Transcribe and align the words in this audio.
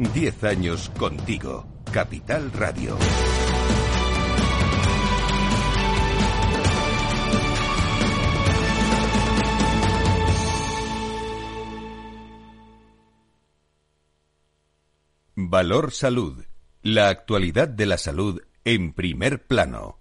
Diez 0.00 0.44
años 0.44 0.90
contigo. 0.98 1.66
Capital 1.92 2.50
Radio. 2.52 2.96
Valor 15.36 15.92
Salud. 15.92 16.46
La 16.80 17.10
actualidad 17.10 17.68
de 17.68 17.84
la 17.84 17.98
salud 17.98 18.40
en 18.64 18.94
primer 18.94 19.46
plano. 19.46 19.99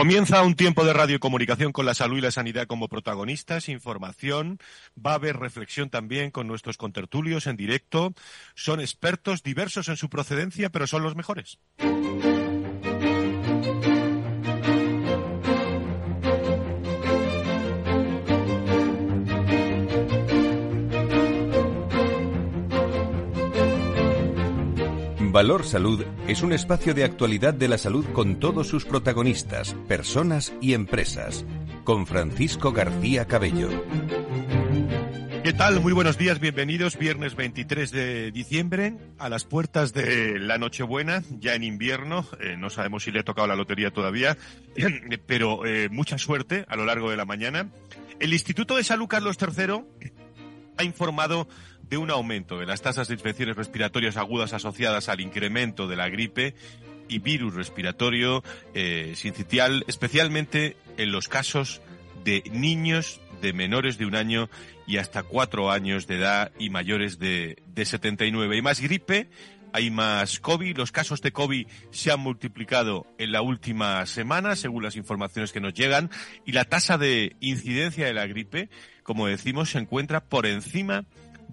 Comienza 0.00 0.42
un 0.42 0.54
tiempo 0.54 0.86
de 0.86 0.94
radio 0.94 1.16
y 1.16 1.18
comunicación 1.18 1.72
con 1.72 1.84
la 1.84 1.92
salud 1.92 2.16
y 2.16 2.20
la 2.22 2.30
sanidad 2.30 2.66
como 2.66 2.88
protagonistas, 2.88 3.68
información, 3.68 4.58
va 4.96 5.10
a 5.10 5.16
haber 5.16 5.36
reflexión 5.36 5.90
también 5.90 6.30
con 6.30 6.46
nuestros 6.46 6.78
contertulios 6.78 7.46
en 7.46 7.58
directo. 7.58 8.14
Son 8.54 8.80
expertos 8.80 9.42
diversos 9.42 9.90
en 9.90 9.98
su 9.98 10.08
procedencia, 10.08 10.70
pero 10.70 10.86
son 10.86 11.02
los 11.02 11.16
mejores. 11.16 11.58
Valor 25.32 25.64
Salud 25.64 26.04
es 26.26 26.42
un 26.42 26.52
espacio 26.52 26.92
de 26.92 27.04
actualidad 27.04 27.54
de 27.54 27.68
la 27.68 27.78
salud 27.78 28.04
con 28.12 28.40
todos 28.40 28.66
sus 28.66 28.84
protagonistas, 28.84 29.76
personas 29.86 30.52
y 30.60 30.74
empresas. 30.74 31.44
Con 31.84 32.06
Francisco 32.08 32.72
García 32.72 33.26
Cabello. 33.26 33.68
¿Qué 35.44 35.52
tal? 35.52 35.80
Muy 35.80 35.92
buenos 35.92 36.18
días, 36.18 36.40
bienvenidos. 36.40 36.98
Viernes 36.98 37.36
23 37.36 37.92
de 37.92 38.32
diciembre, 38.32 38.96
a 39.18 39.28
las 39.28 39.44
puertas 39.44 39.92
de 39.92 40.40
la 40.40 40.58
Nochebuena, 40.58 41.22
ya 41.38 41.54
en 41.54 41.62
invierno. 41.62 42.26
Eh, 42.40 42.56
no 42.58 42.68
sabemos 42.68 43.04
si 43.04 43.12
le 43.12 43.20
he 43.20 43.24
tocado 43.24 43.46
la 43.46 43.56
lotería 43.56 43.92
todavía, 43.92 44.36
pero 45.26 45.64
eh, 45.64 45.88
mucha 45.90 46.18
suerte 46.18 46.64
a 46.68 46.74
lo 46.74 46.84
largo 46.84 47.08
de 47.08 47.16
la 47.16 47.24
mañana. 47.24 47.70
El 48.18 48.32
Instituto 48.32 48.76
de 48.76 48.82
Salud 48.84 49.06
Carlos 49.06 49.38
III 49.40 49.84
ha 50.76 50.84
informado 50.84 51.46
de 51.90 51.98
un 51.98 52.10
aumento 52.10 52.58
de 52.58 52.66
las 52.66 52.80
tasas 52.80 53.08
de 53.08 53.14
infecciones 53.14 53.56
respiratorias 53.56 54.16
agudas 54.16 54.52
asociadas 54.52 55.08
al 55.08 55.20
incremento 55.20 55.88
de 55.88 55.96
la 55.96 56.08
gripe 56.08 56.54
y 57.08 57.18
virus 57.18 57.54
respiratorio 57.54 58.44
eh, 58.72 59.14
sincitial, 59.16 59.84
especialmente 59.88 60.76
en 60.96 61.10
los 61.10 61.28
casos 61.28 61.82
de 62.24 62.44
niños 62.52 63.20
de 63.42 63.52
menores 63.52 63.98
de 63.98 64.06
un 64.06 64.14
año 64.14 64.48
y 64.86 64.98
hasta 64.98 65.24
cuatro 65.24 65.72
años 65.72 66.06
de 66.06 66.18
edad 66.18 66.52
y 66.58 66.70
mayores 66.70 67.18
de, 67.18 67.60
de 67.74 67.84
79. 67.84 68.54
Hay 68.54 68.62
más 68.62 68.80
gripe, 68.80 69.28
hay 69.72 69.90
más 69.90 70.38
COVID. 70.38 70.76
Los 70.76 70.92
casos 70.92 71.22
de 71.22 71.32
COVID 71.32 71.66
se 71.90 72.12
han 72.12 72.20
multiplicado 72.20 73.06
en 73.18 73.32
la 73.32 73.42
última 73.42 74.06
semana, 74.06 74.54
según 74.54 74.84
las 74.84 74.94
informaciones 74.94 75.52
que 75.52 75.60
nos 75.60 75.74
llegan, 75.74 76.10
y 76.44 76.52
la 76.52 76.64
tasa 76.64 76.98
de 76.98 77.34
incidencia 77.40 78.06
de 78.06 78.14
la 78.14 78.26
gripe, 78.28 78.68
como 79.02 79.26
decimos, 79.26 79.70
se 79.70 79.78
encuentra 79.78 80.20
por 80.20 80.46
encima 80.46 81.04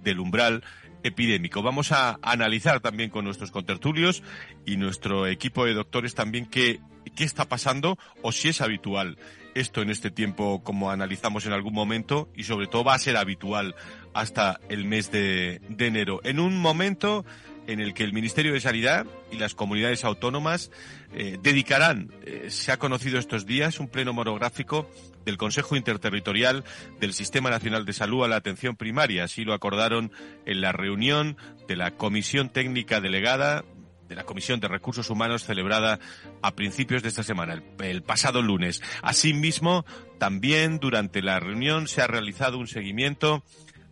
del 0.08 0.20
umbral 0.20 0.64
epidémico. 1.04 1.62
Vamos 1.62 1.92
a 1.92 2.18
analizar 2.22 2.80
también 2.80 3.10
con 3.10 3.26
nuestros 3.26 3.52
contertulios 3.52 4.24
y 4.66 4.78
nuestro 4.78 5.28
equipo 5.28 5.66
de 5.66 5.74
doctores 5.74 6.16
también 6.16 6.46
qué, 6.46 6.80
qué 7.16 7.24
está 7.24 7.46
pasando 7.46 7.98
o 8.22 8.32
si 8.32 8.50
es 8.50 8.62
habitual 8.62 9.18
esto 9.54 9.82
en 9.82 9.90
este 9.90 10.12
tiempo 10.12 10.64
como 10.64 10.92
analizamos 10.92 11.46
en 11.46 11.54
algún 11.54 11.74
momento 11.74 12.30
y 12.36 12.44
sobre 12.44 12.68
todo 12.68 12.84
va 12.84 12.94
a 12.94 13.00
ser 13.00 13.18
habitual 13.18 13.76
hasta 14.14 14.60
el 14.70 14.86
mes 14.86 15.12
de, 15.12 15.62
de 15.70 15.88
enero. 15.88 16.22
En 16.24 16.40
un 16.40 16.58
momento 16.58 17.26
en 17.66 17.80
el 17.80 17.94
que 17.94 18.04
el 18.04 18.14
Ministerio 18.14 18.54
de 18.54 18.62
Sanidad 18.62 19.06
y 19.32 19.38
las 19.38 19.56
comunidades 19.56 20.04
autónomas 20.06 20.72
eh, 21.14 21.38
dedicarán, 21.42 22.12
eh, 22.26 22.48
se 22.50 22.72
ha 22.72 22.78
conocido 22.78 23.20
estos 23.20 23.46
días, 23.46 23.80
un 23.80 23.88
pleno 23.88 24.14
monográfico 24.14 24.90
del 25.28 25.38
Consejo 25.38 25.76
Interterritorial 25.76 26.64
del 27.02 27.14
Sistema 27.14 27.50
Nacional 27.50 27.86
de 27.86 27.92
Salud 27.92 28.24
a 28.24 28.30
la 28.30 28.38
atención 28.38 28.78
primaria. 28.78 29.26
Así 29.26 29.44
lo 29.44 29.54
acordaron 29.54 30.12
en 30.46 30.62
la 30.62 30.72
reunión 30.72 31.36
de 31.68 31.76
la 31.76 31.92
Comisión 31.92 32.50
Técnica 32.50 33.02
Delegada 33.02 33.66
de 34.08 34.16
la 34.16 34.24
Comisión 34.24 34.62
de 34.62 34.70
Recursos 34.70 35.10
Humanos 35.10 35.44
celebrada 35.44 36.00
a 36.42 36.56
principios 36.56 37.04
de 37.04 37.10
esta 37.10 37.24
semana, 37.24 37.62
el, 37.80 38.04
pasado 38.04 38.42
lunes. 38.42 38.82
Asimismo, 39.02 39.86
también 40.18 40.80
durante 40.80 41.22
la 41.22 41.42
reunión 41.42 41.90
se 41.90 42.02
ha 42.02 42.08
realizado 42.08 42.58
un 42.58 42.68
seguimiento 42.68 43.44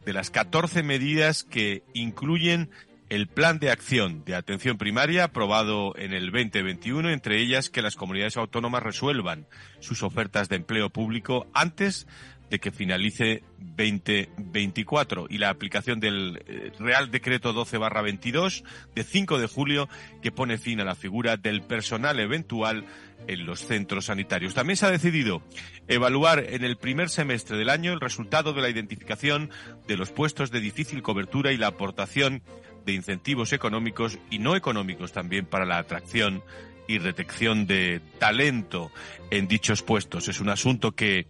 de 0.05 0.13
las 0.13 0.29
14 0.29 0.83
medidas 0.83 1.43
que 1.43 1.83
incluyen 1.93 2.69
el 3.09 3.27
plan 3.27 3.59
de 3.59 3.71
acción 3.71 4.23
de 4.25 4.35
atención 4.35 4.77
primaria 4.77 5.25
aprobado 5.25 5.95
en 5.97 6.13
el 6.13 6.31
2021, 6.31 7.09
entre 7.11 7.39
ellas 7.39 7.69
que 7.69 7.81
las 7.81 7.95
comunidades 7.95 8.37
autónomas 8.37 8.83
resuelvan 8.83 9.47
sus 9.79 10.03
ofertas 10.03 10.49
de 10.49 10.55
empleo 10.55 10.89
público 10.89 11.47
antes 11.53 12.07
de 12.49 12.59
que 12.59 12.71
finalice 12.71 13.43
2024 13.59 15.27
y 15.29 15.39
la 15.39 15.49
aplicación 15.49 15.99
del 15.99 16.43
eh, 16.47 16.71
Real 16.79 17.09
Decreto 17.09 17.53
12 17.53 17.77
barra 17.77 18.01
22 18.01 18.63
de 18.93 19.03
5 19.03 19.39
de 19.39 19.47
julio 19.47 19.89
que 20.21 20.31
pone 20.31 20.57
fin 20.57 20.79
a 20.79 20.85
la 20.85 20.95
figura 20.95 21.37
del 21.37 21.63
personal 21.63 22.19
eventual 22.19 22.85
en 23.27 23.45
los 23.45 23.61
centros 23.61 24.05
sanitarios. 24.05 24.53
También 24.53 24.77
se 24.77 24.85
ha 24.85 24.91
decidido 24.91 25.41
evaluar 25.87 26.45
en 26.47 26.63
el 26.63 26.77
primer 26.77 27.09
semestre 27.09 27.57
del 27.57 27.69
año 27.69 27.93
el 27.93 27.99
resultado 27.99 28.53
de 28.53 28.61
la 28.61 28.69
identificación 28.69 29.49
de 29.87 29.97
los 29.97 30.11
puestos 30.11 30.51
de 30.51 30.59
difícil 30.59 31.01
cobertura 31.01 31.51
y 31.51 31.57
la 31.57 31.67
aportación 31.67 32.43
de 32.85 32.93
incentivos 32.93 33.53
económicos 33.53 34.19
y 34.29 34.39
no 34.39 34.55
económicos 34.55 35.11
también 35.11 35.45
para 35.45 35.65
la 35.65 35.77
atracción 35.77 36.43
y 36.87 36.99
detección 36.99 37.65
de 37.65 38.01
talento 38.19 38.91
en 39.31 39.47
dichos 39.47 39.81
puestos. 39.81 40.27
Es 40.27 40.39
un 40.39 40.49
asunto 40.49 40.91
que 40.91 41.27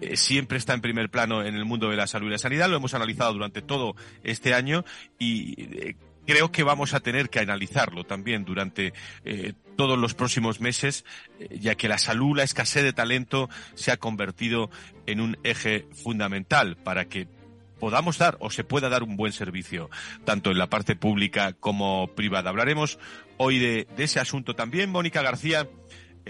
eh, 0.00 0.16
siempre 0.16 0.58
está 0.58 0.74
en 0.74 0.80
primer 0.80 1.10
plano 1.10 1.44
en 1.44 1.54
el 1.54 1.64
mundo 1.64 1.88
de 1.88 1.96
la 1.96 2.06
salud 2.06 2.28
y 2.28 2.32
la 2.32 2.38
sanidad. 2.38 2.68
Lo 2.68 2.76
hemos 2.76 2.94
analizado 2.94 3.32
durante 3.32 3.62
todo 3.62 3.94
este 4.22 4.54
año 4.54 4.84
y 5.18 5.62
eh, 5.62 5.96
creo 6.26 6.52
que 6.52 6.62
vamos 6.62 6.94
a 6.94 7.00
tener 7.00 7.30
que 7.30 7.40
analizarlo 7.40 8.04
también 8.04 8.44
durante 8.44 8.92
eh, 9.24 9.54
todos 9.76 9.98
los 9.98 10.14
próximos 10.14 10.60
meses, 10.60 11.04
ya 11.50 11.76
que 11.76 11.88
la 11.88 11.98
salud, 11.98 12.36
la 12.36 12.42
escasez 12.42 12.82
de 12.82 12.92
talento 12.92 13.48
se 13.74 13.92
ha 13.92 13.96
convertido 13.96 14.70
en 15.06 15.20
un 15.20 15.38
eje 15.44 15.86
fundamental 15.94 16.76
para 16.76 17.04
que 17.04 17.28
podamos 17.78 18.18
dar 18.18 18.36
o 18.40 18.50
se 18.50 18.64
pueda 18.64 18.88
dar 18.88 19.02
un 19.02 19.16
buen 19.16 19.32
servicio, 19.32 19.90
tanto 20.24 20.50
en 20.50 20.58
la 20.58 20.68
parte 20.68 20.96
pública 20.96 21.52
como 21.52 22.08
privada. 22.14 22.50
Hablaremos 22.50 22.98
hoy 23.36 23.58
de, 23.58 23.86
ese 23.96 24.20
asunto 24.20 24.54
también. 24.54 24.90
Mónica 24.90 25.22
García, 25.22 25.68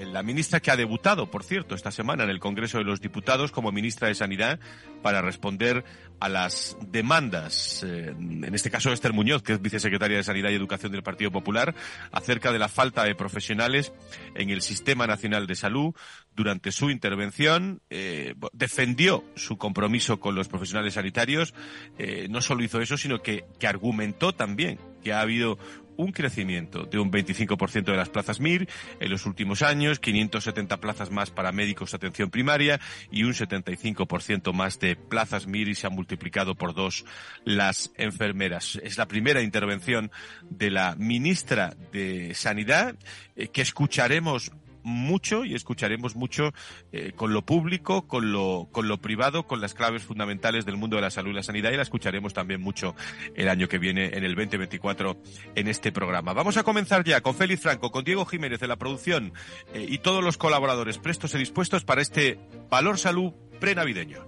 la 0.06 0.22
ministra 0.22 0.60
que 0.60 0.70
ha 0.70 0.76
debutado, 0.76 1.30
por 1.30 1.44
cierto, 1.44 1.74
esta 1.74 1.90
semana 1.90 2.24
en 2.24 2.30
el 2.30 2.40
Congreso 2.40 2.78
de 2.78 2.84
los 2.84 3.00
Diputados 3.00 3.52
como 3.52 3.72
ministra 3.72 4.08
de 4.08 4.14
Sanidad 4.14 4.58
para 5.02 5.22
responder 5.22 5.84
a 6.20 6.28
las 6.28 6.76
demandas, 6.88 7.84
eh, 7.86 8.14
en 8.16 8.54
este 8.54 8.70
caso 8.70 8.92
Esther 8.92 9.12
Muñoz, 9.12 9.42
que 9.42 9.52
es 9.52 9.62
vicesecretaria 9.62 10.16
de 10.16 10.24
Sanidad 10.24 10.50
y 10.50 10.54
Educación 10.54 10.92
del 10.92 11.02
Partido 11.02 11.30
Popular, 11.30 11.74
acerca 12.10 12.52
de 12.52 12.58
la 12.58 12.68
falta 12.68 13.04
de 13.04 13.14
profesionales 13.14 13.92
en 14.34 14.50
el 14.50 14.62
Sistema 14.62 15.06
Nacional 15.06 15.46
de 15.46 15.54
Salud. 15.54 15.94
Durante 16.34 16.72
su 16.72 16.90
intervención 16.90 17.80
eh, 17.90 18.34
defendió 18.52 19.24
su 19.36 19.58
compromiso 19.58 20.20
con 20.20 20.34
los 20.34 20.48
profesionales 20.48 20.94
sanitarios. 20.94 21.54
Eh, 21.98 22.26
no 22.30 22.40
solo 22.40 22.62
hizo 22.62 22.80
eso, 22.80 22.96
sino 22.96 23.22
que, 23.22 23.44
que 23.58 23.66
argumentó 23.66 24.32
también 24.34 24.78
que 25.02 25.12
ha 25.12 25.20
habido 25.20 25.58
un 25.98 26.12
crecimiento 26.12 26.84
de 26.84 26.98
un 26.98 27.10
25% 27.10 27.84
de 27.84 27.96
las 27.96 28.08
plazas 28.08 28.40
MIR 28.40 28.68
en 29.00 29.10
los 29.10 29.26
últimos 29.26 29.62
años, 29.62 29.98
570 29.98 30.78
plazas 30.78 31.10
más 31.10 31.30
para 31.30 31.52
médicos 31.52 31.90
de 31.90 31.96
atención 31.96 32.30
primaria 32.30 32.80
y 33.10 33.24
un 33.24 33.34
75% 33.34 34.54
más 34.54 34.78
de 34.78 34.96
plazas 34.96 35.46
MIR 35.46 35.68
y 35.68 35.74
se 35.74 35.86
han 35.86 35.94
multiplicado 35.94 36.54
por 36.54 36.72
dos 36.72 37.04
las 37.44 37.92
enfermeras. 37.96 38.78
Es 38.82 38.96
la 38.96 39.06
primera 39.06 39.42
intervención 39.42 40.10
de 40.48 40.70
la 40.70 40.94
ministra 40.96 41.74
de 41.92 42.32
Sanidad 42.34 42.94
eh, 43.36 43.48
que 43.48 43.62
escucharemos 43.62 44.52
mucho 44.82 45.44
y 45.44 45.54
escucharemos 45.54 46.16
mucho 46.16 46.52
eh, 46.92 47.12
con 47.14 47.32
lo 47.32 47.44
público, 47.44 48.06
con 48.06 48.32
lo, 48.32 48.68
con 48.72 48.88
lo 48.88 48.98
privado, 48.98 49.46
con 49.46 49.60
las 49.60 49.74
claves 49.74 50.02
fundamentales 50.02 50.64
del 50.64 50.76
mundo 50.76 50.96
de 50.96 51.02
la 51.02 51.10
salud 51.10 51.30
y 51.30 51.34
la 51.34 51.42
sanidad 51.42 51.72
y 51.72 51.76
la 51.76 51.82
escucharemos 51.82 52.34
también 52.34 52.60
mucho 52.60 52.94
el 53.34 53.48
año 53.48 53.68
que 53.68 53.78
viene, 53.78 54.06
en 54.16 54.24
el 54.24 54.34
2024, 54.34 55.16
en 55.54 55.68
este 55.68 55.92
programa. 55.92 56.32
Vamos 56.32 56.56
a 56.56 56.62
comenzar 56.62 57.04
ya 57.04 57.20
con 57.20 57.34
Félix 57.34 57.62
Franco, 57.62 57.90
con 57.90 58.04
Diego 58.04 58.24
Jiménez 58.24 58.60
de 58.60 58.68
la 58.68 58.76
producción 58.76 59.32
eh, 59.72 59.86
y 59.88 59.98
todos 59.98 60.22
los 60.22 60.36
colaboradores 60.36 60.98
prestos 60.98 61.34
y 61.34 61.38
dispuestos 61.38 61.84
para 61.84 62.02
este 62.02 62.38
Valor 62.70 62.98
Salud 62.98 63.32
prenavideño. 63.60 64.26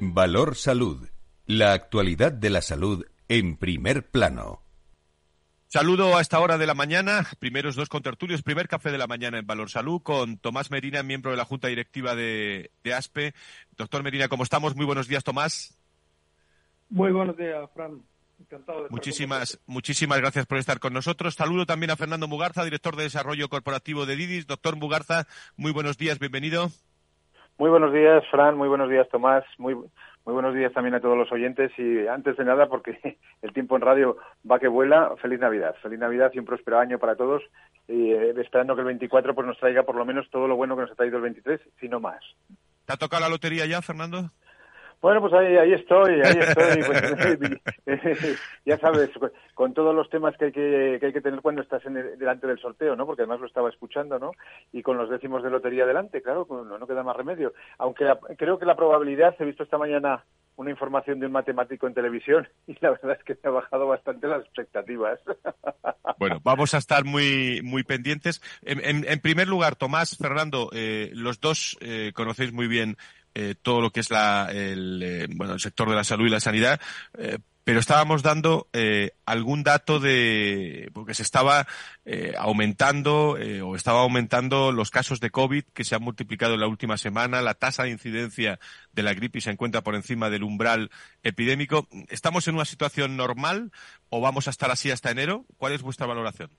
Valor 0.00 0.54
Salud. 0.54 1.13
La 1.46 1.74
actualidad 1.74 2.32
de 2.32 2.48
la 2.48 2.62
salud 2.62 3.04
en 3.28 3.58
primer 3.58 4.08
plano. 4.10 4.62
Saludo 5.66 6.16
a 6.16 6.22
esta 6.22 6.40
hora 6.40 6.56
de 6.56 6.66
la 6.66 6.72
mañana, 6.72 7.24
primeros 7.38 7.76
dos 7.76 7.90
contertulios, 7.90 8.42
primer 8.42 8.66
café 8.66 8.90
de 8.90 8.96
la 8.96 9.06
mañana 9.06 9.38
en 9.38 9.46
Valor 9.46 9.68
Salud 9.68 10.00
con 10.02 10.38
Tomás 10.38 10.70
Medina, 10.70 11.02
miembro 11.02 11.32
de 11.32 11.36
la 11.36 11.44
Junta 11.44 11.68
Directiva 11.68 12.14
de, 12.14 12.70
ASPE. 12.96 13.34
Doctor 13.76 14.02
Medina, 14.02 14.28
¿cómo 14.28 14.42
estamos? 14.42 14.74
Muy 14.74 14.86
buenos 14.86 15.06
días, 15.06 15.22
Tomás. 15.22 15.78
Muy 16.88 17.12
buenos 17.12 17.36
días, 17.36 17.68
Fran. 17.74 18.00
Encantado 18.40 18.84
de 18.84 18.88
muchísimas, 18.88 19.60
muchísimas 19.66 20.20
gracias 20.20 20.46
por 20.46 20.56
estar 20.56 20.80
con 20.80 20.94
nosotros. 20.94 21.34
Saludo 21.34 21.66
también 21.66 21.90
a 21.90 21.96
Fernando 21.96 22.26
Mugarza, 22.26 22.64
director 22.64 22.96
de 22.96 23.02
Desarrollo 23.02 23.50
Corporativo 23.50 24.06
de 24.06 24.16
Didis. 24.16 24.46
Doctor 24.46 24.76
Mugarza, 24.76 25.26
muy 25.58 25.72
buenos 25.72 25.98
días, 25.98 26.18
bienvenido. 26.18 26.68
Muy 27.58 27.68
buenos 27.68 27.92
días, 27.92 28.24
Fran. 28.30 28.56
Muy 28.56 28.68
buenos 28.68 28.88
días, 28.88 29.08
Tomás. 29.10 29.44
Muy, 29.58 29.76
muy 30.24 30.32
buenos 30.32 30.54
días 30.54 30.72
también 30.72 30.94
a 30.94 31.00
todos 31.00 31.18
los 31.18 31.30
oyentes 31.32 31.70
y 31.78 32.06
antes 32.06 32.36
de 32.36 32.44
nada, 32.44 32.66
porque 32.68 33.18
el 33.42 33.52
tiempo 33.52 33.76
en 33.76 33.82
radio 33.82 34.16
va 34.50 34.58
que 34.58 34.68
vuela, 34.68 35.14
feliz 35.20 35.38
Navidad. 35.38 35.74
Feliz 35.82 35.98
Navidad 35.98 36.30
y 36.32 36.38
un 36.38 36.46
próspero 36.46 36.78
año 36.78 36.98
para 36.98 37.16
todos 37.16 37.42
y 37.88 38.12
eh, 38.12 38.34
esperando 38.38 38.74
que 38.74 38.80
el 38.80 38.86
24 38.86 39.34
pues 39.34 39.46
nos 39.46 39.58
traiga 39.58 39.82
por 39.82 39.96
lo 39.96 40.04
menos 40.04 40.28
todo 40.30 40.48
lo 40.48 40.56
bueno 40.56 40.76
que 40.76 40.82
nos 40.82 40.92
ha 40.92 40.94
traído 40.94 41.16
el 41.18 41.24
23, 41.24 41.60
si 41.78 41.88
no 41.88 42.00
más. 42.00 42.22
¿Te 42.86 42.92
ha 42.92 42.96
tocado 42.96 43.22
la 43.22 43.28
lotería 43.28 43.66
ya, 43.66 43.82
Fernando? 43.82 44.30
Bueno, 45.04 45.20
pues 45.20 45.34
ahí, 45.34 45.54
ahí 45.58 45.74
estoy, 45.74 46.14
ahí 46.22 46.38
estoy. 46.38 46.82
Pues, 47.84 48.40
ya 48.64 48.78
sabes, 48.78 49.10
con 49.52 49.74
todos 49.74 49.94
los 49.94 50.08
temas 50.08 50.34
que 50.38 50.46
hay 50.46 50.52
que, 50.52 50.96
que, 50.98 51.06
hay 51.06 51.12
que 51.12 51.20
tener 51.20 51.42
cuando 51.42 51.60
estás 51.60 51.84
en 51.84 51.92
delante 52.18 52.46
del 52.46 52.58
sorteo, 52.58 52.96
¿no? 52.96 53.04
Porque 53.04 53.20
además 53.20 53.40
lo 53.40 53.46
estaba 53.46 53.68
escuchando, 53.68 54.18
¿no? 54.18 54.30
Y 54.72 54.82
con 54.82 54.96
los 54.96 55.10
décimos 55.10 55.42
de 55.42 55.50
lotería 55.50 55.84
delante, 55.84 56.22
claro, 56.22 56.46
pues 56.46 56.64
no, 56.64 56.78
no 56.78 56.86
queda 56.86 57.02
más 57.02 57.16
remedio. 57.16 57.52
Aunque 57.76 58.06
creo 58.38 58.58
que 58.58 58.64
la 58.64 58.76
probabilidad, 58.76 59.36
he 59.38 59.44
visto 59.44 59.64
esta 59.64 59.76
mañana 59.76 60.24
una 60.56 60.70
información 60.70 61.20
de 61.20 61.26
un 61.26 61.32
matemático 61.32 61.86
en 61.86 61.94
televisión 61.94 62.48
y 62.66 62.74
la 62.80 62.92
verdad 62.92 63.18
es 63.18 63.24
que 63.24 63.34
me 63.42 63.50
ha 63.50 63.60
bajado 63.60 63.86
bastante 63.86 64.26
las 64.26 64.42
expectativas. 64.42 65.20
Bueno, 66.18 66.40
vamos 66.42 66.72
a 66.72 66.78
estar 66.78 67.04
muy 67.04 67.60
muy 67.62 67.82
pendientes. 67.82 68.40
En, 68.62 69.04
en, 69.04 69.20
primer 69.20 69.48
lugar, 69.48 69.76
Tomás, 69.76 70.16
Fernando, 70.16 70.70
eh, 70.72 71.10
los 71.12 71.40
dos 71.40 71.76
eh, 71.82 72.12
conocéis 72.14 72.52
muy 72.52 72.68
bien 72.68 72.96
eh, 73.34 73.54
todo 73.60 73.80
lo 73.80 73.90
que 73.90 74.00
es 74.00 74.10
la, 74.10 74.48
el, 74.52 75.02
eh, 75.02 75.26
bueno, 75.30 75.54
el 75.54 75.60
sector 75.60 75.88
de 75.88 75.96
la 75.96 76.04
salud 76.04 76.26
y 76.26 76.30
la 76.30 76.40
sanidad, 76.40 76.80
eh, 77.18 77.38
pero 77.64 77.80
estábamos 77.80 78.22
dando 78.22 78.68
algún 79.24 79.62
dato 79.62 79.98
de 79.98 80.90
porque 80.92 81.14
se 81.14 81.22
estaba 81.22 81.66
aumentando 82.36 83.38
o 83.62 83.74
estaba 83.74 84.00
aumentando 84.00 84.70
los 84.70 84.90
casos 84.90 85.18
de 85.18 85.30
COVID 85.30 85.64
que 85.72 85.84
se 85.84 85.94
han 85.94 86.02
multiplicado 86.02 86.52
en 86.52 86.60
la 86.60 86.66
última 86.66 86.98
semana, 86.98 87.40
la 87.40 87.54
tasa 87.54 87.84
de 87.84 87.90
incidencia 87.90 88.60
de 88.92 89.02
la 89.02 89.14
gripe 89.14 89.40
se 89.40 89.50
encuentra 89.50 89.80
por 89.80 89.94
encima 89.94 90.28
del 90.28 90.42
umbral 90.42 90.90
epidémico. 91.22 91.88
¿Estamos 92.10 92.46
en 92.48 92.56
una 92.56 92.66
situación 92.66 93.16
normal 93.16 93.72
o 94.10 94.20
vamos 94.20 94.46
a 94.46 94.50
estar 94.50 94.70
así 94.70 94.90
hasta 94.90 95.10
enero? 95.10 95.46
¿Cuál 95.56 95.72
es 95.72 95.80
vuestra 95.80 96.06
valoración? 96.06 96.50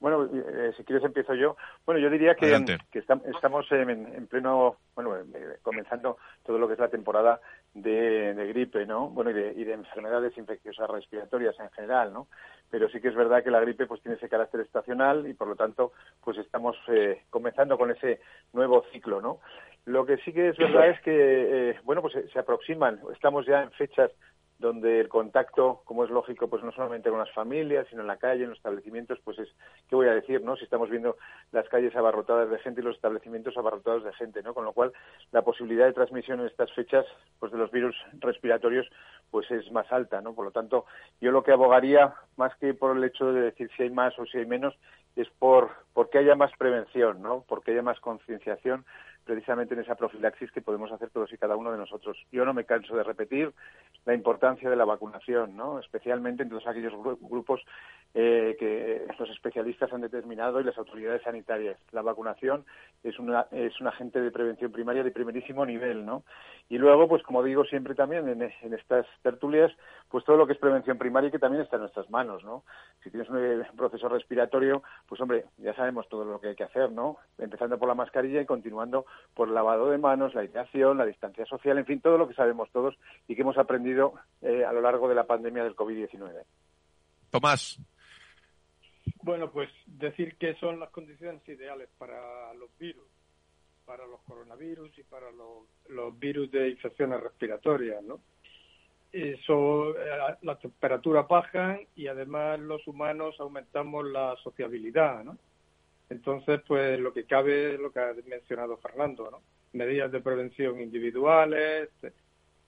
Bueno, 0.00 0.28
eh, 0.32 0.72
si 0.76 0.84
quieres 0.84 1.04
empiezo 1.04 1.34
yo. 1.34 1.56
Bueno, 1.84 2.00
yo 2.00 2.08
diría 2.08 2.34
que, 2.34 2.78
que 2.90 2.98
estamos 2.98 3.66
en, 3.72 4.26
pleno, 4.28 4.76
bueno, 4.94 5.16
eh, 5.16 5.58
comenzando 5.62 6.18
todo 6.44 6.58
lo 6.58 6.68
que 6.68 6.74
es 6.74 6.78
la 6.78 6.88
temporada 6.88 7.40
de, 7.74 8.46
gripe, 8.48 8.86
¿no? 8.86 9.08
Bueno, 9.08 9.30
y 9.30 9.64
de, 9.64 9.72
enfermedades 9.72 10.36
infecciosas 10.38 10.88
respiratorias 10.88 11.58
en 11.58 11.70
general, 11.70 12.12
¿no? 12.12 12.28
Pero 12.70 12.88
sí 12.88 13.00
que 13.00 13.08
es 13.08 13.14
verdad 13.14 13.42
que 13.42 13.50
la 13.50 13.60
gripe 13.60 13.86
pues 13.86 14.00
tiene 14.02 14.16
ese 14.16 14.28
carácter 14.28 14.60
estacional 14.60 15.26
y 15.28 15.34
por 15.34 15.48
lo 15.48 15.56
tanto 15.56 15.92
pues 16.22 16.38
estamos 16.38 16.76
eh, 16.88 17.22
comenzando 17.30 17.76
con 17.76 17.90
ese 17.90 18.20
nuevo 18.52 18.84
ciclo, 18.92 19.20
¿no? 19.20 19.40
Lo 19.84 20.04
que 20.04 20.18
sí 20.18 20.32
que 20.32 20.50
es 20.50 20.58
verdad 20.58 20.90
es 20.90 21.00
que, 21.00 21.76
bueno, 21.84 22.02
pues 22.02 22.14
se 22.30 22.38
aproximan, 22.38 23.00
estamos 23.10 23.46
ya 23.46 23.62
en 23.62 23.70
fechas 23.70 24.10
donde 24.58 25.00
el 25.00 25.08
contacto, 25.08 25.82
como 25.84 26.04
es 26.04 26.10
lógico, 26.10 26.48
pues 26.48 26.64
no 26.64 26.72
solamente 26.72 27.10
con 27.10 27.20
las 27.20 27.32
familias, 27.32 27.86
sino 27.88 28.02
en 28.02 28.08
la 28.08 28.16
calle, 28.16 28.42
en 28.42 28.50
los 28.50 28.58
establecimientos, 28.58 29.20
pues 29.22 29.38
es, 29.38 29.48
¿qué 29.88 29.94
voy 29.94 30.08
a 30.08 30.14
decir, 30.14 30.42
no? 30.42 30.56
Si 30.56 30.64
estamos 30.64 30.90
viendo 30.90 31.16
las 31.52 31.68
calles 31.68 31.94
abarrotadas 31.94 32.50
de 32.50 32.58
gente 32.58 32.80
y 32.80 32.84
los 32.84 32.96
establecimientos 32.96 33.56
abarrotados 33.56 34.02
de 34.04 34.12
gente, 34.14 34.42
¿no? 34.42 34.54
Con 34.54 34.64
lo 34.64 34.72
cual, 34.72 34.92
la 35.30 35.42
posibilidad 35.42 35.86
de 35.86 35.92
transmisión 35.92 36.40
en 36.40 36.46
estas 36.46 36.72
fechas, 36.72 37.06
pues 37.38 37.52
de 37.52 37.58
los 37.58 37.70
virus 37.70 37.96
respiratorios, 38.18 38.88
pues 39.30 39.48
es 39.50 39.70
más 39.70 39.90
alta, 39.92 40.20
¿no? 40.20 40.34
Por 40.34 40.46
lo 40.46 40.50
tanto, 40.50 40.86
yo 41.20 41.30
lo 41.30 41.44
que 41.44 41.52
abogaría, 41.52 42.14
más 42.36 42.54
que 42.56 42.74
por 42.74 42.96
el 42.96 43.04
hecho 43.04 43.32
de 43.32 43.42
decir 43.42 43.70
si 43.76 43.84
hay 43.84 43.90
más 43.90 44.18
o 44.18 44.26
si 44.26 44.38
hay 44.38 44.46
menos, 44.46 44.74
es 45.14 45.28
por, 45.38 45.70
por 45.92 46.10
que 46.10 46.18
haya 46.18 46.34
más 46.34 46.50
prevención, 46.58 47.22
¿no? 47.22 47.44
Porque 47.48 47.72
haya 47.72 47.82
más 47.82 48.00
concienciación 48.00 48.84
precisamente 49.28 49.74
en 49.74 49.80
esa 49.80 49.94
profilaxis 49.94 50.50
que 50.52 50.62
podemos 50.62 50.90
hacer 50.90 51.10
todos 51.10 51.30
y 51.34 51.36
cada 51.36 51.54
uno 51.54 51.70
de 51.70 51.76
nosotros. 51.76 52.16
Yo 52.32 52.46
no 52.46 52.54
me 52.54 52.64
canso 52.64 52.96
de 52.96 53.02
repetir 53.02 53.52
la 54.06 54.14
importancia 54.14 54.70
de 54.70 54.74
la 54.74 54.86
vacunación, 54.86 55.54
¿no? 55.54 55.78
especialmente 55.78 56.42
en 56.42 56.48
todos 56.48 56.66
aquellos 56.66 56.94
grupos 57.20 57.60
eh, 58.14 58.56
que 58.58 59.06
los 59.18 59.28
especialistas 59.28 59.92
han 59.92 60.00
determinado 60.00 60.60
y 60.60 60.64
las 60.64 60.78
autoridades 60.78 61.20
sanitarias. 61.20 61.76
La 61.92 62.00
vacunación 62.00 62.64
es, 63.04 63.18
una, 63.18 63.46
es 63.50 63.78
un 63.82 63.88
agente 63.88 64.18
de 64.18 64.30
prevención 64.30 64.72
primaria 64.72 65.04
de 65.04 65.10
primerísimo 65.10 65.66
nivel. 65.66 66.06
¿no? 66.06 66.24
Y 66.70 66.78
luego, 66.78 67.06
pues 67.06 67.22
como 67.22 67.42
digo 67.42 67.66
siempre 67.66 67.94
también 67.94 68.26
en, 68.30 68.40
en 68.40 68.72
estas 68.72 69.04
tertulias, 69.20 69.70
pues 70.08 70.24
todo 70.24 70.38
lo 70.38 70.46
que 70.46 70.54
es 70.54 70.58
prevención 70.58 70.96
primaria 70.96 71.30
que 71.30 71.38
también 71.38 71.62
está 71.62 71.76
en 71.76 71.82
nuestras 71.82 72.08
manos. 72.08 72.42
¿no? 72.44 72.64
Si 73.04 73.10
tienes 73.10 73.28
un 73.28 73.76
proceso 73.76 74.08
respiratorio, 74.08 74.82
pues 75.06 75.20
hombre, 75.20 75.44
ya 75.58 75.74
sabemos 75.74 76.08
todo 76.08 76.24
lo 76.24 76.40
que 76.40 76.48
hay 76.48 76.56
que 76.56 76.64
hacer, 76.64 76.90
¿no? 76.90 77.18
empezando 77.36 77.78
por 77.78 77.88
la 77.88 77.94
mascarilla 77.94 78.40
y 78.40 78.46
continuando 78.46 79.04
por 79.34 79.48
el 79.48 79.54
lavado 79.54 79.90
de 79.90 79.98
manos, 79.98 80.34
la 80.34 80.40
aislación, 80.40 80.98
la 80.98 81.06
distancia 81.06 81.46
social, 81.46 81.78
en 81.78 81.86
fin, 81.86 82.00
todo 82.00 82.18
lo 82.18 82.28
que 82.28 82.34
sabemos 82.34 82.70
todos 82.72 82.96
y 83.26 83.34
que 83.34 83.42
hemos 83.42 83.58
aprendido 83.58 84.14
eh, 84.42 84.64
a 84.64 84.72
lo 84.72 84.80
largo 84.80 85.08
de 85.08 85.14
la 85.14 85.24
pandemia 85.24 85.64
del 85.64 85.76
COVID-19. 85.76 86.42
Tomás. 87.30 87.80
Bueno, 89.22 89.50
pues 89.50 89.70
decir 89.86 90.36
que 90.36 90.54
son 90.56 90.80
las 90.80 90.90
condiciones 90.90 91.46
ideales 91.48 91.88
para 91.98 92.52
los 92.54 92.70
virus, 92.78 93.06
para 93.84 94.06
los 94.06 94.20
coronavirus 94.22 94.96
y 94.98 95.02
para 95.02 95.26
los, 95.30 96.18
virus 96.18 96.50
de 96.50 96.70
infecciones 96.70 97.20
respiratorias, 97.20 98.02
¿no? 98.02 98.20
Eso, 99.10 99.98
eh, 99.98 100.36
las 100.42 100.58
temperaturas 100.60 101.26
bajan 101.26 101.80
y 101.96 102.08
además 102.08 102.60
los 102.60 102.86
humanos 102.86 103.36
aumentamos 103.40 104.04
la 104.04 104.36
sociabilidad, 104.42 105.24
¿no? 105.24 105.38
Entonces, 106.10 106.60
pues 106.66 106.98
lo 106.98 107.12
que 107.12 107.24
cabe 107.24 107.74
es 107.74 107.80
lo 107.80 107.92
que 107.92 108.00
ha 108.00 108.14
mencionado 108.26 108.78
Fernando, 108.78 109.30
¿no? 109.30 109.42
Medidas 109.72 110.10
de 110.10 110.20
prevención 110.20 110.80
individuales, 110.80 111.90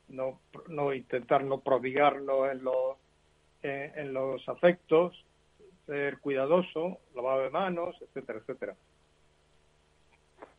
no, 0.08 0.40
no 0.68 0.92
intentar 0.92 1.44
no 1.44 1.60
prodigarnos 1.60 2.50
en 2.50 2.62
los, 2.62 2.96
en, 3.62 4.12
los 4.12 4.46
afectos, 4.48 5.24
ser 5.86 6.18
cuidadoso, 6.18 6.98
lavado 7.14 7.42
de 7.42 7.50
manos, 7.50 7.96
etcétera, 8.02 8.40
etcétera. 8.40 8.74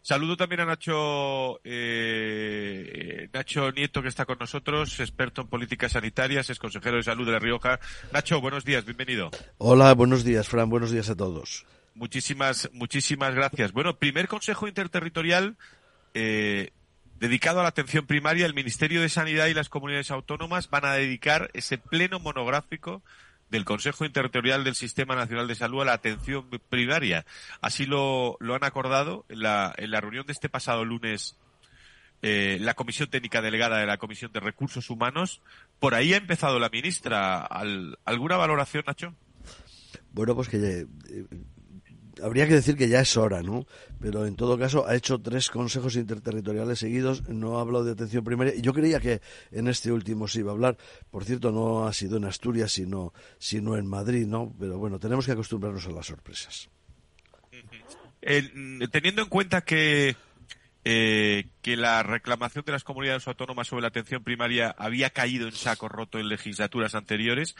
Saludo 0.03 0.35
también 0.35 0.61
a 0.61 0.65
Nacho, 0.65 1.59
eh, 1.63 3.29
Nacho 3.31 3.71
Nieto, 3.71 4.01
que 4.01 4.07
está 4.07 4.25
con 4.25 4.39
nosotros, 4.39 4.99
experto 4.99 5.41
en 5.41 5.47
políticas 5.47 5.91
sanitarias, 5.91 6.49
es 6.49 6.57
consejero 6.57 6.97
de 6.97 7.03
salud 7.03 7.27
de 7.27 7.33
La 7.33 7.39
Rioja. 7.39 7.79
Nacho, 8.11 8.41
buenos 8.41 8.65
días, 8.65 8.83
bienvenido. 8.83 9.29
Hola, 9.59 9.93
buenos 9.93 10.23
días, 10.23 10.49
Fran, 10.49 10.69
buenos 10.69 10.89
días 10.89 11.11
a 11.11 11.15
todos. 11.15 11.67
Muchísimas, 11.95 12.69
muchísimas 12.73 13.35
gracias. 13.35 13.71
Bueno, 13.71 13.97
primer 13.97 14.27
Consejo 14.27 14.67
Interterritorial 14.67 15.57
eh, 16.13 16.71
dedicado 17.19 17.59
a 17.59 17.63
la 17.63 17.69
atención 17.69 18.07
primaria. 18.07 18.45
El 18.45 18.53
Ministerio 18.53 19.01
de 19.01 19.09
Sanidad 19.09 19.47
y 19.47 19.53
las 19.53 19.69
comunidades 19.69 20.11
autónomas 20.11 20.69
van 20.69 20.85
a 20.85 20.93
dedicar 20.93 21.49
ese 21.53 21.77
pleno 21.77 22.19
monográfico 22.19 23.03
del 23.49 23.65
Consejo 23.65 24.05
Interterritorial 24.05 24.63
del 24.63 24.75
Sistema 24.75 25.15
Nacional 25.15 25.47
de 25.47 25.55
Salud 25.55 25.81
a 25.81 25.85
la 25.85 25.93
atención 25.93 26.49
primaria. 26.69 27.25
Así 27.59 27.85
lo, 27.85 28.37
lo 28.39 28.55
han 28.55 28.63
acordado 28.63 29.25
en 29.27 29.41
la, 29.41 29.73
en 29.77 29.91
la 29.91 29.99
reunión 29.99 30.25
de 30.25 30.33
este 30.33 30.47
pasado 30.49 30.85
lunes 30.85 31.37
eh, 32.23 32.57
la 32.61 32.75
Comisión 32.75 33.09
Técnica 33.09 33.41
Delegada 33.41 33.79
de 33.79 33.85
la 33.85 33.97
Comisión 33.97 34.31
de 34.31 34.39
Recursos 34.39 34.89
Humanos. 34.89 35.41
Por 35.79 35.95
ahí 35.95 36.13
ha 36.13 36.17
empezado 36.17 36.59
la 36.59 36.69
ministra. 36.69 37.41
¿Alguna 38.05 38.37
valoración, 38.37 38.83
Nacho? 38.87 39.13
Bueno, 40.13 40.35
pues 40.35 40.47
que 40.47 40.57
eh, 40.57 40.85
habría 42.21 42.47
que 42.47 42.53
decir 42.53 42.75
que 42.75 42.87
ya 42.87 43.01
es 43.01 43.17
hora, 43.17 43.41
¿no? 43.41 43.65
Pero 43.99 44.25
en 44.25 44.35
todo 44.35 44.57
caso 44.57 44.87
ha 44.87 44.95
hecho 44.95 45.19
tres 45.19 45.49
consejos 45.49 45.95
interterritoriales 45.95 46.79
seguidos, 46.79 47.27
no 47.29 47.57
ha 47.57 47.61
hablado 47.61 47.85
de 47.85 47.91
atención 47.91 48.23
primaria. 48.23 48.53
Yo 48.55 48.73
creía 48.73 48.99
que 48.99 49.21
en 49.51 49.67
este 49.67 49.91
último 49.91 50.27
se 50.27 50.39
iba 50.39 50.51
a 50.51 50.53
hablar. 50.53 50.77
Por 51.09 51.25
cierto, 51.25 51.51
no 51.51 51.87
ha 51.87 51.93
sido 51.93 52.17
en 52.17 52.25
Asturias, 52.25 52.71
sino, 52.71 53.13
sino 53.37 53.77
en 53.77 53.87
Madrid, 53.87 54.25
¿no? 54.25 54.53
Pero 54.59 54.77
bueno, 54.77 54.99
tenemos 54.99 55.25
que 55.25 55.31
acostumbrarnos 55.31 55.85
a 55.87 55.91
las 55.91 56.05
sorpresas. 56.05 56.69
teniendo 58.21 59.21
en 59.21 59.29
cuenta 59.29 59.61
que 59.61 60.15
eh, 60.83 61.45
que 61.61 61.77
la 61.77 62.03
reclamación 62.03 62.65
de 62.65 62.71
las 62.71 62.83
comunidades 62.83 63.27
autónomas 63.27 63.67
sobre 63.67 63.83
la 63.83 63.89
atención 63.89 64.23
primaria 64.23 64.73
había 64.77 65.09
caído 65.09 65.47
en 65.47 65.53
saco 65.53 65.89
roto 65.89 66.19
en 66.19 66.27
legislaturas 66.27 66.95
anteriores. 66.95 67.55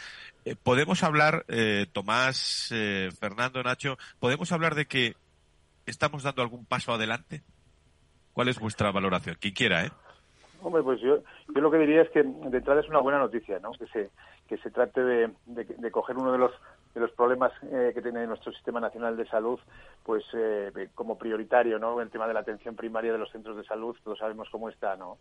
Eh, 0.46 0.56
¿Podemos 0.62 1.04
hablar, 1.04 1.46
eh, 1.48 1.88
Tomás, 1.92 2.74
Fernando, 3.20 3.62
Nacho, 3.64 3.98
podemos 4.20 4.52
hablar 4.52 4.76
de 4.76 4.86
que 4.86 5.16
estamos 5.86 6.24
dando 6.24 6.42
algún 6.42 6.66
paso 6.66 6.94
adelante? 6.94 7.44
¿Cuál 8.34 8.48
es 8.48 8.60
vuestra 8.60 8.92
valoración? 8.92 9.38
Quien 9.40 9.54
quiera, 9.54 9.86
¿eh? 9.86 9.92
Hombre, 10.62 10.84
pues 10.84 11.02
yo, 11.02 11.24
yo 11.54 11.62
lo 11.62 11.72
que 11.72 11.80
diría 11.80 12.04
es 12.04 12.10
que 12.12 12.24
de 12.24 12.58
entrada 12.58 12.82
es 12.82 12.88
una 12.88 13.00
buena 13.00 13.20
noticia, 13.20 13.60
¿no? 13.60 13.72
Que 13.72 13.88
se, 13.88 14.10
que 14.48 14.58
se 14.58 14.70
trate 14.70 15.02
de, 15.02 15.32
de 15.46 15.92
coger 15.92 16.18
uno 16.18 16.32
de 16.32 16.38
los 16.38 16.52
de 16.94 17.00
los 17.00 17.12
problemas 17.12 17.52
eh, 17.64 17.92
que 17.94 18.02
tiene 18.02 18.28
nuestro 18.28 18.52
sistema 18.52 18.80
nacional 18.80 19.16
de 19.16 19.26
salud, 19.28 19.60
pues 20.04 20.24
eh, 20.34 20.90
como 20.94 21.18
prioritario, 21.18 21.80
¿no? 21.80 22.02
El 22.02 22.10
tema 22.10 22.28
de 22.28 22.34
la 22.34 22.42
atención 22.42 22.76
primaria 22.76 23.12
de 23.12 23.18
los 23.18 23.32
centros 23.32 23.56
de 23.58 23.64
salud, 23.64 23.96
todos 24.04 24.20
sabemos 24.20 24.50
cómo 24.52 24.70
está, 24.70 24.96
¿no? 24.96 25.18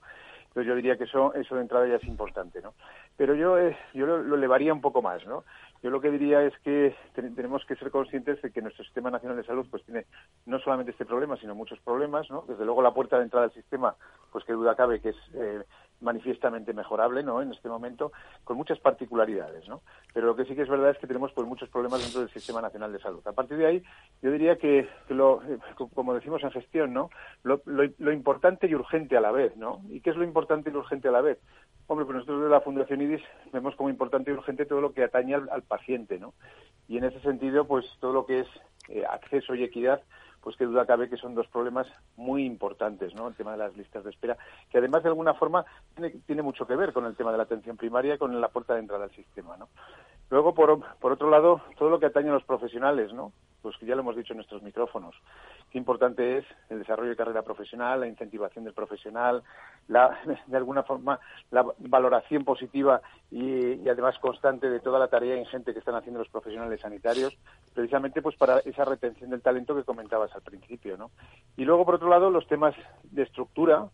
Entonces 0.49 0.67
yo 0.67 0.75
diría 0.75 0.97
que 0.97 1.05
eso, 1.05 1.33
eso 1.35 1.55
de 1.55 1.63
entrada 1.63 1.87
ya 1.87 1.97
es 1.97 2.05
importante, 2.05 2.61
¿no? 2.61 2.75
Pero 3.17 3.35
yo, 3.35 3.57
eh, 3.59 3.77
yo 3.95 4.07
lo, 4.07 4.19
lo, 4.19 4.35
elevaría 4.35 4.73
un 4.73 4.81
poco 4.81 5.01
más, 5.01 5.25
¿no? 5.27 5.45
Yo 5.83 5.91
lo 5.91 6.01
que 6.01 6.11
diría 6.11 6.43
es 6.43 6.53
que 6.61 6.95
tenemos 7.15 7.65
que 7.65 7.77
ser 7.77 7.91
conscientes 7.91 8.43
de 8.43 8.51
que 8.51 8.61
nuestro 8.61 8.85
sistema 8.85 9.11
nacional 9.11 9.37
de 9.37 9.45
salud, 9.45 9.67
pues 9.71 9.85
tiene 9.85 10.07
no 10.47 10.59
solamente 10.59 10.91
este 10.91 11.07
problema, 11.07 11.37
sino 11.37 11.55
muchos 11.55 11.79
problemas, 11.81 12.29
¿no? 12.31 12.45
Desde 12.49 12.65
luego 12.65 12.83
la 12.83 12.93
puerta 12.93 13.17
de 13.17 13.25
entrada 13.25 13.47
al 13.47 13.53
sistema, 13.53 13.95
pues 14.33 14.45
que 14.45 14.53
duda 14.53 14.75
cabe 14.75 15.01
que 15.01 15.11
es 15.11 15.17
eh, 15.35 15.63
manifiestamente 16.01 16.73
mejorable 16.73 17.23
no 17.23 17.43
en 17.43 17.53
este 17.53 17.69
momento 17.69 18.13
con 18.45 18.57
muchas 18.57 18.79
particularidades 18.79 19.69
no 19.69 19.83
pero 20.13 20.27
lo 20.27 20.37
que 20.37 20.45
sí 20.45 20.55
que 20.55 20.63
es 20.63 20.69
verdad 20.69 20.91
es 20.91 20.99
que 20.99 21.07
tenemos 21.07 21.33
pues 21.33 21.47
muchos 21.47 21.69
problemas 21.69 22.03
dentro 22.03 22.21
del 22.21 22.31
sistema 22.31 22.61
nacional 22.61 22.93
de 22.93 22.99
salud. 22.99 23.27
A 23.27 23.33
partir 23.33 23.57
de 23.57 23.67
ahí 23.67 23.83
yo 24.23 24.31
diría 24.31 24.57
que, 24.57 24.89
lo 25.09 25.43
eh, 25.43 25.59
como 25.95 26.15
decimos 26.15 26.43
en 26.43 26.51
gestión 26.51 26.93
no 26.93 27.11
lo, 27.43 27.63
lo, 27.67 28.13
importante 28.13 28.67
y 28.67 28.75
urgente 28.75 29.17
a 29.17 29.21
la 29.21 29.31
vez 29.31 29.57
no 29.57 29.83
y 29.89 30.01
qué 30.01 30.11
es 30.11 30.17
lo 30.17 30.25
importante 30.25 30.71
y 30.71 30.77
urgente 30.77 31.09
a 31.09 31.13
la 31.13 31.21
vez 31.21 31.39
hombre 31.87 32.07
pues 32.07 32.17
nosotros 32.17 32.43
de 32.43 32.49
la 32.49 32.61
fundación 32.61 33.03
IDIS 33.03 33.23
vemos 33.53 33.75
como 33.77 33.91
importante 33.91 34.31
y 34.31 34.35
urgente 34.35 34.67
todo 34.67 34.81
lo 34.81 34.93
que 34.93 35.05
atañe 35.05 35.35
al, 35.35 35.63
paciente 35.63 36.19
no 36.19 36.35
y 36.89 36.99
en 36.99 37.05
ese 37.05 37.21
sentido 37.21 37.67
pues 37.67 37.87
todo 38.01 38.13
lo 38.13 38.27
que 38.27 38.41
es 38.41 38.49
eh, 38.89 39.05
acceso 39.09 39.55
y 39.55 39.65
equidad 39.65 40.03
pues 40.43 40.57
qué 40.57 40.65
duda 40.65 40.87
cabe 40.87 41.09
que 41.09 41.17
son 41.17 41.35
dos 41.35 41.47
problemas 41.49 41.87
muy 42.17 42.45
importantes, 42.45 43.15
¿no? 43.15 43.29
El 43.29 43.35
tema 43.35 43.53
de 43.53 43.59
las 43.59 43.77
listas 43.77 44.05
de 44.05 44.11
espera, 44.11 44.37
que 44.71 44.79
además 44.79 45.03
de 45.03 45.11
alguna 45.11 45.35
forma 45.35 45.65
tiene, 45.95 46.11
tiene 46.27 46.43
mucho 46.43 46.67
que 46.67 46.77
ver 46.77 46.93
con 46.93 47.05
el 47.07 47.17
tema 47.17 47.33
de 47.33 47.39
la 47.39 47.45
atención 47.45 47.77
primaria 47.77 48.15
y 48.15 48.19
con 48.19 48.41
la 48.41 48.49
puerta 48.49 48.75
de 48.75 48.81
entrada 48.81 49.05
al 49.05 49.11
sistema, 49.11 49.57
¿no? 49.57 49.69
Luego, 50.31 50.55
por, 50.55 50.81
por 50.99 51.13
otro 51.13 51.29
lado, 51.29 51.61
todo 51.77 51.91
lo 51.91 51.99
que 51.99 52.07
atañe 52.07 52.31
a 52.31 52.35
los 52.35 52.45
profesionales, 52.45 53.13
¿no? 53.13 53.33
Pues 53.63 53.77
que 53.77 53.87
ya 53.87 53.95
lo 53.95 54.01
hemos 54.01 54.17
dicho 54.17 54.33
en 54.33 54.39
nuestros 54.39 54.63
micrófonos. 54.63 55.15
Qué 55.71 55.79
importante 55.79 56.39
es 56.39 56.45
el 56.69 56.79
desarrollo 56.79 57.11
de 57.11 57.17
carrera 57.17 57.43
profesional, 57.43 58.01
la 58.01 58.07
incentivación 58.07 58.65
del 58.65 58.75
profesional, 58.75 59.43
la, 59.89 60.19
de 60.47 60.57
alguna 60.57 60.83
forma 60.83 61.21
la 61.51 61.65
valoración 61.79 62.45
positiva 62.45 63.01
y, 63.31 63.75
y, 63.75 63.89
además 63.89 64.19
constante 64.19 64.69
de 64.69 64.81
toda 64.81 64.99
la 64.99 65.09
tarea 65.09 65.37
ingente 65.37 65.73
que 65.73 65.79
están 65.79 65.95
haciendo 65.95 66.21
los 66.21 66.29
profesionales 66.29 66.81
sanitarios, 66.81 67.37
precisamente 67.75 68.23
pues 68.23 68.37
para 68.37 68.59
esa 68.61 68.85
retención 68.85 69.31
del 69.31 69.43
talento 69.43 69.75
que 69.75 69.85
comentabas 69.85 70.35
al 70.35 70.43
principio, 70.43 70.97
¿no? 70.97 71.11
Y 71.57 71.65
luego, 71.65 71.85
por 71.85 71.97
otro 71.97 72.09
lado, 72.09 72.31
los 72.31 72.47
temas 72.47 72.75
de 73.05 73.23
estructura, 73.23 73.89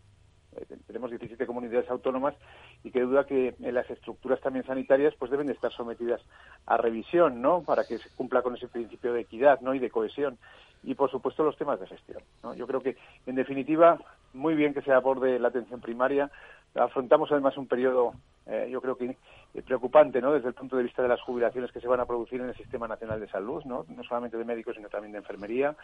tenemos 0.85 1.09
17 1.09 1.45
comunidades 1.45 1.89
autónomas 1.89 2.35
y 2.83 2.91
que 2.91 3.01
duda 3.01 3.25
que 3.25 3.55
las 3.59 3.89
estructuras 3.89 4.39
también 4.41 4.65
sanitarias 4.65 5.13
pues 5.17 5.31
deben 5.31 5.47
de 5.47 5.53
estar 5.53 5.71
sometidas 5.71 6.21
a 6.65 6.77
revisión, 6.77 7.41
¿no? 7.41 7.63
Para 7.63 7.83
que 7.83 7.97
se 7.97 8.09
cumpla 8.15 8.41
con 8.41 8.55
ese 8.55 8.67
principio 8.67 9.13
de 9.13 9.21
equidad, 9.21 9.61
¿no? 9.61 9.73
Y 9.73 9.79
de 9.79 9.89
cohesión. 9.89 10.37
Y 10.83 10.95
por 10.95 11.11
supuesto 11.11 11.43
los 11.43 11.57
temas 11.57 11.79
de 11.79 11.87
gestión. 11.87 12.21
Yo 12.55 12.67
creo 12.67 12.81
que 12.81 12.97
en 13.25 13.35
definitiva 13.35 13.99
muy 14.33 14.55
bien 14.55 14.73
que 14.73 14.81
se 14.81 14.91
aborde 14.91 15.39
la 15.39 15.49
atención 15.49 15.81
primaria. 15.81 16.29
Afrontamos 16.75 17.31
además 17.31 17.57
un 17.57 17.67
periodo 17.67 18.13
eh, 18.49 18.69
yo 18.71 18.81
creo 18.81 18.97
que 18.97 19.17
eh, 19.53 19.61
preocupante, 19.61 20.21
¿no? 20.21 20.33
Desde 20.33 20.47
el 20.47 20.53
punto 20.53 20.77
de 20.77 20.83
vista 20.83 21.01
de 21.01 21.07
las 21.07 21.21
jubilaciones 21.21 21.71
que 21.71 21.81
se 21.81 21.87
van 21.87 21.99
a 21.99 22.05
producir 22.05 22.39
en 22.39 22.49
el 22.49 22.55
Sistema 22.55 22.87
Nacional 22.87 23.19
de 23.19 23.27
Salud, 23.27 23.63
¿no? 23.65 23.85
No 23.89 24.03
solamente 24.03 24.37
de 24.37 24.45
médicos, 24.45 24.75
sino 24.75 24.87
también 24.89 25.11
de 25.11 25.17
enfermería. 25.17 25.75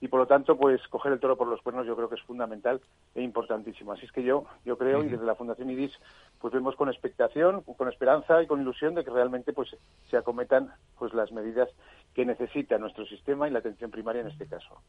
Y 0.00 0.08
por 0.08 0.20
lo 0.20 0.26
tanto, 0.26 0.56
pues 0.56 0.80
coger 0.88 1.12
el 1.12 1.20
toro 1.20 1.36
por 1.36 1.48
los 1.48 1.62
cuernos 1.62 1.86
yo 1.86 1.96
creo 1.96 2.08
que 2.08 2.16
es 2.16 2.22
fundamental 2.22 2.80
e 3.14 3.22
importantísimo. 3.22 3.92
Así 3.92 4.04
es 4.04 4.12
que 4.12 4.22
yo, 4.22 4.44
yo 4.64 4.76
creo, 4.76 5.02
y 5.04 5.08
desde 5.08 5.24
la 5.24 5.34
Fundación 5.34 5.70
IDIS, 5.70 5.92
pues 6.38 6.52
vemos 6.52 6.76
con 6.76 6.88
expectación, 6.88 7.62
con 7.62 7.88
esperanza 7.88 8.42
y 8.42 8.46
con 8.46 8.60
ilusión 8.60 8.94
de 8.94 9.04
que 9.04 9.10
realmente 9.10 9.52
pues 9.52 9.76
se 10.10 10.16
acometan 10.16 10.72
pues 10.98 11.14
las 11.14 11.32
medidas 11.32 11.68
que 12.14 12.24
necesita 12.24 12.78
nuestro 12.78 13.06
sistema 13.06 13.48
y 13.48 13.50
la 13.50 13.60
atención 13.60 13.90
primaria 13.90 14.22
en 14.22 14.28
este 14.28 14.46
caso. 14.46 14.82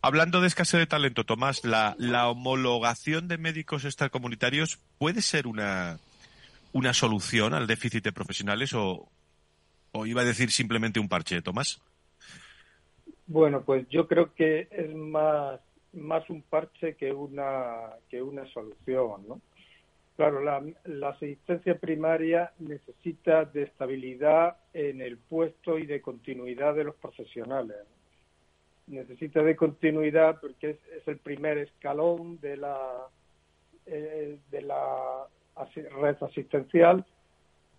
Hablando 0.00 0.42
de 0.42 0.48
escasez 0.48 0.80
de 0.80 0.86
talento, 0.86 1.24
Tomás, 1.24 1.64
¿la, 1.64 1.94
la 1.98 2.28
homologación 2.28 3.26
de 3.26 3.38
médicos 3.38 3.86
extracomunitarios 3.86 4.78
puede 4.98 5.22
ser 5.22 5.46
una, 5.46 5.98
una 6.74 6.92
solución 6.92 7.54
al 7.54 7.66
déficit 7.66 8.04
de 8.04 8.12
profesionales 8.12 8.74
o, 8.74 9.08
o 9.92 10.06
iba 10.06 10.22
a 10.22 10.24
decir 10.24 10.50
simplemente 10.50 11.00
un 11.00 11.08
parche, 11.08 11.40
Tomás? 11.40 11.80
Bueno, 13.26 13.62
pues 13.62 13.88
yo 13.88 14.06
creo 14.06 14.34
que 14.34 14.68
es 14.70 14.94
más, 14.94 15.60
más 15.92 16.28
un 16.28 16.42
parche 16.42 16.96
que 16.96 17.12
una, 17.12 17.90
que 18.10 18.20
una 18.20 18.44
solución, 18.52 19.26
¿no? 19.26 19.40
Claro, 20.16 20.42
la, 20.42 20.62
la, 20.84 21.08
asistencia 21.08 21.76
primaria 21.78 22.52
necesita 22.60 23.44
de 23.44 23.64
estabilidad 23.64 24.56
en 24.72 25.00
el 25.00 25.16
puesto 25.18 25.76
y 25.76 25.86
de 25.86 26.00
continuidad 26.00 26.74
de 26.74 26.84
los 26.84 26.94
profesionales. 26.96 27.78
Necesita 28.86 29.42
de 29.42 29.56
continuidad 29.56 30.40
porque 30.40 30.78
es, 30.96 31.08
el 31.08 31.18
primer 31.18 31.58
escalón 31.58 32.38
de 32.40 32.56
la, 32.56 33.08
eh, 33.86 34.38
de 34.52 34.62
la 34.62 35.26
red 35.56 36.16
asistencial. 36.22 37.04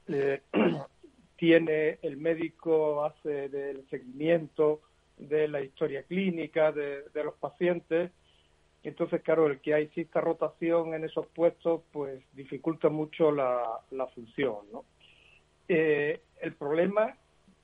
Eh, 0.07 0.41
tiene 1.37 1.99
el 2.01 2.17
médico 2.17 3.03
hace 3.03 3.49
del 3.49 3.87
seguimiento 3.89 4.81
de 5.17 5.47
la 5.47 5.61
historia 5.61 6.03
clínica 6.03 6.71
de, 6.71 7.03
los 7.13 7.35
pacientes. 7.35 8.11
Entonces, 8.83 9.21
claro, 9.21 9.47
el 9.47 9.59
que 9.59 9.75
exista 9.75 10.21
rotación 10.21 10.93
en 10.93 11.03
esos 11.03 11.25
puestos, 11.27 11.81
pues 11.91 12.21
dificulta 12.33 12.89
mucho 12.89 13.31
la, 13.31 13.81
función. 14.13 14.57
¿no? 14.71 14.85
Eh, 15.67 16.21
el 16.41 16.53
problema 16.53 17.17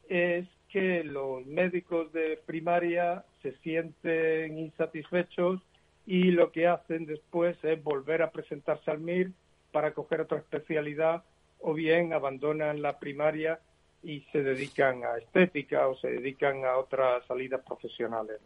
es 0.10 0.48
que 0.70 1.04
los 1.04 1.46
médicos 1.46 2.12
de 2.14 2.40
primaria 2.46 3.24
se 3.42 3.54
sienten 3.58 4.58
insatisfechos 4.58 5.62
y 6.06 6.32
lo 6.32 6.52
que 6.52 6.68
hacen 6.68 7.06
después 7.06 7.58
es 7.64 7.84
volver 7.84 8.22
a 8.22 8.32
presentarse 8.32 8.90
al 8.90 9.00
MIR 9.00 9.32
para 9.72 9.94
coger 9.94 10.22
otra 10.22 10.38
especialidad 10.38 11.24
o 11.60 11.74
bien 11.74 12.14
abandonan 12.14 12.82
la 12.82 13.00
primaria 13.00 13.60
y 14.04 14.22
se 14.32 14.42
dedican 14.42 15.04
a 15.04 15.18
estética 15.18 15.88
o 15.88 15.96
se 15.96 16.10
dedican 16.10 16.66
a 16.66 16.78
otras 16.78 17.26
salidas 17.28 17.62
profesionales. 17.62 18.40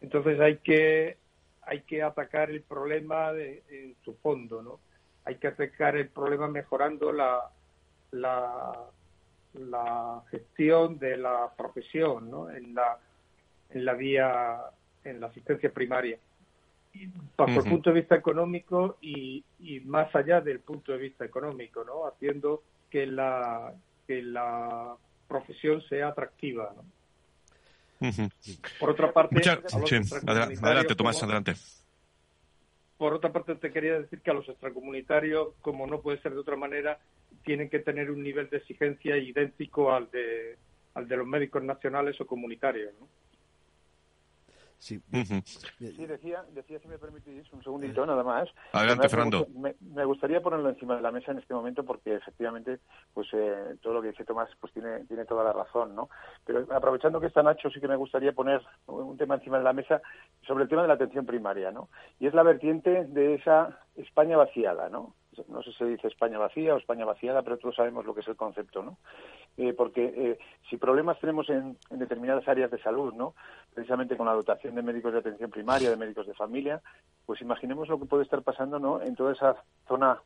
Entonces 0.00 0.40
hay 0.40 0.58
que 0.58 1.18
hay 1.66 1.80
que 1.82 2.02
atacar 2.02 2.50
el 2.50 2.62
problema 2.62 3.32
de, 3.32 3.62
en 3.70 3.96
su 4.04 4.14
fondo, 4.16 4.62
¿no? 4.62 4.80
Hay 5.24 5.36
que 5.36 5.48
atacar 5.48 5.96
el 5.96 6.08
problema 6.08 6.46
mejorando 6.46 7.10
la, 7.10 7.50
la, 8.10 8.72
la 9.54 10.22
gestión 10.30 10.98
de 10.98 11.16
la 11.16 11.50
profesión, 11.56 12.30
¿no? 12.30 12.50
En 12.50 12.74
la 12.74 12.98
en 13.70 13.84
la 13.84 13.94
vía 13.94 14.60
en 15.04 15.20
la 15.20 15.26
asistencia 15.28 15.72
primaria 15.72 16.18
bajo 17.36 17.60
el 17.60 17.70
punto 17.70 17.90
de 17.90 18.00
vista 18.00 18.14
económico 18.14 18.98
y, 19.00 19.44
y, 19.60 19.80
más 19.80 20.14
allá 20.14 20.40
del 20.40 20.60
punto 20.60 20.92
de 20.92 20.98
vista 20.98 21.24
económico, 21.24 21.84
¿no? 21.84 22.06
Haciendo 22.06 22.62
que 22.90 23.06
la 23.06 23.74
que 24.06 24.22
la 24.22 24.96
profesión 25.26 25.82
sea 25.88 26.08
atractiva, 26.08 26.74
¿no? 26.76 26.84
Por 28.78 28.90
otra 28.90 29.12
parte, 29.12 29.40
adelante, 29.48 30.94
Tomás, 30.94 31.22
adelante. 31.22 31.54
Por 32.98 33.14
otra 33.14 33.32
parte, 33.32 33.54
te 33.54 33.72
quería 33.72 33.98
decir 33.98 34.20
que 34.20 34.30
a 34.30 34.34
los 34.34 34.48
extracomunitarios, 34.48 35.54
como 35.62 35.86
no 35.86 36.00
puede 36.00 36.20
ser 36.20 36.32
de 36.34 36.40
otra 36.40 36.56
manera, 36.56 36.98
tienen 37.44 37.70
que 37.70 37.78
tener 37.78 38.10
un 38.10 38.22
nivel 38.22 38.50
de 38.50 38.58
exigencia 38.58 39.16
idéntico 39.16 39.92
al 39.92 40.10
de 40.10 40.58
al 40.94 41.08
de 41.08 41.16
los 41.16 41.26
médicos 41.26 41.62
nacionales 41.62 42.20
o 42.20 42.26
comunitarios, 42.26 42.92
¿no? 43.00 43.08
Sí, 44.84 45.00
decía, 46.06 46.44
decía, 46.52 46.78
si 46.78 46.88
me 46.88 46.98
permitís, 46.98 47.50
un 47.54 47.62
segundito 47.62 48.04
nada 48.04 48.22
más. 48.22 48.50
Adelante, 48.72 49.08
Fernando. 49.08 49.46
Me, 49.54 50.04
gustaría 50.04 50.42
ponerlo 50.42 50.68
encima 50.68 50.94
de 50.96 51.00
la 51.00 51.10
mesa 51.10 51.32
en 51.32 51.38
este 51.38 51.54
momento 51.54 51.84
porque 51.84 52.16
efectivamente, 52.16 52.80
pues 53.14 53.28
eh, 53.32 53.76
todo 53.80 53.94
lo 53.94 54.02
que 54.02 54.08
dice 54.08 54.26
Tomás, 54.26 54.50
pues 54.60 54.74
tiene, 54.74 55.06
tiene 55.06 55.24
toda 55.24 55.42
la 55.42 55.54
razón, 55.54 55.94
¿no? 55.94 56.10
Pero 56.44 56.66
aprovechando 56.70 57.18
que 57.18 57.28
está 57.28 57.42
Nacho, 57.42 57.70
sí 57.70 57.80
que 57.80 57.88
me 57.88 57.96
gustaría 57.96 58.32
poner 58.32 58.60
un 58.86 59.16
tema 59.16 59.36
encima 59.36 59.56
de 59.56 59.64
la 59.64 59.72
mesa 59.72 60.02
sobre 60.46 60.64
el 60.64 60.68
tema 60.68 60.82
de 60.82 60.88
la 60.88 60.94
atención 60.94 61.24
primaria, 61.24 61.70
¿no? 61.70 61.88
Y 62.20 62.26
es 62.26 62.34
la 62.34 62.42
vertiente 62.42 63.06
de 63.06 63.36
esa 63.36 63.78
España 63.96 64.36
vaciada, 64.36 64.90
¿no? 64.90 65.14
No 65.48 65.62
sé 65.62 65.72
si 65.72 65.78
se 65.78 65.84
dice 65.86 66.08
España 66.08 66.38
vacía 66.38 66.74
o 66.74 66.78
España 66.78 67.04
vaciada, 67.04 67.42
pero 67.42 67.58
todos 67.58 67.76
sabemos 67.76 68.04
lo 68.04 68.14
que 68.14 68.20
es 68.20 68.28
el 68.28 68.36
concepto, 68.36 68.82
¿no? 68.82 68.98
Eh, 69.56 69.72
porque 69.72 70.04
eh, 70.16 70.38
si 70.68 70.76
problemas 70.76 71.18
tenemos 71.20 71.48
en, 71.48 71.76
determinadas 71.90 72.46
áreas 72.48 72.70
de 72.70 72.82
salud, 72.82 73.14
¿no? 73.14 73.34
Precisamente 73.72 74.16
con 74.16 74.26
la 74.26 74.32
dotación 74.32 74.74
de 74.74 74.82
médicos 74.82 75.12
de 75.12 75.20
atención 75.20 75.50
primaria, 75.50 75.90
de 75.90 75.96
médicos 75.96 76.26
de 76.26 76.34
familia, 76.34 76.80
pues 77.26 77.40
imaginemos 77.40 77.88
lo 77.88 77.98
que 77.98 78.06
puede 78.06 78.24
estar 78.24 78.42
pasando, 78.42 78.78
¿no? 78.78 79.00
En 79.00 79.14
toda 79.14 79.32
esa 79.32 79.56
zona 79.86 80.20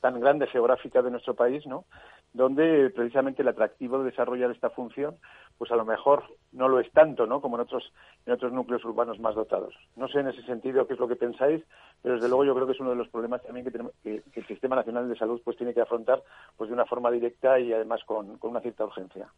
tan 0.00 0.20
grande 0.20 0.46
geográfica 0.46 1.02
de 1.02 1.10
nuestro 1.10 1.34
país, 1.34 1.66
¿no? 1.66 1.84
Donde 2.32 2.90
precisamente 2.90 3.42
el 3.42 3.48
atractivo 3.48 3.98
de 3.98 4.10
desarrollar 4.10 4.50
esta 4.50 4.70
función, 4.70 5.16
pues 5.58 5.70
a 5.70 5.76
lo 5.76 5.84
mejor 5.84 6.24
no 6.52 6.68
lo 6.68 6.80
es 6.80 6.90
tanto, 6.92 7.26
¿no? 7.26 7.40
Como 7.40 7.56
en 7.56 7.62
otros 7.62 7.92
en 8.26 8.32
otros 8.32 8.52
núcleos 8.52 8.84
urbanos 8.84 9.18
más 9.20 9.34
dotados. 9.34 9.74
No 9.96 10.08
sé 10.08 10.20
en 10.20 10.28
ese 10.28 10.42
sentido 10.42 10.86
qué 10.86 10.94
es 10.94 11.00
lo 11.00 11.08
que 11.08 11.16
pensáis, 11.16 11.62
pero 12.02 12.14
desde 12.14 12.28
luego 12.28 12.44
yo 12.44 12.54
creo 12.54 12.66
que 12.66 12.72
es 12.72 12.80
uno 12.80 12.90
de 12.90 12.96
los 12.96 13.08
problemas 13.08 13.42
también 13.42 13.64
que, 13.64 13.70
tenemos, 13.70 13.92
que, 14.02 14.22
el 14.34 14.46
Sistema 14.46 14.76
Nacional 14.76 15.08
de 15.08 15.16
Salud 15.16 15.40
pues 15.44 15.56
tiene 15.56 15.74
que 15.74 15.80
afrontar 15.80 16.22
pues 16.56 16.68
de 16.68 16.74
una 16.74 16.86
forma 16.86 17.10
directa 17.10 17.58
y 17.58 17.72
además 17.72 18.02
con, 18.04 18.38
con 18.38 18.50
una 18.50 18.60
cierta 18.60 18.84
urgencia. 18.84 19.28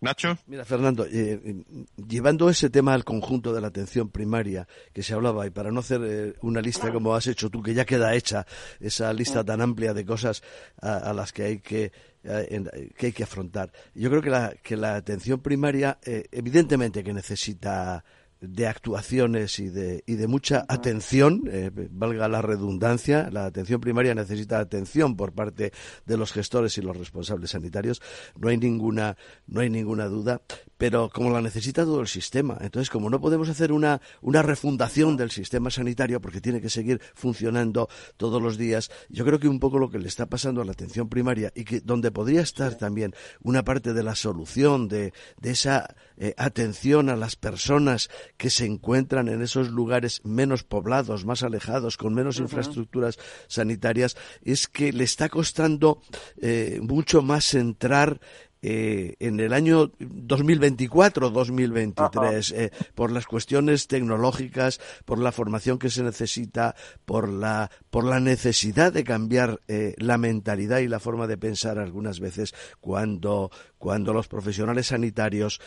Nacho. 0.00 0.36
Mira, 0.46 0.64
Fernando, 0.64 1.06
eh, 1.06 1.40
eh, 1.42 1.64
llevando 1.96 2.50
ese 2.50 2.68
tema 2.68 2.92
al 2.92 3.04
conjunto 3.04 3.54
de 3.54 3.60
la 3.60 3.68
atención 3.68 4.10
primaria 4.10 4.68
que 4.92 5.02
se 5.02 5.14
hablaba, 5.14 5.46
y 5.46 5.50
para 5.50 5.70
no 5.70 5.80
hacer 5.80 6.00
eh, 6.04 6.34
una 6.42 6.60
lista 6.60 6.92
como 6.92 7.14
has 7.14 7.26
hecho 7.26 7.48
tú, 7.48 7.62
que 7.62 7.72
ya 7.72 7.86
queda 7.86 8.14
hecha, 8.14 8.46
esa 8.80 9.12
lista 9.12 9.42
tan 9.42 9.62
amplia 9.62 9.94
de 9.94 10.04
cosas 10.04 10.42
a, 10.82 11.12
las 11.14 11.32
que 11.32 11.42
hay 11.44 11.58
que, 11.60 11.92
que 12.22 13.06
hay 13.06 13.12
que 13.12 13.22
afrontar. 13.22 13.72
Yo 13.94 14.10
creo 14.10 14.20
que 14.20 14.30
la, 14.30 14.54
que 14.62 14.76
la 14.76 14.96
atención 14.96 15.40
primaria, 15.40 15.98
evidentemente 16.02 17.02
que 17.02 17.14
necesita 17.14 18.04
de 18.48 18.66
actuaciones 18.66 19.58
y 19.58 19.68
de, 19.68 20.02
y 20.06 20.14
de 20.14 20.26
mucha 20.26 20.64
atención, 20.68 21.42
eh, 21.50 21.70
valga 21.90 22.28
la 22.28 22.42
redundancia, 22.42 23.28
la 23.30 23.46
atención 23.46 23.80
primaria 23.80 24.14
necesita 24.14 24.58
atención 24.58 25.16
por 25.16 25.32
parte 25.32 25.72
de 26.06 26.16
los 26.16 26.32
gestores 26.32 26.76
y 26.78 26.82
los 26.82 26.96
responsables 26.96 27.50
sanitarios, 27.50 28.02
no 28.38 28.48
hay 28.48 28.56
ninguna, 28.56 29.16
no 29.46 29.60
hay 29.60 29.70
ninguna 29.70 30.06
duda, 30.06 30.42
pero 30.84 31.08
como 31.08 31.30
la 31.30 31.40
necesita 31.40 31.82
todo 31.82 32.02
el 32.02 32.08
sistema, 32.08 32.58
entonces 32.60 32.90
como 32.90 33.08
no 33.08 33.18
podemos 33.18 33.48
hacer 33.48 33.72
una, 33.72 34.02
una 34.20 34.42
refundación 34.42 35.16
del 35.16 35.30
sistema 35.30 35.70
sanitario 35.70 36.20
porque 36.20 36.42
tiene 36.42 36.60
que 36.60 36.68
seguir 36.68 37.00
funcionando 37.14 37.88
todos 38.18 38.42
los 38.42 38.58
días, 38.58 38.90
yo 39.08 39.24
creo 39.24 39.38
que 39.38 39.48
un 39.48 39.60
poco 39.60 39.78
lo 39.78 39.88
que 39.88 39.98
le 39.98 40.08
está 40.08 40.26
pasando 40.26 40.60
a 40.60 40.64
la 40.66 40.72
atención 40.72 41.08
primaria 41.08 41.50
y 41.54 41.64
que 41.64 41.80
donde 41.80 42.10
podría 42.10 42.42
estar 42.42 42.74
también 42.74 43.14
una 43.42 43.64
parte 43.64 43.94
de 43.94 44.02
la 44.02 44.14
solución 44.14 44.86
de, 44.88 45.14
de 45.40 45.50
esa 45.52 45.96
eh, 46.18 46.34
atención 46.36 47.08
a 47.08 47.16
las 47.16 47.34
personas 47.34 48.10
que 48.36 48.50
se 48.50 48.66
encuentran 48.66 49.28
en 49.28 49.40
esos 49.40 49.70
lugares 49.70 50.20
menos 50.22 50.64
poblados, 50.64 51.24
más 51.24 51.42
alejados, 51.42 51.96
con 51.96 52.12
menos 52.12 52.40
infraestructuras 52.40 53.18
sanitarias, 53.48 54.18
es 54.42 54.68
que 54.68 54.92
le 54.92 55.04
está 55.04 55.30
costando 55.30 56.02
eh, 56.42 56.78
mucho 56.82 57.22
más 57.22 57.54
entrar 57.54 58.20
eh, 58.66 59.16
en 59.20 59.40
el 59.40 59.52
año 59.52 59.92
2024-2023 59.98 62.54
eh, 62.54 62.70
por 62.94 63.12
las 63.12 63.26
cuestiones 63.26 63.88
tecnológicas, 63.88 64.80
por 65.04 65.18
la 65.18 65.32
formación 65.32 65.78
que 65.78 65.90
se 65.90 66.02
necesita, 66.02 66.74
por 67.04 67.28
la, 67.28 67.70
por 67.90 68.04
la 68.04 68.20
necesidad 68.20 68.90
de 68.90 69.04
cambiar 69.04 69.60
eh, 69.68 69.94
la 69.98 70.16
mentalidad 70.16 70.78
y 70.78 70.88
la 70.88 70.98
forma 70.98 71.26
de 71.26 71.36
pensar 71.36 71.78
algunas 71.78 72.20
veces 72.20 72.54
cuando, 72.80 73.50
cuando 73.84 74.14
los 74.14 74.28
profesionales 74.28 74.86
sanitarios 74.86 75.60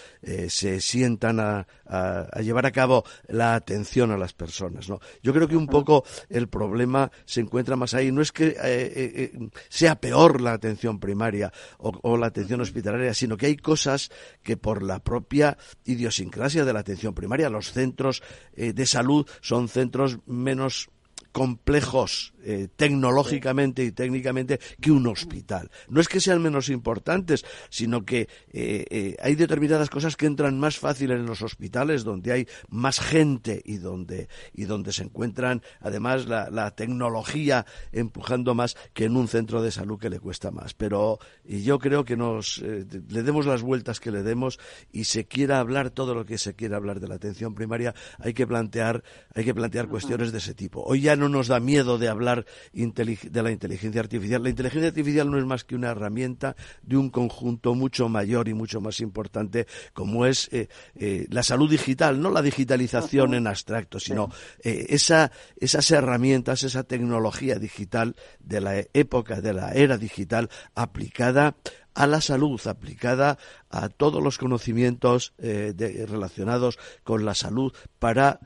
se 0.47 0.81
sientan 0.81 1.39
a, 1.39 1.67
a, 1.86 2.41
llevar 2.41 2.65
a 2.65 2.71
cabo 2.71 3.03
la 3.27 3.53
atención 3.53 4.09
a 4.09 4.17
las 4.17 4.33
personas. 4.33 4.89
¿no? 4.89 5.00
Yo 5.21 5.33
creo 5.33 5.47
que 5.47 5.55
un 5.55 5.67
poco 5.67 6.03
el 6.27 6.47
problema 6.47 7.12
se 7.25 7.41
encuentra 7.41 7.75
más 7.75 7.93
ahí. 7.93 8.12
No 8.12 8.24
es 8.24 8.31
que 8.31 9.51
sea 9.69 10.01
peor 10.01 10.41
la 10.41 10.53
atención 10.53 11.00
primaria 11.00 11.53
o, 11.77 11.91
o 12.01 12.17
la 12.17 12.25
atención 12.25 12.59
hospitalaria, 12.59 13.13
sino 13.13 13.38
que 13.38 13.45
hay 13.45 13.57
cosas 13.57 14.09
que 14.41 14.57
por 14.57 14.81
la 14.81 14.97
propia 14.97 15.55
idiosincrasia 15.86 16.65
de 16.65 16.74
la 16.74 16.79
atención 16.79 17.13
primaria, 17.13 17.51
los 17.51 17.71
centros 17.71 18.24
eh, 18.55 18.74
de 18.74 18.88
salud 18.88 19.27
son 19.41 19.67
centros 19.67 20.17
menos 20.25 20.89
complejos 21.38 22.34
eh, 22.41 22.67
tecnológicamente 22.75 23.84
y 23.84 23.91
técnicamente 23.91 24.60
que 24.82 24.89
un 24.89 25.06
hospital. 25.06 25.70
No 25.88 26.01
es 26.01 26.08
que 26.08 26.20
sean 26.20 26.41
menos 26.41 26.70
importantes, 26.70 27.46
sino 27.70 28.06
que 28.06 28.22
eh, 28.53 28.86
eh, 28.89 29.17
hay 29.22 29.36
determinadas 29.36 29.91
cosas 29.91 30.15
que 30.15 30.25
entran 30.25 30.60
más 30.60 30.79
fácil 30.79 31.12
en 31.12 31.27
los 31.27 31.44
hospitales, 31.44 32.03
donde 32.03 32.32
hay 32.32 32.48
más 32.70 33.00
gente 33.00 33.62
y 33.65 33.77
donde, 33.77 34.29
y 34.53 34.63
donde 34.63 34.94
se 34.94 35.03
encuentran 35.03 35.62
además 35.79 36.25
la, 36.25 36.72
tecnología 36.72 37.67
empujando 37.91 38.56
más 38.56 38.75
que 38.94 39.06
en 39.06 39.15
un 39.15 39.27
centro 39.27 39.62
de 39.62 39.72
salud 39.72 40.00
que 40.00 40.10
le 40.10 40.20
cuesta 40.20 40.50
más. 40.50 40.74
Pero 40.74 41.20
yo 41.44 41.77
creo 41.77 42.03
que 42.03 42.17
nos 42.17 42.60
le 42.60 43.24
demos 43.24 43.46
las 43.46 43.62
vueltas 43.62 44.00
que 44.00 44.12
le 44.12 44.24
demos 44.24 44.60
y 44.91 45.03
se 45.03 45.25
quiera 45.25 45.60
hablar 45.60 45.91
todo 45.91 46.15
lo 46.15 46.25
que 46.25 46.38
se 46.38 46.56
quiera 46.56 46.77
hablar 46.77 47.00
de 47.00 47.08
la 47.08 47.15
atención 47.15 47.53
primaria, 47.53 47.94
hay 48.17 48.34
que 48.34 48.48
plantear, 48.48 49.03
hay 49.36 49.46
que 49.46 49.53
plantear 49.53 49.88
cuestiones 49.88 50.32
de 50.32 50.39
ese 50.39 50.53
tipo. 50.53 50.84
Hoy 50.84 51.01
ya 51.01 51.15
no 51.15 51.26
nos 51.29 51.48
da 51.48 51.60
miedo 51.60 51.98
de 51.98 52.07
hablar 52.07 52.46
de 52.74 53.43
la 53.43 53.51
inteligencia 53.51 54.01
artificial. 54.01 54.43
La 54.43 54.50
inteligencia 54.50 54.89
artificial 54.89 55.29
no 55.29 55.38
es 55.38 55.46
más 55.46 55.63
que 55.63 55.75
una 55.75 55.89
herramienta 55.89 56.56
de 56.82 56.97
un 56.97 57.10
conjunto 57.10 57.75
mucho 57.75 58.10
mayor 58.10 58.47
y 58.47 58.54
mucho 58.54 58.82
más 58.82 58.99
importante 58.99 59.67
como 59.93 60.25
es 60.25 60.49
eh, 60.51 60.67
eh, 60.95 61.25
la 61.30 61.43
salud 61.43 61.69
digital, 61.69 62.21
no 62.21 62.32
la 62.32 62.41
digitalización 62.41 63.34
en 63.34 63.47
abstracto, 63.47 63.99
sino 63.99 64.30
eh, 64.63 64.88
esa, 64.89 65.32
esas 65.60 65.89
herramientas, 65.91 66.63
esa 66.63 66.84
tecnología 66.84 67.56
digital 67.56 68.15
de 68.39 68.62
la 68.62 68.84
época, 68.93 69.41
de 69.41 69.54
la 69.54 69.71
era 69.71 69.97
digital 69.97 70.49
aplicada 70.75 71.56
a 71.93 72.06
la 72.06 72.21
salud, 72.21 72.62
aplicada 72.67 73.39
a 73.69 73.89
todos 73.89 74.21
los 74.21 74.38
conocimientos 74.38 75.34
relacionados 75.39 76.78
con 77.04 77.25
la 77.25 77.34
salud 77.34 77.73
para 77.97 78.39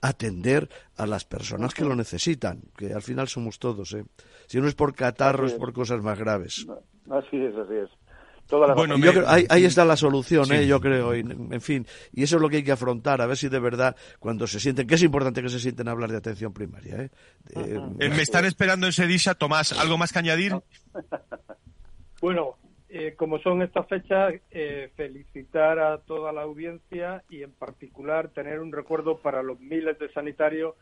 atender 0.00 0.68
a 0.96 1.06
las 1.06 1.24
personas 1.24 1.74
que 1.74 1.84
lo 1.84 1.94
necesitan, 1.94 2.62
que 2.76 2.92
al 2.92 3.02
final 3.02 3.28
somos 3.28 3.58
todos. 3.58 3.92
¿eh? 3.94 4.04
Si 4.46 4.60
no 4.60 4.68
es 4.68 4.74
por 4.74 4.94
catarros, 4.94 5.52
es 5.52 5.58
por 5.58 5.72
cosas 5.72 6.02
más 6.02 6.18
graves. 6.18 6.66
Así 7.10 7.36
es, 7.36 7.54
así 7.56 7.74
es. 7.74 7.90
bueno, 8.50 8.96
ahí, 9.26 9.64
está 9.64 9.84
la 9.84 9.96
solución, 9.96 10.52
¿eh? 10.52 10.66
yo 10.66 10.80
creo. 10.80 11.14
en 11.14 11.60
fin, 11.60 11.86
y 12.12 12.22
eso 12.22 12.36
es 12.36 12.42
lo 12.42 12.48
que 12.48 12.56
hay 12.56 12.64
que 12.64 12.72
afrontar, 12.72 13.20
a 13.20 13.26
ver 13.26 13.36
si 13.36 13.48
de 13.48 13.58
verdad, 13.58 13.96
cuando 14.18 14.46
se 14.46 14.60
sienten, 14.60 14.86
que 14.86 14.94
es 14.94 15.02
importante 15.02 15.42
que 15.42 15.48
se 15.48 15.60
sienten 15.60 15.88
a 15.88 15.92
hablar 15.92 16.10
de 16.10 16.18
atención 16.18 16.52
primaria. 16.52 17.02
¿eh? 17.02 17.10
eh, 17.56 17.80
eh 17.98 18.08
me 18.08 18.22
están 18.22 18.44
esperando 18.44 18.86
en 18.86 18.92
Sedisa. 18.92 19.34
Tomás, 19.34 19.72
¿algo 19.72 19.98
más 19.98 20.12
que 20.12 20.18
añadir? 20.18 20.54
bueno, 22.20 22.56
eh, 22.90 23.14
como 23.16 23.38
son 23.40 23.60
estas 23.60 23.86
fechas, 23.86 24.34
eh, 24.50 24.90
felicitar 24.96 25.78
a 25.78 25.98
toda 25.98 26.32
la 26.32 26.42
audiencia 26.42 27.22
y 27.28 27.42
en 27.42 27.52
particular 27.52 28.28
tener 28.28 28.60
un 28.60 28.72
recuerdo 28.72 29.18
para 29.18 29.42
los 29.42 29.60
miles 29.60 29.98
de 29.98 30.10
sanitarios 30.10 30.74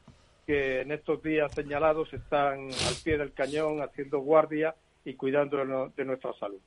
que 0.47 0.83
en 0.83 0.93
estos 0.93 1.21
días 1.21 1.53
señalados 1.53 2.13
están 2.13 2.69
al 2.71 2.95
pie 3.03 3.19
del 3.19 3.33
cañón 3.33 3.83
haciendo 3.83 4.21
guardia 4.21 4.77
y 5.05 5.15
cuidando 5.15 5.57
de, 5.97 6.05
nuestra 6.05 6.33
salud. 6.35 6.61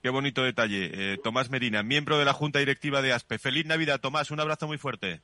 Qué 0.00 0.10
bonito 0.10 0.44
detalle. 0.44 0.90
Eh, 0.92 1.18
Tomás 1.18 1.50
Merina, 1.50 1.82
miembro 1.82 2.16
de 2.16 2.24
la 2.24 2.32
Junta 2.32 2.60
Directiva 2.60 3.02
de 3.02 3.12
ASPE. 3.12 3.38
Feliz 3.38 3.66
Navidad, 3.66 4.00
Tomás. 4.00 4.30
Un 4.30 4.38
abrazo 4.38 4.68
muy 4.68 4.78
fuerte. 4.78 5.20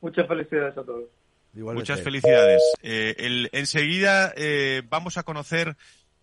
Muchas 0.00 0.28
felicidades 0.28 0.78
a 0.78 0.84
todos. 0.84 1.08
Muchas 1.54 2.00
felicidades. 2.00 2.62
enseguida 2.82 4.32
vamos 4.88 5.18
a 5.18 5.24
conocer 5.24 5.76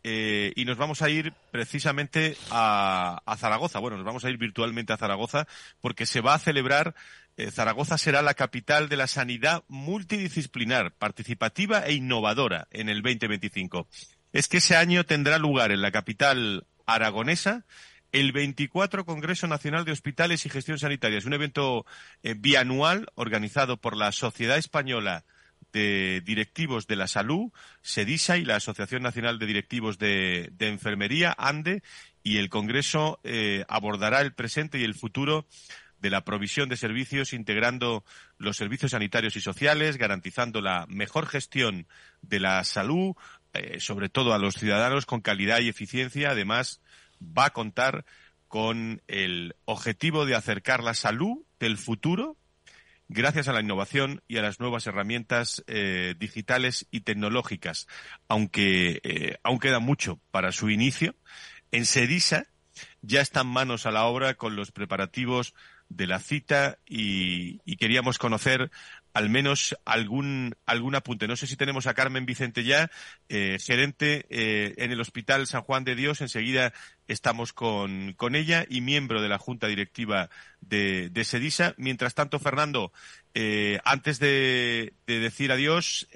eh, 0.03 0.53
y 0.55 0.65
nos 0.65 0.77
vamos 0.77 1.01
a 1.01 1.09
ir 1.09 1.33
precisamente 1.51 2.37
a, 2.51 3.21
Zaragoza. 3.37 3.79
Bueno, 3.79 3.97
nos 3.97 4.05
vamos 4.05 4.25
a 4.25 4.29
ir 4.29 4.37
virtualmente 4.37 4.93
a 4.93 4.97
Zaragoza 4.97 5.47
porque 5.81 6.05
se 6.05 6.21
va 6.21 6.33
a 6.33 6.39
celebrar, 6.39 6.95
eh, 7.37 7.51
Zaragoza 7.51 7.97
será 7.97 8.21
la 8.21 8.33
capital 8.33 8.89
de 8.89 8.97
la 8.97 9.07
sanidad 9.07 9.63
multidisciplinar, 9.67 10.91
participativa 10.93 11.85
e 11.85 11.93
innovadora 11.93 12.67
en 12.71 12.89
el 12.89 13.01
2025. 13.01 13.87
Es 14.31 14.47
que 14.47 14.57
ese 14.57 14.75
año 14.75 15.05
tendrá 15.05 15.37
lugar 15.37 15.71
en 15.71 15.81
la 15.81 15.91
capital 15.91 16.65
aragonesa 16.85 17.65
el 18.11 18.31
24 18.31 19.05
Congreso 19.05 19.47
Nacional 19.47 19.85
de 19.85 19.91
Hospitales 19.91 20.45
y 20.45 20.49
Gestión 20.49 20.79
Sanitaria. 20.79 21.17
Es 21.17 21.25
un 21.25 21.33
evento 21.33 21.85
eh, 22.23 22.35
bianual 22.37 23.07
organizado 23.15 23.77
por 23.77 23.95
la 23.95 24.11
Sociedad 24.11 24.57
Española 24.57 25.25
de 25.71 26.21
Directivos 26.25 26.87
de 26.87 26.95
la 26.95 27.07
Salud, 27.07 27.51
SEDISA 27.81 28.37
y 28.37 28.45
la 28.45 28.57
Asociación 28.57 29.03
Nacional 29.03 29.39
de 29.39 29.45
Directivos 29.45 29.97
de, 29.97 30.51
Enfermería, 30.59 31.35
ANDE, 31.37 31.83
y 32.23 32.37
el 32.37 32.49
Congreso 32.49 33.19
eh, 33.23 33.65
abordará 33.67 34.21
el 34.21 34.33
presente 34.33 34.79
y 34.79 34.83
el 34.83 34.95
futuro 34.95 35.45
de 35.99 36.09
la 36.09 36.23
provisión 36.23 36.69
de 36.69 36.77
servicios 36.77 37.33
integrando 37.33 38.03
los 38.37 38.57
servicios 38.57 38.91
sanitarios 38.91 39.35
y 39.35 39.41
sociales, 39.41 39.97
garantizando 39.97 40.61
la 40.61 40.85
mejor 40.87 41.27
gestión 41.27 41.87
de 42.21 42.39
la 42.39 42.63
salud, 42.63 43.15
eh, 43.53 43.79
sobre 43.79 44.09
todo 44.09 44.33
a 44.33 44.39
los 44.39 44.55
ciudadanos 44.55 45.05
con 45.05 45.21
calidad 45.21 45.59
y 45.59 45.69
eficiencia. 45.69 46.31
Además, 46.31 46.81
va 47.21 47.45
a 47.45 47.49
contar 47.51 48.05
con 48.47 49.01
el 49.07 49.55
objetivo 49.65 50.25
de 50.25 50.35
acercar 50.35 50.83
la 50.83 50.93
salud 50.93 51.43
del 51.59 51.77
futuro 51.77 52.37
gracias 53.09 53.47
a 53.47 53.53
la 53.53 53.59
innovación 53.59 54.21
y 54.27 54.37
a 54.37 54.41
las 54.41 54.59
nuevas 54.59 54.87
herramientas 54.87 55.63
eh, 55.67 56.15
digitales 56.17 56.87
y 56.91 57.01
tecnológicas. 57.01 57.87
Aunque 58.27 59.01
eh, 59.03 59.37
aún 59.43 59.59
queda 59.59 59.79
mucho 59.79 60.21
para 60.31 60.51
su 60.51 60.69
inicio, 60.69 61.15
en 61.71 61.85
Sedisa 61.85 62.45
ya 63.01 63.19
están 63.19 63.47
manos 63.47 63.85
a 63.85 63.91
la 63.91 64.05
obra 64.05 64.35
con 64.35 64.55
los 64.55 64.71
preparativos 64.71 65.53
de 65.89 66.07
la 66.07 66.19
cita 66.19 66.77
y, 66.85 67.59
y 67.65 67.77
queríamos 67.77 68.19
conocer 68.19 68.71
al 69.13 69.29
menos 69.29 69.75
algún, 69.85 70.55
algún 70.65 70.95
apunte. 70.95 71.27
No 71.27 71.35
sé 71.35 71.47
si 71.47 71.55
tenemos 71.55 71.87
a 71.87 71.93
Carmen 71.93 72.25
Vicente 72.25 72.63
ya, 72.63 72.89
eh, 73.27 73.57
gerente 73.59 74.25
eh, 74.29 74.75
en 74.77 74.91
el 74.91 75.01
Hospital 75.01 75.47
San 75.47 75.61
Juan 75.61 75.83
de 75.83 75.95
Dios. 75.95 76.21
Enseguida 76.21 76.73
estamos 77.07 77.53
con, 77.53 78.13
con 78.13 78.35
ella 78.35 78.65
y 78.69 78.81
miembro 78.81 79.21
de 79.21 79.29
la 79.29 79.37
Junta 79.37 79.67
Directiva 79.67 80.29
de, 80.61 81.09
de 81.09 81.23
SEDISA. 81.23 81.73
Mientras 81.77 82.13
tanto, 82.13 82.39
Fernando, 82.39 82.91
eh, 83.33 83.79
antes 83.83 84.19
de, 84.19 84.93
de, 85.07 85.19
decir 85.19 85.51
adiós, 85.51 86.07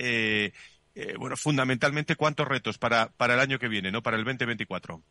bueno, 1.17 1.35
fundamentalmente, 1.35 2.15
¿cuántos 2.15 2.47
retos 2.47 2.77
para, 2.77 3.09
para 3.17 3.33
el 3.33 3.39
año 3.39 3.57
que 3.57 3.67
viene, 3.67 3.91
no 3.91 4.03
para 4.03 4.17
el 4.17 4.23
2024? 4.23 5.01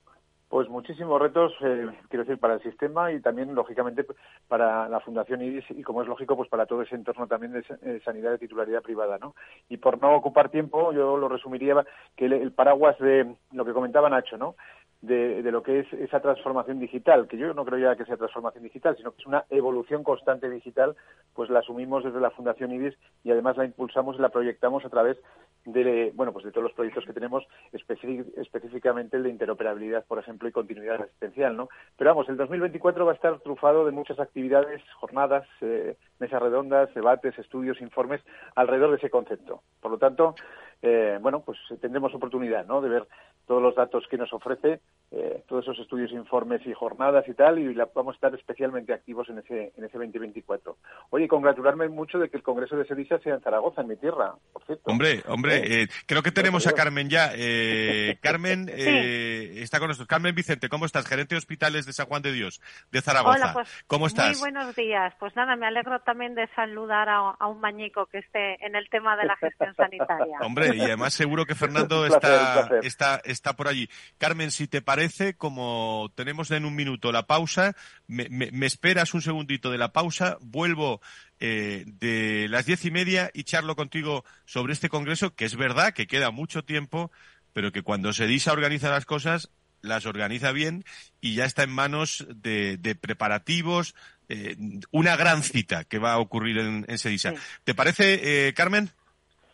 Pues 0.52 0.68
muchísimos 0.68 1.18
retos, 1.18 1.54
eh, 1.62 1.86
quiero 2.10 2.24
decir, 2.26 2.38
para 2.38 2.52
el 2.52 2.62
sistema 2.62 3.10
y 3.10 3.22
también, 3.22 3.54
lógicamente, 3.54 4.04
para 4.48 4.86
la 4.86 5.00
Fundación 5.00 5.40
IRIS 5.40 5.64
y, 5.70 5.82
como 5.82 6.02
es 6.02 6.08
lógico, 6.08 6.36
pues 6.36 6.50
para 6.50 6.66
todo 6.66 6.82
ese 6.82 6.94
entorno 6.94 7.26
también 7.26 7.52
de 7.52 7.64
eh, 7.80 8.02
sanidad 8.04 8.32
de 8.32 8.38
titularidad 8.38 8.82
privada, 8.82 9.16
¿no? 9.16 9.34
Y 9.70 9.78
por 9.78 9.98
no 10.02 10.14
ocupar 10.14 10.50
tiempo, 10.50 10.92
yo 10.92 11.16
lo 11.16 11.26
resumiría 11.30 11.82
que 12.14 12.26
el 12.26 12.52
paraguas 12.52 12.98
de 12.98 13.34
lo 13.52 13.64
que 13.64 13.72
comentaba 13.72 14.10
Nacho, 14.10 14.36
¿no? 14.36 14.54
De, 15.02 15.42
lo 15.50 15.64
que 15.64 15.80
es 15.80 15.92
esa 15.94 16.20
transformación 16.20 16.78
digital, 16.78 17.26
que 17.26 17.36
yo 17.36 17.52
no 17.54 17.64
creo 17.64 17.78
ya 17.78 17.96
que 17.96 18.04
sea 18.04 18.16
transformación 18.16 18.62
digital, 18.62 18.96
sino 18.96 19.10
que 19.10 19.20
es 19.20 19.26
una 19.26 19.44
evolución 19.50 20.04
constante 20.04 20.48
digital, 20.48 20.94
pues 21.34 21.50
la 21.50 21.58
asumimos 21.58 22.04
desde 22.04 22.20
la 22.20 22.30
Fundación 22.30 22.72
IBIS 22.72 22.94
y 23.24 23.32
además 23.32 23.56
la 23.56 23.64
impulsamos 23.64 24.16
y 24.16 24.20
la 24.20 24.28
proyectamos 24.28 24.84
a 24.84 24.90
través 24.90 25.18
de, 25.64 26.12
bueno, 26.14 26.32
pues 26.32 26.44
de 26.44 26.52
todos 26.52 26.64
los 26.64 26.72
proyectos 26.72 27.04
que 27.04 27.12
tenemos, 27.12 27.44
específicamente 27.72 29.16
el 29.16 29.24
de 29.24 29.30
interoperabilidad, 29.30 30.04
por 30.06 30.20
ejemplo, 30.20 30.48
y 30.48 30.52
continuidad 30.52 31.02
asistencial, 31.02 31.56
¿no? 31.56 31.68
Pero 31.96 32.10
vamos, 32.10 32.28
el 32.28 32.36
2024 32.36 33.04
va 33.04 33.12
a 33.12 33.14
estar 33.16 33.38
trufado 33.40 33.84
de 33.84 33.92
muchas 33.92 34.20
actividades, 34.20 34.82
jornadas, 35.00 35.46
eh, 35.62 35.96
mesas 36.20 36.40
redondas, 36.40 36.94
debates, 36.94 37.36
estudios, 37.38 37.80
informes 37.80 38.20
alrededor 38.54 38.90
de 38.90 38.96
ese 38.96 39.10
concepto. 39.10 39.62
Por 39.80 39.90
lo 39.90 39.98
tanto, 39.98 40.34
eh, 40.82 41.18
bueno, 41.20 41.42
pues 41.42 41.58
tendremos 41.80 42.12
oportunidad, 42.12 42.66
¿no? 42.66 42.80
De 42.80 42.88
ver 42.88 43.06
todos 43.46 43.62
los 43.62 43.74
datos 43.74 44.04
que 44.08 44.16
nos 44.16 44.32
ofrece, 44.32 44.80
eh, 45.10 45.42
todos 45.46 45.64
esos 45.64 45.78
estudios, 45.78 46.10
informes 46.12 46.66
y 46.66 46.72
jornadas 46.72 47.26
y 47.28 47.34
tal, 47.34 47.58
y 47.58 47.74
vamos 47.94 48.14
a 48.14 48.16
estar 48.16 48.34
especialmente 48.34 48.92
activos 48.92 49.28
en 49.28 49.38
ese, 49.38 49.72
en 49.76 49.84
ese 49.84 49.98
2024. 49.98 50.76
Oye, 51.10 51.28
congratularme 51.28 51.88
mucho 51.88 52.18
de 52.18 52.30
que 52.30 52.36
el 52.36 52.42
Congreso 52.42 52.76
de 52.76 52.86
Sevilla 52.86 53.18
sea 53.18 53.34
en 53.34 53.40
Zaragoza, 53.40 53.82
en 53.82 53.88
mi 53.88 53.96
tierra, 53.96 54.34
por 54.52 54.64
cierto. 54.64 54.90
Hombre, 54.90 55.22
hombre, 55.28 55.82
eh, 55.82 55.88
creo 56.06 56.22
que 56.22 56.32
tenemos 56.32 56.66
a 56.66 56.72
Carmen 56.72 57.08
ya. 57.08 57.30
Eh, 57.34 58.18
Carmen 58.22 58.68
está 58.68 59.78
con 59.78 59.88
nosotros. 59.88 60.08
Carmen 60.08 60.34
Vicente, 60.34 60.68
¿cómo 60.68 60.86
estás? 60.86 61.06
Gerente 61.06 61.34
de 61.34 61.38
Hospitales 61.38 61.86
de 61.86 61.92
San 61.92 62.06
Juan 62.06 62.22
de 62.22 62.32
Dios, 62.32 62.60
de 62.90 63.00
Zaragoza. 63.02 63.36
Hola, 63.36 63.52
pues, 63.52 63.84
¿Cómo 63.86 64.06
estás? 64.06 64.40
Muy 64.40 64.50
buenos 64.50 64.74
días. 64.74 65.14
Pues 65.18 65.36
nada, 65.36 65.56
me 65.56 65.66
alegro 65.66 66.00
también 66.00 66.34
de 66.34 66.48
saludar 66.56 67.08
a, 67.08 67.18
a 67.18 67.46
un 67.48 67.60
mañico 67.60 68.06
que 68.06 68.18
esté 68.18 68.64
en 68.64 68.74
el 68.74 68.88
tema 68.88 69.16
de 69.16 69.26
la 69.26 69.36
gestión 69.36 69.74
sanitaria. 69.74 70.38
Hombre, 70.40 70.71
y 70.74 70.80
además 70.80 71.14
seguro 71.14 71.46
que 71.46 71.54
Fernando 71.54 72.06
está, 72.06 72.68
está, 72.82 73.20
está 73.24 73.54
por 73.54 73.68
allí. 73.68 73.88
Carmen, 74.18 74.50
si 74.50 74.66
te 74.66 74.82
parece, 74.82 75.34
como 75.34 76.10
tenemos 76.14 76.50
en 76.50 76.64
un 76.64 76.74
minuto 76.74 77.12
la 77.12 77.26
pausa, 77.26 77.74
me, 78.06 78.50
esperas 78.66 79.14
un 79.14 79.22
segundito 79.22 79.70
de 79.70 79.78
la 79.78 79.92
pausa, 79.92 80.38
vuelvo 80.40 81.00
eh, 81.40 81.84
de 81.86 82.46
las 82.48 82.66
diez 82.66 82.84
y 82.84 82.90
media 82.90 83.30
y 83.34 83.44
charlo 83.44 83.76
contigo 83.76 84.24
sobre 84.44 84.72
este 84.72 84.88
congreso, 84.88 85.34
que 85.34 85.44
es 85.44 85.56
verdad 85.56 85.92
que 85.92 86.06
queda 86.06 86.30
mucho 86.30 86.64
tiempo, 86.64 87.10
pero 87.52 87.72
que 87.72 87.82
cuando 87.82 88.12
Sedisa 88.12 88.52
organiza 88.52 88.90
las 88.90 89.04
cosas, 89.04 89.50
las 89.82 90.06
organiza 90.06 90.52
bien 90.52 90.84
y 91.20 91.34
ya 91.34 91.44
está 91.44 91.64
en 91.64 91.70
manos 91.70 92.26
de, 92.34 92.96
preparativos, 93.00 93.94
eh, 94.28 94.56
una 94.90 95.16
gran 95.16 95.42
cita 95.42 95.84
que 95.84 95.98
va 95.98 96.12
a 96.12 96.18
ocurrir 96.18 96.58
en, 96.58 96.98
Sedisa. 96.98 97.34
¿Te 97.64 97.74
parece, 97.74 98.48
eh, 98.48 98.54
Carmen? 98.54 98.90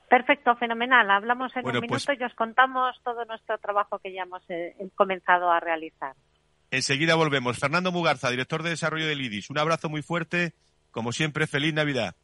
Perfecto, 0.09 0.57
fenomenal. 0.57 1.11
Hablamos 1.11 1.55
en 1.57 1.67
un 1.67 1.73
pues 1.73 1.83
minuto 1.83 2.13
y 2.19 2.25
os 2.25 2.35
contamos 2.35 2.97
todo 3.05 3.25
nuestro 3.27 3.59
trabajo 3.59 3.99
que 3.99 4.13
ya 4.13 4.23
hemos 4.23 4.43
eh, 4.49 4.75
comenzado 4.95 5.51
a 5.51 5.61
realizar. 5.61 6.15
Enseguida 6.71 7.15
volvemos. 7.15 7.59
Fernando 7.59 7.93
Mugarza, 7.93 8.31
director 8.31 8.63
de 8.63 8.71
desarrollo 8.71 9.07
del 9.07 9.21
IDIS. 9.21 9.51
Un 9.51 9.59
abrazo 9.59 9.89
muy 9.89 10.03
fuerte. 10.03 10.53
Como 10.91 11.13
siempre, 11.13 11.47
feliz 11.47 11.75
Navidad. 11.75 12.15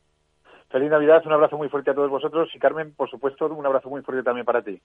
Feliz 0.70 0.90
Navidad, 0.90 1.22
un 1.26 1.32
abrazo 1.32 1.56
muy 1.56 1.68
fuerte 1.68 1.90
a 1.90 1.94
todos 1.94 2.10
vosotros 2.10 2.48
y 2.54 2.58
Carmen, 2.58 2.94
por 2.94 3.08
supuesto, 3.08 3.46
un 3.46 3.64
abrazo 3.64 3.88
muy 3.88 4.02
fuerte 4.02 4.24
también 4.24 4.44
para 4.44 4.62
ti. 4.62 4.80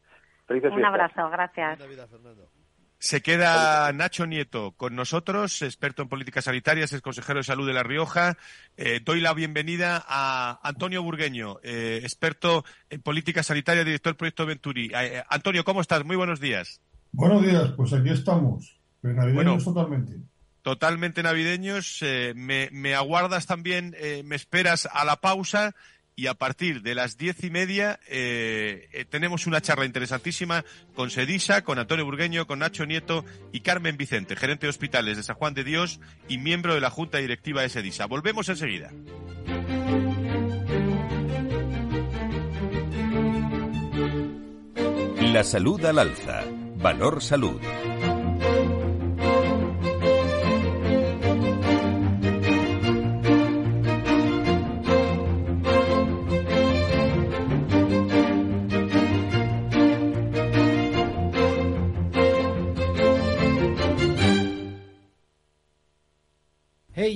Felices 0.45 0.71
un 0.71 0.85
abrazo, 0.85 1.29
gracias. 1.29 1.79
Se 3.01 3.21
queda 3.21 3.93
Nacho 3.93 4.25
Nieto 4.25 4.73
con 4.73 4.93
nosotros, 4.93 5.61
experto 5.61 6.01
en 6.01 6.09
políticas 6.09 6.43
sanitarias, 6.43 6.91
es 6.91 7.01
consejero 7.01 7.39
de 7.39 7.45
salud 7.45 7.65
de 7.65 7.71
La 7.71 7.81
Rioja. 7.81 8.37
Eh, 8.75 8.99
doy 9.01 9.21
la 9.21 9.33
bienvenida 9.33 10.03
a 10.05 10.59
Antonio 10.67 11.01
Burgueño, 11.01 11.59
eh, 11.63 12.01
experto 12.03 12.65
en 12.89 13.01
políticas 13.01 13.45
sanitarias, 13.45 13.85
director 13.85 14.11
del 14.11 14.17
proyecto 14.17 14.45
Venturi. 14.45 14.91
Eh, 14.93 15.23
Antonio, 15.29 15.63
¿cómo 15.63 15.79
estás? 15.79 16.03
Muy 16.03 16.17
buenos 16.17 16.41
días. 16.41 16.81
Buenos 17.13 17.41
días, 17.41 17.71
pues 17.77 17.93
aquí 17.93 18.09
estamos. 18.09 18.77
Navideños 19.01 19.63
totalmente. 19.63 20.17
Totalmente 20.61 21.23
navideños. 21.23 22.03
Me, 22.35 22.67
me, 22.73 22.95
aguardas 22.95 23.45
también, 23.45 23.95
me 24.25 24.35
esperas 24.35 24.89
a 24.91 25.05
la 25.05 25.15
pausa 25.15 25.73
y 26.19 26.27
a 26.27 26.33
partir 26.33 26.81
de 26.81 26.95
las 26.95 27.17
diez 27.17 27.45
y 27.45 27.49
media 27.49 27.97
eh, 28.09 28.89
eh, 28.91 29.05
tenemos 29.05 29.47
una 29.47 29.61
charla 29.61 29.85
interesantísima 29.85 30.65
con 30.93 31.11
Sedisa, 31.11 31.63
con 31.63 31.79
Antonio 31.79 32.03
Burgueño, 32.03 32.45
con 32.45 32.59
Nacho 32.59 32.85
Nieto 32.85 33.23
y 33.53 33.61
Carmen 33.61 33.95
Vicente, 33.95 34.35
gerente 34.35 34.65
de 34.65 34.69
hospitales 34.69 35.15
de 35.15 35.23
San 35.23 35.37
Juan 35.37 35.53
de 35.53 35.63
Dios 35.63 36.01
y 36.27 36.37
miembro 36.37 36.73
de 36.73 36.81
la 36.81 36.89
Junta 36.89 37.19
Directiva 37.19 37.61
de 37.61 37.69
Sedisa. 37.69 38.05
Volvemos 38.05 38.49
enseguida. 38.49 38.91
La 45.21 45.45
salud 45.45 45.85
al 45.85 45.99
alza. 45.99 46.43
Valor 46.75 47.23
salud. 47.23 47.61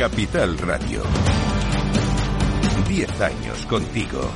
Capital 0.00 0.56
Radio. 0.56 1.02
Diez 2.88 3.20
años 3.20 3.66
contigo. 3.66 4.30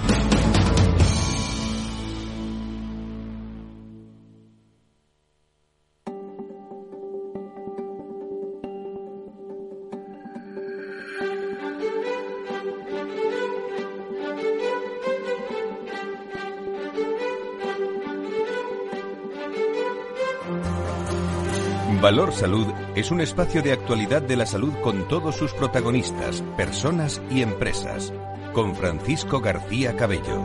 Valor 22.02 22.34
Salud 22.34 22.83
es 22.94 23.10
un 23.10 23.20
espacio 23.20 23.60
de 23.60 23.72
actualidad 23.72 24.22
de 24.22 24.36
la 24.36 24.46
salud 24.46 24.72
con 24.80 25.08
todos 25.08 25.36
sus 25.36 25.52
protagonistas, 25.52 26.42
personas 26.56 27.20
y 27.30 27.42
empresas. 27.42 28.12
Con 28.52 28.76
Francisco 28.76 29.40
García 29.40 29.96
Cabello. 29.96 30.44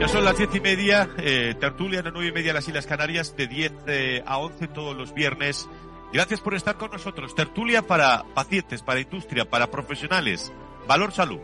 Ya 0.00 0.08
son 0.08 0.24
las 0.24 0.38
diez 0.38 0.54
y 0.54 0.60
media, 0.60 1.08
eh, 1.18 1.56
tertulia 1.58 2.00
a 2.00 2.10
nueve 2.10 2.28
y 2.28 2.32
media 2.32 2.52
las 2.52 2.68
Islas 2.68 2.86
Canarias, 2.86 3.36
de 3.36 3.48
10 3.48 3.72
eh, 3.86 4.22
a 4.24 4.38
11 4.38 4.68
todos 4.68 4.96
los 4.96 5.14
viernes. 5.14 5.68
Gracias 6.12 6.40
por 6.40 6.54
estar 6.54 6.76
con 6.76 6.92
nosotros. 6.92 7.34
Tertulia 7.34 7.82
para 7.82 8.22
pacientes, 8.34 8.82
para 8.82 9.00
industria, 9.00 9.50
para 9.50 9.68
profesionales. 9.68 10.52
Valor 10.86 11.10
Salud. 11.10 11.40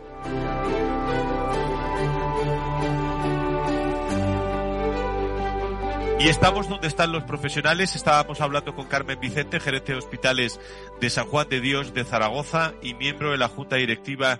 Y 6.20 6.28
estamos 6.28 6.68
donde 6.68 6.86
están 6.86 7.12
los 7.12 7.24
profesionales. 7.24 7.96
Estábamos 7.96 8.42
hablando 8.42 8.74
con 8.74 8.86
Carmen 8.86 9.18
Vicente, 9.18 9.58
gerente 9.58 9.92
de 9.92 9.98
hospitales 9.98 10.60
de 11.00 11.08
San 11.08 11.24
Juan 11.24 11.48
de 11.48 11.62
Dios 11.62 11.94
de 11.94 12.04
Zaragoza 12.04 12.74
y 12.82 12.92
miembro 12.92 13.30
de 13.30 13.38
la 13.38 13.48
Junta 13.48 13.76
Directiva 13.76 14.38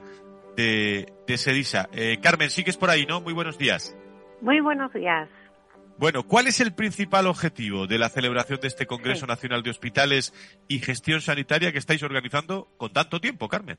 de, 0.58 1.10
de 1.26 1.38
Sedisa. 1.38 1.88
Eh, 1.92 2.18
Carmen, 2.20 2.50
sigues 2.50 2.76
por 2.76 2.90
ahí, 2.90 3.06
¿no? 3.06 3.22
Muy 3.22 3.32
buenos 3.32 3.56
días. 3.56 3.96
Muy 4.42 4.60
buenos 4.60 4.92
días. 4.92 5.30
Bueno, 5.96 6.22
¿cuál 6.24 6.48
es 6.48 6.60
el 6.60 6.74
principal 6.74 7.26
objetivo 7.26 7.86
de 7.86 7.98
la 7.98 8.10
celebración 8.10 8.60
de 8.60 8.68
este 8.68 8.84
Congreso 8.84 9.26
Nacional 9.26 9.62
de 9.62 9.70
Hospitales 9.70 10.34
y 10.68 10.80
Gestión 10.80 11.22
Sanitaria 11.22 11.72
que 11.72 11.78
estáis 11.78 12.02
organizando 12.02 12.68
con 12.76 12.92
tanto 12.92 13.22
tiempo, 13.22 13.48
Carmen? 13.48 13.78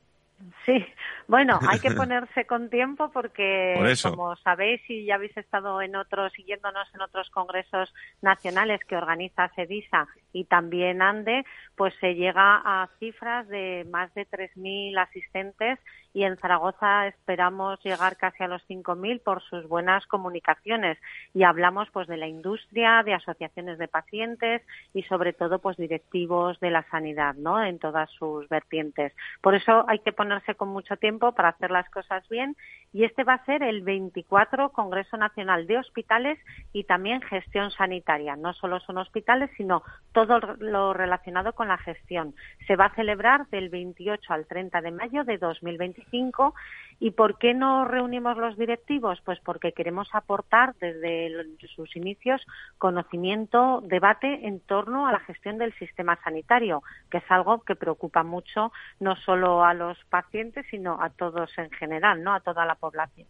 Sí, 0.64 0.84
bueno, 1.28 1.58
hay 1.68 1.78
que 1.80 1.90
ponerse 1.92 2.46
con 2.46 2.70
tiempo 2.70 3.10
porque, 3.10 3.74
como 4.02 4.36
sabéis 4.36 4.80
y 4.88 5.04
ya 5.04 5.16
habéis 5.16 5.36
estado 5.36 5.80
en 5.82 5.96
otros, 5.96 6.32
siguiéndonos 6.32 6.88
en 6.94 7.02
otros 7.02 7.30
congresos 7.30 7.92
nacionales 8.20 8.80
que 8.86 8.96
organiza 8.96 9.48
CEDISA 9.54 10.08
y 10.32 10.44
también 10.44 11.02
ANDE, 11.02 11.44
pues 11.76 11.94
se 12.00 12.14
llega 12.14 12.62
a 12.64 12.88
cifras 12.98 13.48
de 13.48 13.86
más 13.90 14.12
de 14.14 14.26
3.000 14.26 14.98
asistentes 14.98 15.78
y 16.14 16.24
en 16.24 16.36
Zaragoza 16.36 17.06
esperamos 17.06 17.82
llegar 17.82 18.16
casi 18.16 18.42
a 18.42 18.48
los 18.48 18.62
5.000 18.68 19.22
por 19.22 19.42
sus 19.42 19.66
buenas 19.68 20.06
comunicaciones 20.06 20.98
y 21.34 21.42
hablamos 21.44 21.88
pues 21.90 22.06
de 22.08 22.16
la 22.16 22.26
industria, 22.26 23.02
de 23.02 23.14
asociaciones 23.14 23.78
de 23.78 23.88
pacientes 23.88 24.62
y 24.92 25.02
sobre 25.04 25.32
todo 25.32 25.58
pues 25.58 25.76
directivos 25.76 26.60
de 26.60 26.70
la 26.70 26.82
sanidad, 26.90 27.34
¿no? 27.34 27.62
En 27.62 27.78
todas 27.78 28.10
sus 28.10 28.48
vertientes. 28.48 29.12
Por 29.40 29.54
eso 29.54 29.84
hay 29.88 30.00
que 30.00 30.12
ponerse 30.12 30.54
con 30.54 30.68
mucho 30.68 30.96
tiempo 30.96 31.32
para 31.32 31.50
hacer 31.50 31.70
las 31.70 31.88
cosas 31.90 32.28
bien 32.28 32.56
y 32.92 33.04
este 33.04 33.24
va 33.24 33.34
a 33.34 33.44
ser 33.44 33.62
el 33.62 33.82
24 33.82 34.70
Congreso 34.70 35.16
Nacional 35.16 35.66
de 35.66 35.78
Hospitales 35.78 36.38
y 36.72 36.84
también 36.84 37.22
gestión 37.22 37.70
sanitaria. 37.70 38.36
No 38.36 38.52
solo 38.52 38.80
son 38.80 38.98
hospitales, 38.98 39.50
sino 39.56 39.82
todo 40.12 40.38
lo 40.58 40.92
relacionado 40.92 41.54
con 41.54 41.68
la 41.68 41.78
gestión. 41.78 42.34
Se 42.66 42.76
va 42.76 42.86
a 42.86 42.94
celebrar 42.94 43.46
del 43.48 43.70
28 43.70 44.32
al 44.32 44.46
30 44.46 44.80
de 44.82 44.90
mayo 44.90 45.24
de 45.24 45.38
2025 45.38 46.54
¿Y 46.98 47.12
por 47.12 47.38
qué 47.38 47.54
no 47.54 47.84
reunimos 47.84 48.36
los 48.36 48.56
directivos? 48.56 49.20
Pues 49.24 49.38
porque 49.40 49.72
queremos 49.72 50.08
aportar 50.12 50.74
desde 50.80 51.30
sus 51.74 51.96
inicios 51.96 52.40
conocimiento, 52.78 53.80
debate 53.82 54.46
en 54.46 54.60
torno 54.60 55.06
a 55.06 55.12
la 55.12 55.20
gestión 55.20 55.58
del 55.58 55.72
sistema 55.74 56.18
sanitario, 56.22 56.82
que 57.10 57.18
es 57.18 57.24
algo 57.28 57.62
que 57.62 57.76
preocupa 57.76 58.22
mucho 58.22 58.72
no 59.00 59.16
solo 59.16 59.64
a 59.64 59.74
los 59.74 59.98
pacientes, 60.10 60.66
sino 60.70 61.02
a 61.02 61.10
todos 61.10 61.50
en 61.58 61.70
general, 61.70 62.22
¿no? 62.22 62.34
A 62.34 62.40
toda 62.40 62.64
la 62.66 62.76
población. 62.76 63.26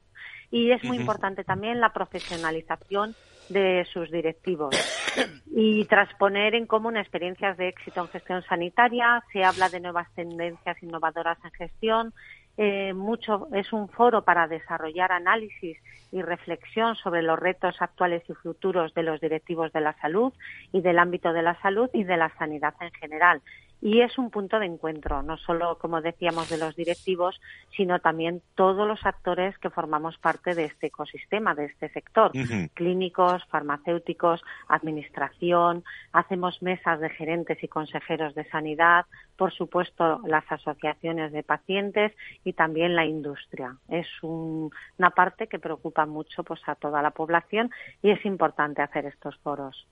Y 0.51 0.71
es 0.71 0.85
muy 0.85 0.99
importante 0.99 1.45
también 1.45 1.81
la 1.81 1.93
profesionalización 1.93 3.15
de 3.49 3.87
sus 3.93 4.11
directivos 4.11 4.75
y 5.47 5.85
transponer 5.87 6.55
en 6.55 6.67
común 6.67 6.97
experiencias 6.97 7.57
de 7.57 7.69
éxito 7.69 8.03
en 8.03 8.09
gestión 8.09 8.43
sanitaria. 8.43 9.23
Se 9.33 9.45
habla 9.45 9.69
de 9.69 9.81
nuevas 9.81 10.13
tendencias 10.15 10.83
innovadoras 10.83 11.39
en 11.45 11.51
gestión, 11.53 12.15
eh, 12.57 12.93
mucho, 12.93 13.49
es 13.53 13.73
un 13.73 13.89
foro 13.89 14.23
para 14.23 14.47
desarrollar 14.47 15.13
análisis 15.13 15.79
y 16.11 16.21
reflexión 16.21 16.95
sobre 16.97 17.23
los 17.23 17.39
retos 17.39 17.81
actuales 17.81 18.23
y 18.29 18.35
futuros 18.35 18.93
de 18.95 19.03
los 19.03 19.21
directivos 19.21 19.73
de 19.73 19.81
la 19.81 19.95
salud 19.95 20.33
y 20.73 20.83
del 20.83 20.99
ámbito 20.99 21.33
de 21.33 21.43
la 21.43 21.61
salud 21.63 21.89
y 21.95 22.05
de 22.05 22.17
la 22.19 22.29
sanidad 22.37 22.75
en 22.81 22.93
general 22.93 23.41
y 23.83 24.01
es 24.01 24.17
un 24.17 24.31
punto 24.31 24.61
de 24.61 24.67
encuentro, 24.67 25.25
no 25.25 25.37
solo, 25.39 25.77
como 25.77 26.01
decíamos, 26.01 26.49
de 26.49 26.57
los 26.57 26.77
directivos, 26.77 27.41
sino 27.77 27.99
también 27.99 28.41
todos 28.55 28.87
los 28.87 29.05
actores 29.05 29.59
que 29.59 29.71
formamos 29.71 30.17
parte 30.19 30.55
de 30.55 30.67
este 30.67 30.87
ecosistema, 30.87 31.57
de 31.57 31.65
este 31.65 31.89
sector, 31.89 32.31
clínicos, 32.75 33.45
farmacéuticos, 33.47 34.41
administración, 34.69 35.83
hacemos 36.13 36.63
mesas 36.63 37.01
de 37.01 37.11
gerentes 37.11 37.61
y 37.63 37.67
consejeros 37.67 38.37
de 38.37 38.49
sanidad, 38.51 39.07
por 39.37 39.53
supuesto, 39.53 40.21
las 40.27 40.45
asociaciones 40.51 41.33
de 41.33 41.43
pacientes 41.43 42.13
y 42.45 42.53
también 42.53 42.95
la 42.95 43.05
industria. 43.05 43.77
Es 43.89 44.07
una 44.23 45.11
parte 45.11 45.49
que 45.49 45.59
preocupa 45.59 46.07
mucho 46.07 46.45
pues, 46.45 46.61
a 46.67 46.77
toda 46.77 47.03
la 47.03 47.11
población 47.11 47.73
y 48.01 48.11
es 48.11 48.25
importante 48.25 48.81
hacer 48.81 49.07
estos 49.07 49.37
foros. 49.39 49.89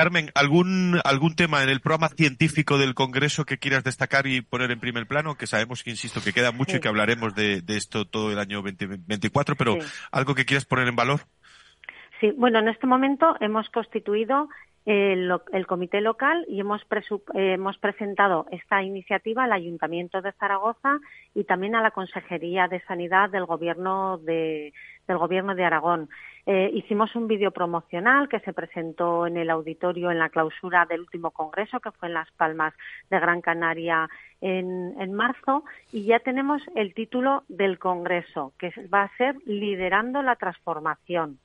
Carmen, 0.00 0.30
¿algún, 0.34 0.98
¿algún 1.04 1.36
tema 1.36 1.62
en 1.62 1.68
el 1.68 1.82
programa 1.82 2.08
científico 2.08 2.78
del 2.78 2.94
Congreso 2.94 3.44
que 3.44 3.58
quieras 3.58 3.84
destacar 3.84 4.26
y 4.26 4.40
poner 4.40 4.70
en 4.70 4.80
primer 4.80 5.06
plano? 5.06 5.34
Que 5.34 5.46
sabemos 5.46 5.82
que, 5.82 5.90
insisto, 5.90 6.22
que 6.24 6.32
queda 6.32 6.52
mucho 6.52 6.78
y 6.78 6.80
que 6.80 6.88
hablaremos 6.88 7.34
de, 7.34 7.62
esto 7.68 8.06
todo 8.06 8.32
el 8.32 8.38
año 8.38 8.62
2024, 8.62 9.56
pero 9.56 9.76
¿algo 10.10 10.34
que 10.34 10.46
quieras 10.46 10.64
poner 10.64 10.88
en 10.88 10.96
valor? 10.96 11.20
Sí, 12.18 12.32
bueno, 12.34 12.60
en 12.60 12.68
este 12.68 12.86
momento 12.86 13.36
hemos 13.40 13.68
constituido 13.68 14.48
el, 14.86 15.30
el, 15.52 15.66
comité 15.66 16.00
local 16.00 16.46
y 16.48 16.60
hemos, 16.60 16.80
hemos 17.34 17.76
presentado 17.76 18.46
esta 18.52 18.82
iniciativa 18.82 19.44
al 19.44 19.52
Ayuntamiento 19.52 20.22
de 20.22 20.32
Zaragoza 20.32 20.96
y 21.34 21.44
también 21.44 21.74
a 21.74 21.82
la 21.82 21.90
Consejería 21.90 22.68
de 22.68 22.80
Sanidad 22.86 23.28
del 23.28 23.44
Gobierno 23.44 24.16
de, 24.16 24.72
del 25.10 25.18
Gobierno 25.18 25.54
de 25.56 25.64
Aragón. 25.64 26.08
Eh, 26.46 26.70
hicimos 26.72 27.14
un 27.16 27.26
vídeo 27.26 27.50
promocional 27.50 28.28
que 28.28 28.38
se 28.40 28.52
presentó 28.52 29.26
en 29.26 29.36
el 29.36 29.50
auditorio 29.50 30.10
en 30.10 30.20
la 30.20 30.30
clausura 30.30 30.86
del 30.86 31.00
último 31.00 31.32
congreso, 31.32 31.80
que 31.80 31.90
fue 31.90 32.08
en 32.08 32.14
Las 32.14 32.30
Palmas 32.32 32.72
de 33.10 33.18
Gran 33.18 33.40
Canaria 33.40 34.08
en, 34.40 34.94
en 34.98 35.12
marzo, 35.12 35.64
y 35.92 36.04
ya 36.04 36.20
tenemos 36.20 36.62
el 36.76 36.94
título 36.94 37.42
del 37.48 37.78
congreso, 37.78 38.52
que 38.58 38.72
va 38.92 39.02
a 39.02 39.16
ser 39.16 39.34
Liderando 39.46 40.22
la 40.22 40.36
Transformación. 40.36 41.38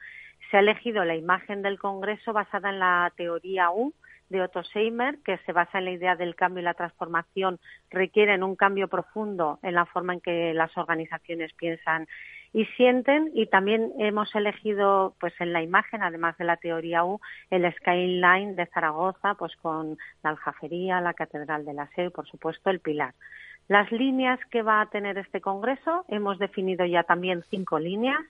Se 0.51 0.57
ha 0.57 0.59
elegido 0.59 1.03
la 1.03 1.15
imagen 1.15 1.63
del 1.63 1.79
congreso 1.79 2.33
basada 2.33 2.69
en 2.69 2.79
la 2.79 3.11
teoría 3.17 3.71
U, 3.71 3.93
de 4.29 4.41
Otto 4.41 4.63
Seimer, 4.63 5.19
que 5.23 5.37
se 5.45 5.51
basa 5.51 5.77
en 5.77 5.85
la 5.85 5.91
idea 5.91 6.15
del 6.15 6.35
cambio 6.35 6.61
y 6.61 6.65
la 6.65 6.73
transformación 6.73 7.59
requieren 7.91 8.43
un 8.43 8.55
cambio 8.55 8.87
profundo 8.87 9.59
en 9.61 9.75
la 9.75 9.85
forma 9.85 10.13
en 10.13 10.21
que 10.21 10.53
las 10.53 10.75
organizaciones 10.77 11.53
piensan 11.53 12.07
y 12.55 12.63
sienten 12.77 13.31
y 13.33 13.47
también 13.47 13.91
hemos 13.99 14.33
elegido 14.33 15.13
pues 15.19 15.33
en 15.41 15.51
la 15.51 15.61
imagen 15.61 16.01
además 16.01 16.37
de 16.37 16.45
la 16.45 16.55
teoría 16.55 17.03
U 17.03 17.19
el 17.49 17.69
skyline 17.75 18.55
de 18.55 18.65
Zaragoza 18.67 19.33
pues 19.33 19.53
con 19.57 19.97
la 20.23 20.29
aljafería, 20.29 21.01
la 21.01 21.13
catedral 21.13 21.65
de 21.65 21.73
la 21.73 21.89
SEU, 21.93 22.11
por 22.11 22.25
supuesto 22.25 22.69
el 22.69 22.79
pilar. 22.79 23.13
Las 23.67 23.91
líneas 23.91 24.39
que 24.51 24.61
va 24.61 24.79
a 24.79 24.85
tener 24.85 25.17
este 25.17 25.41
congreso 25.41 26.05
hemos 26.07 26.39
definido 26.39 26.85
ya 26.85 27.03
también 27.03 27.43
cinco 27.49 27.77
líneas. 27.77 28.21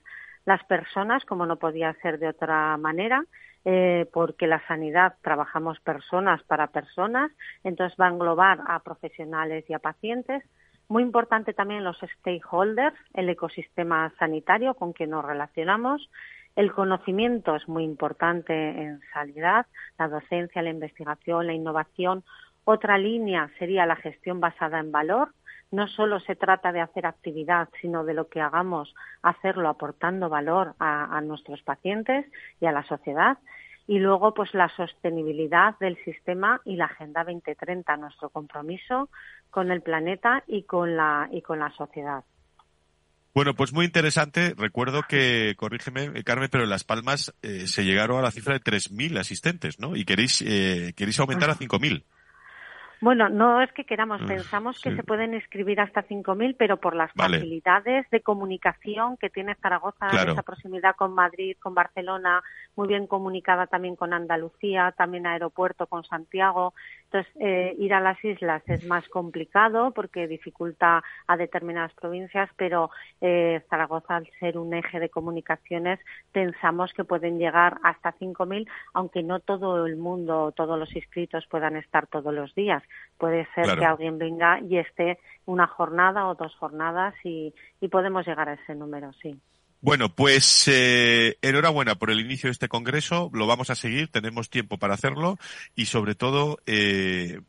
Las 0.44 0.64
personas, 0.64 1.24
como 1.24 1.46
no 1.46 1.54
podía 1.54 1.92
ser 2.02 2.18
de 2.18 2.26
otra 2.26 2.76
manera, 2.78 3.22
eh, 3.64 4.08
porque 4.12 4.48
la 4.48 4.66
sanidad 4.66 5.14
trabajamos 5.22 5.78
personas 5.78 6.42
para 6.44 6.66
personas, 6.66 7.30
entonces 7.62 7.96
va 8.00 8.06
a 8.06 8.10
englobar 8.10 8.58
a 8.66 8.80
profesionales 8.80 9.64
y 9.68 9.74
a 9.74 9.78
pacientes. 9.78 10.42
Muy 10.88 11.02
importante 11.02 11.52
también 11.52 11.82
los 11.82 11.98
stakeholders, 11.98 12.96
el 13.14 13.28
ecosistema 13.28 14.12
sanitario 14.18 14.74
con 14.74 14.92
quien 14.92 15.10
nos 15.10 15.24
relacionamos. 15.24 16.08
El 16.54 16.72
conocimiento 16.72 17.56
es 17.56 17.68
muy 17.68 17.82
importante 17.82 18.52
en 18.70 19.00
sanidad, 19.12 19.66
la 19.98 20.08
docencia, 20.08 20.62
la 20.62 20.70
investigación, 20.70 21.48
la 21.48 21.54
innovación. 21.54 22.22
Otra 22.64 22.98
línea 22.98 23.50
sería 23.58 23.84
la 23.84 23.96
gestión 23.96 24.40
basada 24.40 24.78
en 24.78 24.92
valor. 24.92 25.32
No 25.72 25.88
solo 25.88 26.20
se 26.20 26.36
trata 26.36 26.70
de 26.70 26.80
hacer 26.80 27.04
actividad, 27.04 27.68
sino 27.80 28.04
de 28.04 28.14
lo 28.14 28.28
que 28.28 28.40
hagamos, 28.40 28.94
hacerlo 29.22 29.68
aportando 29.68 30.28
valor 30.28 30.74
a, 30.78 31.16
a 31.16 31.20
nuestros 31.20 31.62
pacientes 31.62 32.26
y 32.60 32.66
a 32.66 32.72
la 32.72 32.84
sociedad. 32.84 33.38
y 33.88 34.00
luego 34.00 34.34
pues 34.34 34.52
la 34.52 34.68
sostenibilidad 34.70 35.78
del 35.78 35.96
sistema 36.04 36.60
y 36.64 36.74
la 36.74 36.86
Agenda 36.86 37.22
2030, 37.22 37.96
nuestro 37.96 38.30
compromiso 38.30 39.08
con 39.50 39.70
el 39.70 39.82
planeta 39.82 40.44
y 40.46 40.62
con 40.62 40.96
la 40.96 41.28
y 41.32 41.42
con 41.42 41.58
la 41.58 41.70
sociedad. 41.72 42.24
Bueno, 43.36 43.54
pues 43.54 43.74
muy 43.74 43.84
interesante. 43.84 44.54
Recuerdo 44.56 45.02
que, 45.02 45.54
corrígeme, 45.58 46.24
Carmen, 46.24 46.48
pero 46.50 46.64
en 46.64 46.70
Las 46.70 46.84
Palmas 46.84 47.34
eh, 47.42 47.66
se 47.66 47.84
llegaron 47.84 48.18
a 48.18 48.22
la 48.22 48.30
cifra 48.30 48.54
de 48.54 48.60
3.000 48.60 49.18
asistentes, 49.18 49.78
¿no? 49.78 49.94
Y 49.94 50.06
queréis, 50.06 50.40
eh, 50.40 50.94
queréis 50.96 51.20
aumentar 51.20 51.50
a 51.50 51.54
5.000. 51.54 52.02
Bueno, 53.00 53.28
no 53.28 53.60
es 53.60 53.70
que 53.72 53.84
queramos, 53.84 54.22
mm, 54.22 54.26
pensamos 54.26 54.80
que 54.80 54.94
se 54.94 55.02
pueden 55.02 55.34
inscribir 55.34 55.80
hasta 55.80 56.02
5.000, 56.02 56.56
pero 56.56 56.78
por 56.78 56.94
las 56.94 57.12
facilidades 57.12 58.08
de 58.10 58.20
comunicación 58.22 59.16
que 59.18 59.28
tiene 59.28 59.54
Zaragoza, 59.56 60.08
esa 60.08 60.42
proximidad 60.42 60.96
con 60.96 61.14
Madrid, 61.14 61.56
con 61.60 61.74
Barcelona, 61.74 62.42
muy 62.74 62.88
bien 62.88 63.06
comunicada 63.06 63.66
también 63.66 63.96
con 63.96 64.12
Andalucía, 64.12 64.94
también 64.96 65.26
aeropuerto 65.26 65.86
con 65.86 66.04
Santiago. 66.04 66.74
Entonces, 67.04 67.32
eh, 67.40 67.74
ir 67.78 67.92
a 67.94 68.00
las 68.00 68.22
islas 68.24 68.62
es 68.66 68.84
más 68.84 69.06
complicado 69.08 69.92
porque 69.92 70.26
dificulta 70.26 71.02
a 71.26 71.36
determinadas 71.36 71.92
provincias, 71.94 72.50
pero 72.56 72.90
eh, 73.20 73.62
Zaragoza, 73.68 74.16
al 74.16 74.28
ser 74.40 74.58
un 74.58 74.74
eje 74.74 75.00
de 75.00 75.08
comunicaciones, 75.10 76.00
pensamos 76.32 76.92
que 76.92 77.04
pueden 77.04 77.38
llegar 77.38 77.78
hasta 77.82 78.14
5.000, 78.14 78.68
aunque 78.94 79.22
no 79.22 79.40
todo 79.40 79.86
el 79.86 79.96
mundo, 79.96 80.52
todos 80.52 80.78
los 80.78 80.94
inscritos 80.96 81.46
puedan 81.46 81.76
estar 81.76 82.06
todos 82.06 82.32
los 82.32 82.54
días. 82.54 82.82
Puede 83.18 83.46
ser 83.54 83.78
que 83.78 83.84
alguien 83.84 84.18
venga 84.18 84.60
y 84.60 84.78
esté 84.78 85.18
una 85.46 85.66
jornada 85.66 86.26
o 86.26 86.34
dos 86.34 86.54
jornadas 86.56 87.14
y, 87.24 87.54
y 87.80 87.88
podemos 87.88 88.26
llegar 88.26 88.48
a 88.48 88.54
ese 88.54 88.74
número, 88.74 89.12
sí. 89.22 89.40
Bueno, 89.82 90.08
pues 90.08 90.66
eh, 90.68 91.36
enhorabuena 91.42 91.94
por 91.94 92.10
el 92.10 92.18
inicio 92.18 92.48
de 92.48 92.52
este 92.52 92.68
congreso. 92.68 93.30
Lo 93.32 93.46
vamos 93.46 93.70
a 93.70 93.74
seguir, 93.74 94.10
tenemos 94.10 94.50
tiempo 94.50 94.78
para 94.78 94.94
hacerlo 94.94 95.36
y 95.76 95.84
sobre 95.84 96.14
todo 96.14 96.58
eh, 96.66 97.40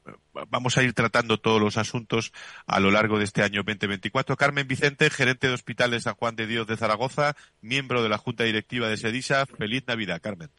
vamos 0.49 0.77
a 0.77 0.83
ir 0.83 0.93
tratando 0.93 1.39
todos 1.39 1.61
los 1.61 1.77
asuntos 1.77 2.33
a 2.67 2.79
lo 2.79 2.91
largo 2.91 3.17
de 3.17 3.23
este 3.23 3.43
año 3.43 3.63
2024. 3.63 4.35
Carmen 4.35 4.67
Vicente, 4.67 5.09
gerente 5.09 5.47
de 5.47 5.53
Hospitales 5.53 6.03
San 6.03 6.15
Juan 6.15 6.35
de 6.35 6.47
Dios 6.47 6.67
de 6.67 6.77
Zaragoza, 6.77 7.33
miembro 7.61 8.03
de 8.03 8.09
la 8.09 8.17
Junta 8.17 8.43
Directiva 8.43 8.87
de 8.87 8.97
SEDISA. 8.97 9.45
Feliz 9.45 9.87
Navidad, 9.87 10.21
Carmen. 10.21 10.49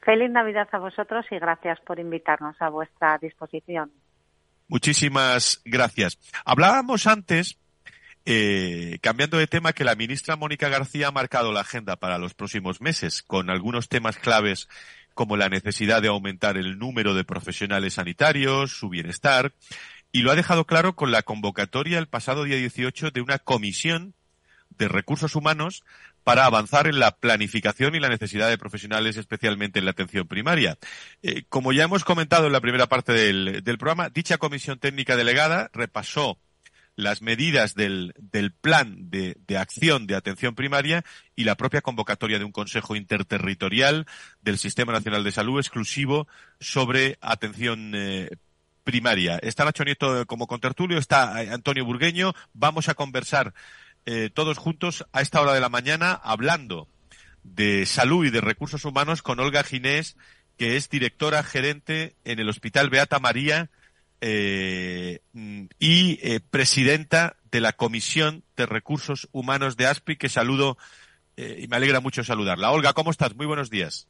Feliz 0.00 0.30
Navidad 0.30 0.68
a 0.72 0.78
vosotros 0.78 1.26
y 1.30 1.38
gracias 1.38 1.80
por 1.82 2.00
invitarnos 2.00 2.56
a 2.60 2.70
vuestra 2.70 3.18
disposición. 3.18 3.92
Muchísimas 4.68 5.60
gracias. 5.64 6.18
Hablábamos 6.44 7.06
antes 7.06 7.58
eh, 8.26 8.98
cambiando 9.02 9.36
de 9.36 9.46
tema, 9.46 9.74
que 9.74 9.84
la 9.84 9.96
ministra 9.96 10.36
Mónica 10.36 10.70
García 10.70 11.08
ha 11.08 11.12
marcado 11.12 11.52
la 11.52 11.60
agenda 11.60 11.96
para 11.96 12.16
los 12.16 12.32
próximos 12.32 12.80
meses, 12.80 13.22
con 13.22 13.50
algunos 13.50 13.88
temas 13.90 14.16
claves 14.16 14.68
como 15.12 15.36
la 15.36 15.50
necesidad 15.50 16.00
de 16.00 16.08
aumentar 16.08 16.56
el 16.56 16.78
número 16.78 17.14
de 17.14 17.24
profesionales 17.24 17.94
sanitarios, 17.94 18.72
su 18.78 18.88
bienestar, 18.88 19.52
y 20.10 20.22
lo 20.22 20.30
ha 20.30 20.36
dejado 20.36 20.64
claro 20.64 20.96
con 20.96 21.10
la 21.10 21.22
convocatoria 21.22 21.98
el 21.98 22.08
pasado 22.08 22.44
día 22.44 22.56
18 22.56 23.10
de 23.10 23.20
una 23.20 23.38
comisión 23.38 24.14
de 24.70 24.88
recursos 24.88 25.36
humanos 25.36 25.84
para 26.24 26.46
avanzar 26.46 26.86
en 26.86 26.98
la 26.98 27.12
planificación 27.12 27.94
y 27.94 28.00
la 28.00 28.08
necesidad 28.08 28.48
de 28.48 28.58
profesionales, 28.58 29.16
especialmente 29.16 29.78
en 29.78 29.84
la 29.84 29.92
atención 29.92 30.26
primaria. 30.26 30.78
Eh, 31.22 31.44
como 31.48 31.72
ya 31.72 31.84
hemos 31.84 32.02
comentado 32.02 32.46
en 32.46 32.52
la 32.52 32.62
primera 32.62 32.88
parte 32.88 33.12
del, 33.12 33.62
programa, 33.78 34.08
dicha 34.08 34.38
comisión 34.38 34.78
técnica 34.78 35.16
delegada 35.16 35.70
repasó 35.72 36.38
las 36.96 37.22
medidas 37.22 37.74
del, 37.74 38.14
plan 38.60 39.10
de, 39.10 39.36
acción 39.58 40.06
de 40.06 40.14
atención 40.14 40.54
primaria 40.54 41.04
y 41.36 41.44
la 41.44 41.56
propia 41.56 41.82
convocatoria 41.82 42.38
de 42.38 42.44
un 42.44 42.52
Consejo 42.52 42.96
Interterritorial 42.96 44.06
del 44.42 44.58
Sistema 44.58 44.92
Nacional 44.92 45.24
de 45.24 45.32
Salud 45.32 45.58
exclusivo 45.58 46.28
sobre 46.60 47.18
atención 47.20 47.92
eh, 47.94 48.30
primaria. 48.84 49.38
Está 49.38 49.64
Nacho 49.64 49.84
Nieto 49.84 50.24
como 50.26 50.46
contertulio, 50.46 50.98
está 50.98 51.42
eh, 51.42 51.50
Antonio 51.50 51.84
Burgueño. 51.84 52.32
Vamos 52.52 52.88
a 52.88 52.94
conversar 52.94 53.52
eh, 54.06 54.30
todos 54.32 54.58
juntos 54.58 55.06
a 55.12 55.20
esta 55.20 55.40
hora 55.40 55.54
de 55.54 55.60
la 55.60 55.68
mañana 55.68 56.12
hablando 56.12 56.88
de 57.42 57.86
salud 57.86 58.24
y 58.24 58.30
de 58.30 58.40
recursos 58.40 58.84
humanos 58.84 59.22
con 59.22 59.40
Olga 59.40 59.62
Ginés, 59.62 60.16
que 60.58 60.76
es 60.76 60.90
directora 60.90 61.42
gerente 61.42 62.14
en 62.24 62.38
el 62.38 62.48
Hospital 62.48 62.90
Beata 62.90 63.18
María 63.18 63.70
eh, 64.20 65.20
y 65.78 66.18
eh, 66.22 66.40
presidenta 66.50 67.36
de 67.50 67.60
la 67.60 67.72
Comisión 67.72 68.44
de 68.56 68.66
Recursos 68.66 69.28
Humanos 69.32 69.76
de 69.76 69.86
ASPI, 69.86 70.16
que 70.16 70.28
saludo 70.28 70.76
y 71.36 71.66
me 71.66 71.74
alegra 71.76 71.98
mucho 71.98 72.22
saludarla. 72.22 72.70
Olga, 72.70 72.92
¿cómo 72.92 73.10
estás? 73.10 73.34
Muy 73.34 73.46
buenos 73.46 73.68
días. 73.68 74.06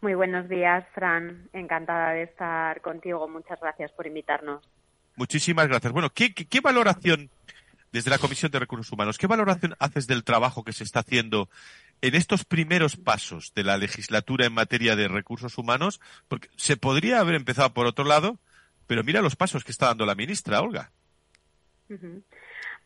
Muy 0.00 0.14
buenos 0.14 0.48
días, 0.48 0.84
Fran. 0.94 1.48
Encantada 1.52 2.12
de 2.12 2.22
estar 2.22 2.80
contigo. 2.80 3.26
Muchas 3.28 3.60
gracias 3.60 3.90
por 3.92 4.06
invitarnos. 4.06 4.62
Muchísimas 5.16 5.68
gracias. 5.68 5.92
Bueno, 5.92 6.10
¿qué, 6.10 6.32
qué 6.32 6.60
valoración, 6.60 7.28
desde 7.92 8.10
la 8.10 8.18
Comisión 8.18 8.50
de 8.50 8.58
Recursos 8.58 8.92
Humanos, 8.92 9.18
qué 9.18 9.26
valoración 9.26 9.74
haces 9.78 10.06
del 10.06 10.24
trabajo 10.24 10.64
que 10.64 10.72
se 10.72 10.84
está 10.84 11.00
haciendo 11.00 11.48
en 12.00 12.14
estos 12.14 12.44
primeros 12.44 12.96
pasos 12.96 13.52
de 13.54 13.64
la 13.64 13.76
legislatura 13.76 14.46
en 14.46 14.54
materia 14.54 14.96
de 14.96 15.08
recursos 15.08 15.58
humanos? 15.58 16.00
Porque 16.28 16.48
se 16.56 16.76
podría 16.76 17.20
haber 17.20 17.34
empezado 17.34 17.72
por 17.72 17.86
otro 17.86 18.04
lado, 18.04 18.38
pero 18.86 19.04
mira 19.04 19.22
los 19.22 19.36
pasos 19.36 19.64
que 19.64 19.72
está 19.72 19.86
dando 19.86 20.06
la 20.06 20.14
ministra, 20.14 20.60
Olga. 20.60 20.90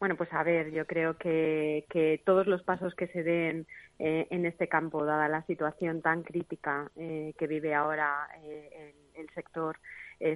Bueno, 0.01 0.17
pues 0.17 0.33
a 0.33 0.43
ver, 0.43 0.71
yo 0.73 0.87
creo 0.87 1.17
que, 1.17 2.21
todos 2.25 2.47
los 2.47 2.63
pasos 2.63 2.95
que 2.95 3.07
se 3.09 3.23
den 3.23 3.67
eh, 3.99 4.27
en 4.31 4.45
este 4.45 4.69
campo, 4.69 5.05
dada 5.05 5.29
la 5.29 5.47
situación 5.47 6.03
tan 6.03 6.23
crítica 6.23 6.91
eh, 6.97 7.33
que 7.39 7.47
vive 7.47 7.75
ahora 7.75 8.29
eh, 8.43 8.95
el, 9.15 9.31
sector 9.31 9.79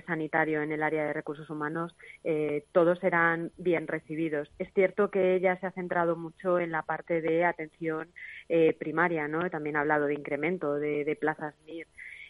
sanitario 0.06 0.62
en 0.62 0.72
el 0.72 0.82
área 0.82 1.06
de 1.06 1.12
recursos 1.12 1.48
humanos, 1.50 1.94
todos 2.72 2.98
serán 2.98 3.52
bien 3.56 3.86
recibidos. 3.86 4.50
Es 4.58 4.72
cierto 4.74 5.10
que 5.10 5.34
ella 5.34 5.58
se 5.60 5.66
ha 5.66 5.72
centrado 5.72 6.16
mucho 6.16 6.58
en 6.58 6.70
la 6.70 6.82
parte 6.82 7.20
de 7.20 7.44
atención 7.44 8.08
primaria, 8.78 9.28
¿no? 9.28 9.48
También 9.50 9.76
ha 9.76 9.80
hablado 9.80 10.06
de 10.06 10.14
incremento 10.14 10.74
de, 10.74 11.04
de 11.04 11.16
plazas 11.16 11.54
MIR. 11.66 11.86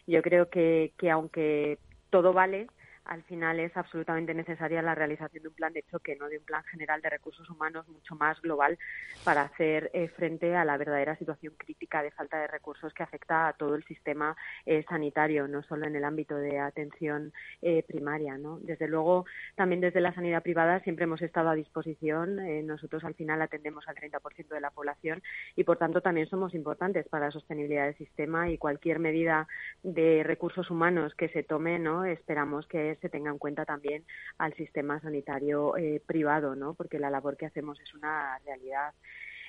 Yo 0.07 0.23
creo 0.23 0.49
que, 0.49 0.93
que 0.99 1.11
aunque 1.11 1.79
todo 2.11 2.33
vale, 2.33 2.67
al 3.09 3.23
final 3.25 3.59
es 3.59 3.75
absolutamente 3.77 4.35
necesaria 4.35 4.83
la 4.83 4.95
realización 4.95 5.43
de 5.43 5.49
un 5.49 5.55
plan 5.55 5.73
de 5.73 5.83
choque, 5.91 6.17
no 6.17 6.29
de 6.29 6.39
un 6.39 6.45
plan 6.45 6.63
general 6.65 7.01
de 7.01 7.11
recursos 7.11 7.49
humanos 7.49 7.89
mucho 7.89 8.15
más 8.15 8.41
global 8.43 8.79
para 9.25 9.43
hacer 9.43 9.91
eh, 9.95 10.09
frente 10.09 10.55
a 10.55 10.65
la 10.65 10.77
verdadera 10.77 11.17
situación 11.17 11.55
crítica 11.57 12.03
de 12.03 12.11
falta 12.11 12.39
de 12.39 12.47
recursos 12.47 12.93
que 12.93 13.03
afecta 13.03 13.49
a 13.49 13.55
todo 13.55 13.75
el 13.75 13.85
sistema 13.85 14.37
eh, 14.67 14.85
sanitario, 14.89 15.49
no 15.49 15.63
solo 15.63 15.87
en 15.87 15.97
el 15.97 16.05
ámbito 16.05 16.37
de 16.37 16.59
atención 16.59 17.33
eh, 17.63 17.83
primaria. 17.83 18.37
¿no? 18.37 18.59
Desde 18.61 18.87
luego, 18.87 19.25
también 19.57 19.81
desde 19.81 20.03
la 20.03 20.15
sanidad 20.15 20.43
privada 20.43 20.81
siempre 20.81 21.05
hemos 21.05 21.23
estado 21.23 21.49
a 21.49 21.55
disposición. 21.55 22.37
nosotros 22.67 23.05
al 23.05 23.15
final 23.15 23.41
atendemos 23.41 23.89
al 23.89 23.97
30% 23.97 24.49
de 24.49 24.61
la 24.61 24.71
población 24.71 25.23
y, 25.57 25.65
por 25.65 25.79
tanto, 25.79 26.03
también 26.03 26.29
somos 26.29 26.55
importantes 26.55 27.09
para 27.09 27.27
la 27.27 27.33
sostenibilidad 27.33 27.87
del 27.87 27.97
sistema 27.97 28.51
y 28.51 28.59
cualquier 28.59 28.99
medida 28.99 29.49
de 29.83 30.23
recursos 30.25 30.71
humanos 30.71 31.15
que 31.15 31.29
se 31.31 31.43
tome, 31.43 31.79
¿no? 31.79 32.05
esperamos 32.05 32.67
que 32.67 32.98
se 33.01 33.09
tenga 33.09 33.31
en 33.31 33.39
cuenta 33.39 33.65
también 33.65 34.05
al 34.39 34.55
sistema 34.55 35.01
sanitario 35.01 35.77
eh, 35.77 36.03
privado, 36.07 36.55
¿no? 36.55 36.75
Porque 36.75 36.99
la 36.99 37.11
labor 37.11 37.37
que 37.37 37.47
hacemos 37.47 37.81
es 37.81 37.95
una 37.95 38.39
realidad. 38.45 38.95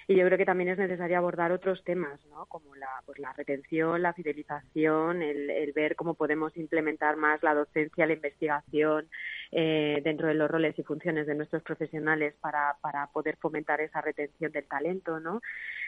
Y 0.10 0.16
yo 0.16 0.26
creo 0.26 0.40
que 0.40 0.46
también 0.46 0.70
es 0.72 0.80
necesario 0.80 1.20
abordar 1.20 1.52
otros 1.52 1.84
temas, 1.84 2.20
¿no? 2.32 2.48
como 2.48 2.76
la, 2.76 2.90
pues 3.06 3.20
la 3.20 3.32
retención, 3.34 4.02
la 4.02 4.12
fidelización, 4.12 5.22
el, 5.22 5.52
el 5.52 5.72
ver 5.72 5.96
cómo 5.96 6.16
podemos 6.16 6.58
implementar 6.58 7.16
más 7.16 7.44
la 7.44 7.54
docencia, 7.54 8.08
la 8.08 8.14
investigación 8.14 9.08
eh, 9.52 10.02
dentro 10.04 10.28
de 10.28 10.34
los 10.34 10.50
roles 10.50 10.78
y 10.80 10.84
funciones 10.84 11.28
de 11.28 11.36
nuestros 11.36 11.62
profesionales 11.62 12.34
para, 12.42 12.78
para 12.82 13.06
poder 13.08 13.38
fomentar 13.38 13.82
esa 13.82 14.02
retención 14.02 14.52
del 14.52 14.68
talento, 14.68 15.20
¿no? 15.20 15.42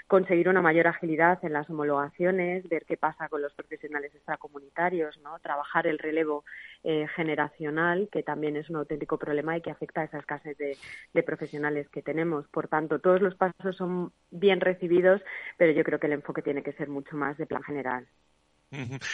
Conseguir 0.07 0.49
una 0.49 0.61
mayor 0.61 0.87
agilidad 0.87 1.43
en 1.43 1.53
las 1.53 1.69
homologaciones, 1.69 2.67
ver 2.69 2.85
qué 2.85 2.97
pasa 2.97 3.29
con 3.29 3.41
los 3.41 3.53
profesionales 3.53 4.13
extracomunitarios, 4.13 5.17
¿no? 5.19 5.39
trabajar 5.39 5.87
el 5.87 5.99
relevo 5.99 6.43
eh, 6.83 7.07
generacional, 7.15 8.09
que 8.11 8.23
también 8.23 8.55
es 8.55 8.69
un 8.69 8.77
auténtico 8.77 9.17
problema 9.17 9.57
y 9.57 9.61
que 9.61 9.71
afecta 9.71 10.01
a 10.01 10.05
esa 10.05 10.19
escasez 10.19 10.57
de, 10.57 10.77
de, 11.13 11.23
profesionales 11.23 11.87
que 11.89 12.01
tenemos. 12.01 12.47
Por 12.47 12.67
tanto, 12.67 12.99
todos 12.99 13.21
los 13.21 13.35
pasos 13.35 13.75
son 13.75 14.11
bien 14.31 14.61
recibidos, 14.61 15.21
pero 15.57 15.71
yo 15.71 15.83
creo 15.83 15.99
que 15.99 16.07
el 16.07 16.13
enfoque 16.13 16.41
tiene 16.41 16.63
que 16.63 16.73
ser 16.73 16.89
mucho 16.89 17.15
más 17.15 17.37
de 17.37 17.45
plan 17.45 17.63
general. 17.63 18.07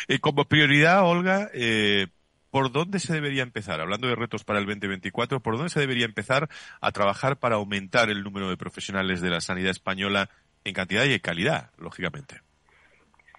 Y 0.07 0.19
como 0.19 0.45
prioridad, 0.45 1.03
Olga, 1.03 1.49
eh, 1.53 2.07
¿por 2.51 2.71
dónde 2.71 2.99
se 2.99 3.13
debería 3.13 3.43
empezar? 3.43 3.81
Hablando 3.81 4.07
de 4.07 4.15
retos 4.15 4.43
para 4.43 4.59
el 4.59 4.65
2024, 4.65 5.41
¿por 5.41 5.55
dónde 5.57 5.69
se 5.69 5.79
debería 5.79 6.05
empezar 6.05 6.47
a 6.79 6.91
trabajar 6.91 7.37
para 7.37 7.55
aumentar 7.55 8.09
el 8.09 8.23
número 8.23 8.49
de 8.49 8.57
profesionales 8.57 9.21
de 9.21 9.29
la 9.29 9.41
sanidad 9.41 9.71
española 9.71 10.29
en 10.63 10.73
cantidad 10.73 11.05
y 11.05 11.13
en 11.13 11.19
calidad, 11.19 11.71
lógicamente? 11.77 12.41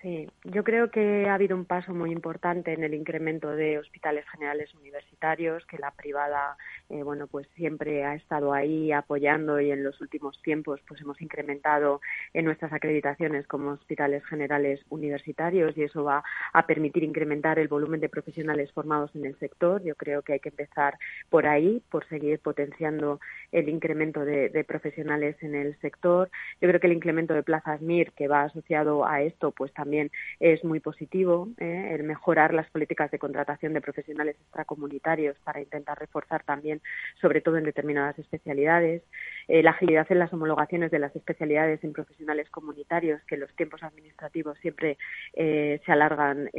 Sí, 0.00 0.28
yo 0.44 0.62
creo 0.62 0.92
que 0.92 1.26
ha 1.28 1.34
habido 1.34 1.56
un 1.56 1.64
paso 1.64 1.92
muy 1.92 2.12
importante 2.12 2.72
en 2.72 2.84
el 2.84 2.94
incremento 2.94 3.50
de 3.50 3.78
hospitales 3.78 4.24
generales 4.30 4.72
universitarios, 4.74 5.66
que 5.66 5.76
la 5.76 5.90
privada, 5.90 6.56
eh, 6.88 7.02
bueno, 7.02 7.26
pues 7.26 7.48
siempre 7.56 8.04
ha 8.04 8.14
estado 8.14 8.52
ahí 8.52 8.92
apoyando 8.92 9.60
y 9.60 9.72
en 9.72 9.82
los 9.82 10.00
últimos 10.00 10.40
tiempos, 10.42 10.80
pues 10.86 11.00
hemos 11.00 11.20
incrementado 11.20 12.00
en 12.32 12.44
nuestras 12.44 12.72
acreditaciones 12.72 13.48
como 13.48 13.72
hospitales 13.72 14.24
generales 14.26 14.80
universitarios 14.88 15.76
y 15.76 15.82
eso 15.82 16.04
va 16.04 16.22
a 16.52 16.64
permitir 16.64 17.02
incrementar 17.02 17.58
el 17.58 17.66
volumen 17.66 17.98
de 17.98 18.08
profesionales 18.08 18.70
formados 18.70 19.10
en 19.16 19.26
el 19.26 19.36
sector. 19.40 19.82
Yo 19.82 19.96
creo 19.96 20.22
que 20.22 20.34
hay 20.34 20.40
que 20.40 20.50
empezar 20.50 20.96
por 21.28 21.48
ahí, 21.48 21.82
por 21.90 22.08
seguir 22.08 22.38
potenciando 22.38 23.18
el 23.50 23.68
incremento 23.68 24.24
de, 24.24 24.48
de 24.48 24.62
profesionales 24.62 25.34
en 25.42 25.56
el 25.56 25.76
sector. 25.80 26.30
Yo 26.60 26.68
creo 26.68 26.78
que 26.78 26.86
el 26.86 26.92
incremento 26.92 27.34
de 27.34 27.42
plazas 27.42 27.80
MIR 27.80 28.12
que 28.12 28.28
va 28.28 28.44
asociado 28.44 29.04
a 29.04 29.22
esto, 29.22 29.50
pues 29.50 29.72
también 29.72 29.87
también 29.88 30.10
es 30.38 30.62
muy 30.64 30.80
positivo 30.80 31.48
¿eh? 31.56 31.92
el 31.94 32.02
mejorar 32.02 32.52
las 32.52 32.68
políticas 32.68 33.10
de 33.10 33.18
contratación 33.18 33.72
de 33.72 33.80
profesionales 33.80 34.36
extracomunitarios 34.38 35.34
para 35.44 35.62
intentar 35.62 35.98
reforzar 35.98 36.44
también, 36.44 36.82
sobre 37.22 37.40
todo 37.40 37.56
en 37.56 37.64
determinadas 37.64 38.18
especialidades, 38.18 39.02
eh, 39.48 39.62
la 39.62 39.70
agilidad 39.70 40.06
en 40.10 40.18
las 40.18 40.30
homologaciones 40.30 40.90
de 40.90 40.98
las 40.98 41.16
especialidades 41.16 41.82
en 41.84 41.94
profesionales 41.94 42.50
comunitarios, 42.50 43.22
que 43.22 43.38
los 43.38 43.50
tiempos 43.56 43.82
administrativos 43.82 44.58
siempre 44.58 44.98
eh, 45.32 45.80
se 45.86 45.92
alargan 45.92 46.50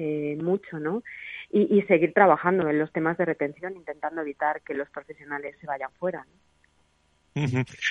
mucho, 0.44 0.80
¿no? 0.80 1.04
Y, 1.52 1.78
y, 1.78 1.84
seguir 1.84 2.14
trabajando 2.14 2.68
en 2.68 2.80
los 2.80 2.92
temas 2.92 3.18
de 3.18 3.26
retención, 3.26 3.76
intentando 3.76 4.22
evitar 4.22 4.62
que 4.62 4.74
los 4.74 4.90
profesionales 4.90 5.56
se 5.62 5.68
vayan 5.68 5.92
fuera. 6.00 6.26
¿no? 6.26 6.49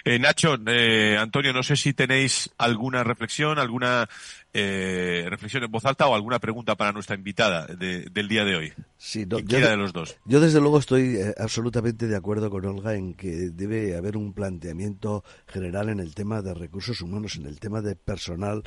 Eh, 0.04 0.18
Nacho, 0.18 0.56
eh, 0.66 1.16
Antonio, 1.18 1.52
no 1.52 1.62
sé 1.62 1.76
si 1.76 1.92
tenéis 1.94 2.50
alguna 2.58 3.04
reflexión, 3.04 3.58
alguna 3.58 4.08
eh, 4.52 5.26
reflexión 5.28 5.64
en 5.64 5.70
voz 5.70 5.84
alta 5.84 6.06
o 6.06 6.14
alguna 6.14 6.38
pregunta 6.38 6.74
para 6.76 6.92
nuestra 6.92 7.16
invitada 7.16 7.66
del 7.66 8.28
día 8.28 8.44
de 8.44 8.56
hoy. 8.56 8.72
Sí, 8.96 9.26
yo, 9.28 9.38
de 9.40 9.76
los 9.76 9.92
dos. 9.92 10.16
Yo 10.24 10.40
desde 10.40 10.60
luego 10.60 10.78
estoy 10.78 11.18
absolutamente 11.38 12.06
de 12.06 12.16
acuerdo 12.16 12.50
con 12.50 12.64
Olga 12.64 12.94
en 12.94 13.14
que 13.14 13.50
debe 13.50 13.96
haber 13.96 14.16
un 14.16 14.32
planteamiento 14.32 15.24
general 15.46 15.88
en 15.88 16.00
el 16.00 16.14
tema 16.14 16.42
de 16.42 16.54
recursos 16.54 17.00
humanos, 17.00 17.36
en 17.36 17.46
el 17.46 17.60
tema 17.60 17.80
de 17.80 17.96
personal 17.96 18.62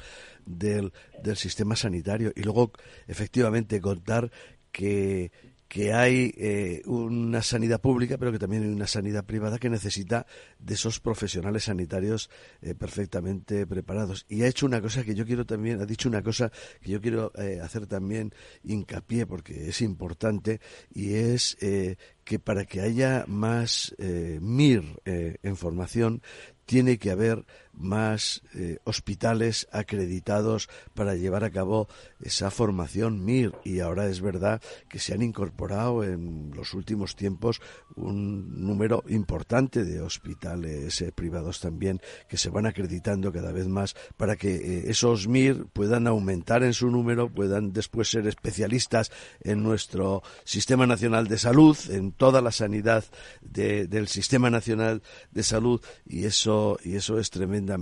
del, 0.46 0.94
del 1.24 1.38
sistema 1.38 1.76
sanitario 1.76 2.32
y 2.36 2.44
luego 2.44 2.72
efectivamente 3.08 3.82
contar 3.82 4.32
que 4.72 5.32
que 5.72 5.94
hay 5.94 6.34
eh, 6.36 6.82
una 6.86 7.42
sanidad 7.42 7.80
pública, 7.80 8.18
pero 8.18 8.34
que 8.34 8.40
también 8.40 8.64
hay 8.64 8.70
una 8.70 8.88
sanidad 8.88 9.24
privada 9.24 9.58
que 9.58 9.70
necesita 9.70 10.26
de 10.60 10.74
esos 10.74 11.00
profesionales 11.00 11.64
sanitarios 11.64 12.30
eh, 12.62 12.76
perfectamente 12.76 13.66
preparados. 13.66 14.26
Y 14.28 14.42
ha 14.42 14.48
hecho 14.48 14.66
una 14.66 14.82
cosa 14.82 15.06
que 15.06 15.16
yo 15.16 15.26
quiero 15.26 15.46
también, 15.46 15.80
ha 15.80 15.86
dicho 15.86 16.10
una 16.10 16.22
cosa 16.22 16.52
que 16.82 16.92
yo 16.92 17.00
quiero 17.00 17.32
eh, 17.38 17.62
hacer 17.64 17.88
también 17.88 18.34
hincapié 18.66 19.26
porque 19.26 19.70
es 19.70 19.82
importante 19.82 20.60
y 20.94 21.14
es 21.14 21.56
que 21.56 22.40
para 22.40 22.66
que 22.66 22.82
haya 22.82 23.24
más 23.28 23.96
MIR 23.98 25.02
en 25.06 25.56
formación 25.56 26.22
tiene 26.72 26.98
que 26.98 27.12
haber 27.12 27.44
más 27.74 28.44
eh, 28.54 28.78
hospitales 28.86 29.68
acreditados 29.74 30.70
para 30.94 31.16
llevar 31.16 31.44
a 31.44 31.52
cabo 31.52 31.90
esa 32.22 32.50
formación 32.50 33.26
MIR. 33.26 33.54
Y 33.66 33.80
ahora 33.80 34.08
es 34.08 34.22
verdad 34.22 34.62
que 34.88 35.00
se 35.00 35.14
han 35.14 35.22
incorporado 35.22 36.04
en 36.04 36.52
los 36.56 36.74
últimos 36.74 37.16
tiempos 37.18 37.62
un 37.96 38.66
número 38.66 39.04
importante 39.10 39.84
de 39.84 40.02
hospitales 40.02 41.02
eh, 41.02 41.12
privados 41.12 41.60
también 41.60 42.00
que 42.30 42.38
se 42.38 42.50
van 42.50 42.66
acreditando 42.66 43.34
cada 43.34 43.52
vez 43.52 43.68
más 43.68 43.96
para 44.16 44.38
que 44.38 44.56
eh, 44.56 44.84
esos 44.88 45.28
MIR 45.28 45.66
puedan 45.74 46.08
aumentar 46.08 46.64
en 46.64 46.74
su 46.74 46.90
número, 46.90 47.30
puedan 47.30 47.74
después 47.74 48.10
ser 48.10 48.28
especialistas 48.28 49.12
en 49.42 49.62
nuestro 49.62 50.24
Sistema 50.46 50.88
Nacional 50.88 51.28
de 51.28 51.38
Salud, 51.38 51.78
en 51.90 52.14
toda 52.14 52.42
la 52.42 52.52
sanidad 52.52 53.04
del 53.42 54.08
Sistema 54.08 54.50
Nacional 54.50 55.02
de 55.32 55.44
Salud. 55.44 55.82
Y 56.06 56.26
eso, 56.26 56.61
y 56.84 56.96
eso 56.96 57.20
es 57.20 57.30
tremendo 57.30 57.76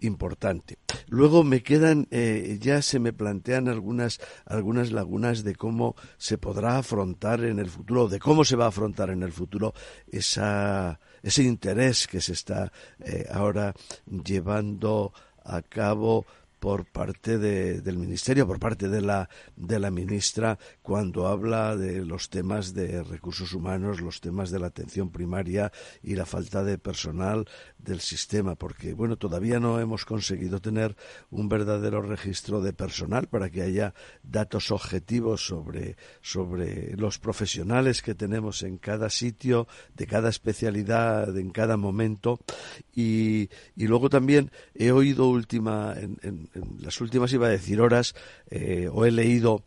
importante. 0.00 0.78
Luego 1.08 1.44
me 1.44 1.62
quedan, 1.62 2.06
eh, 2.10 2.58
ya 2.60 2.82
se 2.82 2.98
me 2.98 3.12
plantean 3.12 3.68
algunas, 3.68 4.20
algunas 4.46 4.92
lagunas 4.92 5.44
de 5.44 5.54
cómo 5.54 5.94
se 6.18 6.38
podrá 6.38 6.78
afrontar 6.78 7.44
en 7.44 7.58
el 7.58 7.68
futuro, 7.68 8.08
de 8.08 8.18
cómo 8.18 8.44
se 8.44 8.56
va 8.56 8.66
a 8.66 8.68
afrontar 8.68 9.10
en 9.10 9.22
el 9.22 9.32
futuro 9.32 9.74
esa, 10.10 11.00
ese 11.22 11.42
interés 11.42 12.06
que 12.06 12.20
se 12.20 12.32
está 12.32 12.72
eh, 13.00 13.26
ahora 13.30 13.74
llevando 14.06 15.12
a 15.44 15.62
cabo 15.62 16.26
por 16.62 16.86
parte 16.86 17.38
del 17.38 17.98
ministerio, 17.98 18.46
por 18.46 18.60
parte 18.60 18.88
de 18.88 19.00
la, 19.00 19.28
de 19.56 19.80
la 19.80 19.90
ministra, 19.90 20.60
cuando 20.80 21.26
habla 21.26 21.76
de 21.76 22.04
los 22.04 22.30
temas 22.30 22.72
de 22.72 23.02
recursos 23.02 23.52
humanos, 23.52 24.00
los 24.00 24.20
temas 24.20 24.52
de 24.52 24.60
la 24.60 24.68
atención 24.68 25.10
primaria 25.10 25.72
y 26.04 26.14
la 26.14 26.24
falta 26.24 26.62
de 26.62 26.78
personal 26.78 27.48
del 27.78 27.98
sistema, 27.98 28.54
porque 28.54 28.94
bueno, 28.94 29.16
todavía 29.16 29.58
no 29.58 29.80
hemos 29.80 30.04
conseguido 30.04 30.60
tener 30.60 30.94
un 31.30 31.48
verdadero 31.48 32.00
registro 32.00 32.60
de 32.60 32.72
personal 32.72 33.26
para 33.26 33.50
que 33.50 33.62
haya 33.62 33.92
datos 34.22 34.70
objetivos 34.70 35.44
sobre, 35.44 35.96
sobre 36.20 36.96
los 36.96 37.18
profesionales 37.18 38.02
que 38.02 38.14
tenemos 38.14 38.62
en 38.62 38.78
cada 38.78 39.10
sitio, 39.10 39.66
de 39.96 40.06
cada 40.06 40.28
especialidad, 40.28 41.36
en 41.36 41.50
cada 41.50 41.76
momento. 41.76 42.38
Y, 42.94 43.50
y 43.74 43.88
luego 43.88 44.08
también 44.08 44.52
he 44.76 44.92
oído 44.92 45.28
última, 45.28 45.94
en 45.96 46.51
en 46.51 46.51
las 46.80 47.00
últimas, 47.00 47.32
iba 47.32 47.46
a 47.46 47.50
decir 47.50 47.80
horas, 47.80 48.14
eh, 48.50 48.88
o 48.92 49.04
he 49.04 49.10
leído 49.10 49.64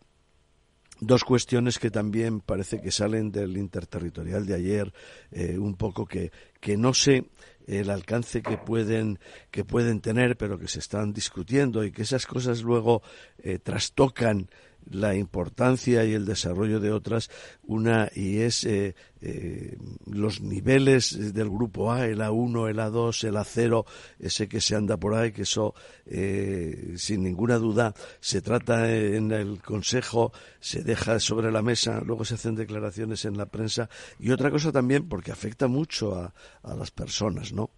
dos 0.99 1.23
cuestiones 1.23 1.79
que 1.79 1.91
también 1.91 2.39
parece 2.39 2.81
que 2.81 2.91
salen 2.91 3.31
del 3.31 3.57
interterritorial 3.57 4.45
de 4.45 4.55
ayer, 4.55 4.93
eh, 5.31 5.57
un 5.57 5.75
poco 5.75 6.05
que, 6.05 6.31
que 6.59 6.77
no 6.77 6.93
sé 6.93 7.25
el 7.67 7.89
alcance 7.89 8.41
que 8.41 8.57
pueden 8.57 9.19
que 9.51 9.65
pueden 9.65 9.99
tener, 9.99 10.37
pero 10.37 10.59
que 10.59 10.67
se 10.67 10.79
están 10.79 11.13
discutiendo 11.13 11.83
y 11.83 11.91
que 11.91 12.03
esas 12.03 12.25
cosas 12.25 12.61
luego 12.61 13.01
eh, 13.39 13.59
trastocan 13.59 14.49
la 14.91 15.15
importancia 15.15 16.03
y 16.05 16.13
el 16.13 16.25
desarrollo 16.25 16.79
de 16.79 16.91
otras, 16.91 17.29
una 17.63 18.09
y 18.13 18.37
es 18.39 18.63
eh, 18.63 18.95
eh, 19.21 19.77
los 20.05 20.41
niveles 20.41 21.33
del 21.33 21.49
grupo 21.49 21.91
A, 21.91 22.05
el 22.05 22.19
A1, 22.19 22.69
el 22.69 22.77
A2, 22.77 23.27
el 23.27 23.35
A0, 23.35 23.85
ese 24.19 24.47
que 24.47 24.61
se 24.61 24.75
anda 24.75 24.97
por 24.97 25.15
ahí, 25.15 25.31
que 25.31 25.43
eso 25.43 25.73
eh, 26.05 26.93
sin 26.97 27.23
ninguna 27.23 27.57
duda 27.57 27.93
se 28.19 28.41
trata 28.41 28.91
en 28.93 29.31
el 29.31 29.61
Consejo, 29.61 30.31
se 30.59 30.83
deja 30.83 31.19
sobre 31.19 31.51
la 31.51 31.61
mesa, 31.61 32.01
luego 32.01 32.25
se 32.25 32.35
hacen 32.35 32.55
declaraciones 32.55 33.25
en 33.25 33.37
la 33.37 33.47
prensa 33.47 33.89
y 34.19 34.31
otra 34.31 34.51
cosa 34.51 34.71
también 34.71 35.07
porque 35.07 35.31
afecta 35.31 35.67
mucho 35.67 36.15
a, 36.15 36.33
a 36.63 36.75
las 36.75 36.91
personas, 36.91 37.51
¿no? 37.53 37.71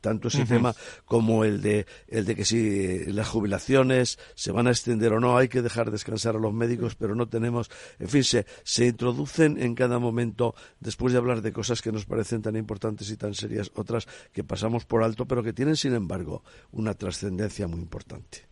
tanto 0.00 0.28
ese 0.28 0.44
tema 0.44 0.74
como 1.04 1.44
el 1.44 1.60
de 1.60 1.86
el 2.08 2.24
de 2.24 2.36
que 2.36 2.44
si 2.44 3.04
las 3.12 3.28
jubilaciones 3.28 4.18
se 4.34 4.52
van 4.52 4.66
a 4.66 4.70
extender 4.70 5.12
o 5.12 5.20
no, 5.20 5.36
hay 5.36 5.48
que 5.48 5.62
dejar 5.62 5.90
descansar 5.90 6.21
a 6.30 6.38
los 6.38 6.52
médicos, 6.52 6.94
pero 6.94 7.14
no 7.14 7.28
tenemos, 7.28 7.70
en 7.98 8.08
fin, 8.08 8.24
se, 8.24 8.46
se 8.64 8.86
introducen 8.86 9.60
en 9.60 9.74
cada 9.74 9.98
momento, 9.98 10.54
después 10.80 11.12
de 11.12 11.18
hablar 11.18 11.42
de 11.42 11.52
cosas 11.52 11.82
que 11.82 11.92
nos 11.92 12.06
parecen 12.06 12.42
tan 12.42 12.56
importantes 12.56 13.10
y 13.10 13.16
tan 13.16 13.34
serias, 13.34 13.70
otras 13.74 14.06
que 14.32 14.44
pasamos 14.44 14.84
por 14.84 15.02
alto, 15.02 15.26
pero 15.26 15.42
que 15.42 15.52
tienen, 15.52 15.76
sin 15.76 15.94
embargo, 15.94 16.42
una 16.72 16.94
trascendencia 16.94 17.68
muy 17.68 17.80
importante. 17.80 18.46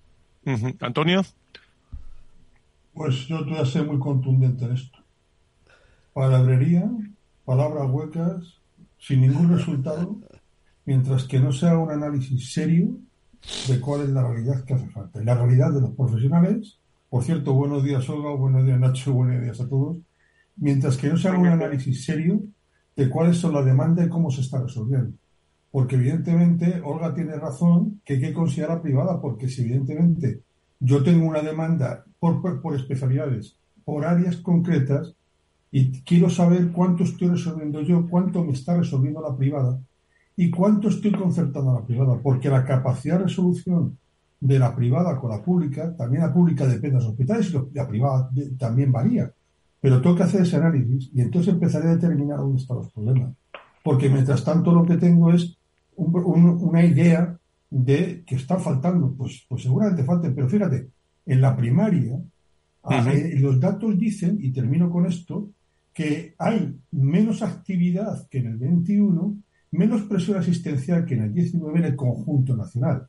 Antonio. 0.81 1.23
Pues 2.93 3.27
yo 3.29 3.45
voy 3.45 3.59
a 3.59 3.65
ser 3.65 3.87
muy 3.87 3.99
contundente 3.99 4.65
en 4.65 4.73
esto. 4.73 4.99
Palabrería, 6.13 6.91
palabras 7.45 7.89
huecas, 7.89 8.61
sin 8.99 9.21
ningún 9.23 9.57
resultado, 9.57 10.19
mientras 10.85 11.25
que 11.25 11.39
no 11.39 11.53
sea 11.53 11.79
un 11.79 11.91
análisis 11.91 12.53
serio 12.53 12.99
de 13.69 13.81
cuál 13.81 14.03
es 14.03 14.09
la 14.11 14.27
realidad 14.27 14.65
que 14.65 14.75
hace 14.75 14.89
falta. 14.89 15.23
la 15.23 15.35
realidad 15.35 15.73
de 15.73 15.81
los 15.81 15.91
profesionales 15.91 16.80
por 17.11 17.25
cierto, 17.25 17.53
buenos 17.53 17.83
días 17.83 18.09
Olga, 18.09 18.31
buenos 18.31 18.65
días 18.65 18.79
Nacho, 18.79 19.13
buenos 19.13 19.43
días 19.43 19.61
a 19.61 19.69
todos. 19.69 19.97
Mientras 20.57 20.97
que 20.97 21.09
no 21.09 21.17
se 21.17 21.27
haga 21.27 21.39
un 21.39 21.49
análisis 21.49 22.05
serio 22.05 22.41
de 22.95 23.11
cuáles 23.11 23.37
son 23.37 23.53
las 23.53 23.65
demandas 23.65 24.07
y 24.07 24.09
cómo 24.09 24.31
se 24.31 24.43
está 24.43 24.63
resolviendo. 24.63 25.17
Porque 25.73 25.97
evidentemente 25.97 26.81
Olga 26.85 27.13
tiene 27.13 27.35
razón 27.35 28.01
que 28.05 28.15
hay 28.15 28.21
que 28.21 28.33
considerar 28.33 28.81
privada, 28.81 29.21
porque 29.21 29.49
si 29.49 29.63
evidentemente 29.63 30.43
yo 30.79 31.03
tengo 31.03 31.27
una 31.27 31.43
demanda 31.43 32.05
por, 32.21 32.63
por, 32.63 32.77
especialidades, 32.77 33.57
por 33.85 34.07
áreas 34.07 34.37
concretas, 34.37 35.15
y 35.73 36.03
quiero 36.03 36.31
saber 36.31 36.71
cuánto 36.71 37.03
estoy 37.03 37.29
resolviendo 37.29 37.81
yo, 37.83 38.07
cuánto 38.09 38.45
me 38.45 38.53
está 38.53 38.77
resolviendo 38.77 39.21
la 39.21 39.37
privada 39.37 39.81
y 40.37 40.49
cuánto 40.49 40.89
estoy 40.89 41.11
concertando 41.11 41.71
a 41.71 41.81
la 41.81 41.87
privada, 41.87 42.21
porque 42.23 42.49
la 42.49 42.65
capacidad 42.65 43.19
de 43.19 43.25
resolución 43.25 43.99
de 44.41 44.59
la 44.59 44.75
privada 44.75 45.19
con 45.19 45.31
la 45.31 45.43
pública, 45.43 45.95
también 45.95 46.23
la 46.23 46.33
pública 46.33 46.67
depende 46.67 46.97
de 46.97 47.03
los 47.03 47.07
hospitales 47.07 47.53
y 47.53 47.77
la 47.77 47.87
privada 47.87 48.31
también 48.59 48.91
varía. 48.91 49.31
Pero 49.81 50.01
tengo 50.01 50.17
que 50.17 50.23
hacer 50.23 50.43
ese 50.43 50.57
análisis 50.57 51.11
y 51.15 51.21
entonces 51.21 51.53
empezaré 51.53 51.89
a 51.89 51.95
determinar 51.95 52.39
dónde 52.39 52.61
están 52.61 52.79
los 52.79 52.93
problemas. 52.93 53.35
Porque 53.83 54.09
mientras 54.09 54.45
tanto 54.45 54.73
lo 54.73 54.85
que 54.85 54.97
tengo 54.97 55.33
es 55.33 55.57
una 55.97 56.85
idea 56.85 57.39
de 57.71 58.25
que 58.27 58.35
está 58.35 58.59
faltando. 58.59 59.15
Pues, 59.17 59.45
pues 59.49 59.63
seguramente 59.63 60.05
falten, 60.05 60.35
pero 60.35 60.49
fíjate, 60.49 60.91
En 61.27 61.41
la 61.41 61.55
primaria, 61.57 62.19
eh, 62.91 63.35
los 63.39 63.61
datos 63.61 63.97
dicen, 63.97 64.39
y 64.41 64.51
termino 64.53 64.91
con 64.91 65.07
esto, 65.07 65.51
que 65.93 66.35
hay 66.39 66.77
menos 66.93 67.43
actividad 67.43 68.27
que 68.29 68.39
en 68.39 68.47
el 68.47 68.57
21, 68.57 69.37
menos 69.73 70.03
presión 70.03 70.39
asistencial 70.39 71.05
que 71.05 71.15
en 71.15 71.23
el 71.25 71.35
19 71.35 71.79
en 71.79 71.85
el 71.85 71.97
conjunto 71.97 72.57
nacional. 72.57 73.07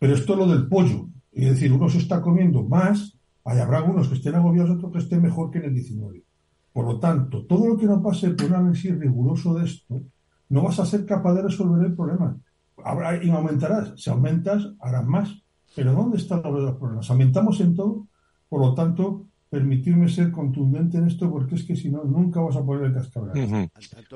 Pero 0.00 0.14
esto 0.14 0.32
es 0.32 0.38
lo 0.38 0.48
del 0.48 0.66
pollo. 0.66 1.08
Es 1.30 1.50
decir, 1.50 1.72
uno 1.72 1.88
se 1.88 1.98
está 1.98 2.20
comiendo 2.20 2.64
más, 2.64 3.16
hay, 3.44 3.58
habrá 3.58 3.78
algunos 3.78 4.08
que 4.08 4.14
estén 4.14 4.34
agobiados, 4.34 4.70
otros 4.70 4.92
que 4.92 4.98
estén 4.98 5.22
mejor 5.22 5.50
que 5.50 5.58
en 5.58 5.66
el 5.66 5.74
19. 5.74 6.24
Por 6.72 6.86
lo 6.86 6.98
tanto, 6.98 7.44
todo 7.44 7.68
lo 7.68 7.76
que 7.76 7.86
no 7.86 8.02
pase 8.02 8.30
por 8.30 8.46
un 8.46 8.54
análisis 8.54 8.98
riguroso 8.98 9.54
de 9.54 9.66
esto, 9.66 10.02
no 10.48 10.62
vas 10.62 10.80
a 10.80 10.86
ser 10.86 11.04
capaz 11.04 11.34
de 11.34 11.42
resolver 11.42 11.86
el 11.86 11.94
problema. 11.94 12.36
Habrá, 12.82 13.22
y 13.22 13.30
aumentarás. 13.30 13.92
Si 13.96 14.08
aumentas, 14.08 14.66
harás 14.80 15.06
más. 15.06 15.42
Pero 15.76 15.92
¿dónde 15.92 16.16
están 16.16 16.42
los 16.42 16.76
problemas? 16.76 17.08
Aumentamos 17.10 17.60
en 17.60 17.76
todo, 17.76 18.06
por 18.48 18.60
lo 18.60 18.74
tanto, 18.74 19.26
permitirme 19.50 20.08
ser 20.08 20.30
contundente 20.30 20.96
en 20.96 21.08
esto 21.08 21.30
porque 21.30 21.56
es 21.56 21.64
que 21.64 21.76
si 21.76 21.90
no, 21.90 22.04
nunca 22.04 22.40
vas 22.40 22.56
a 22.56 22.64
poner 22.64 22.86
el 22.86 22.94
cascabel. 22.94 23.68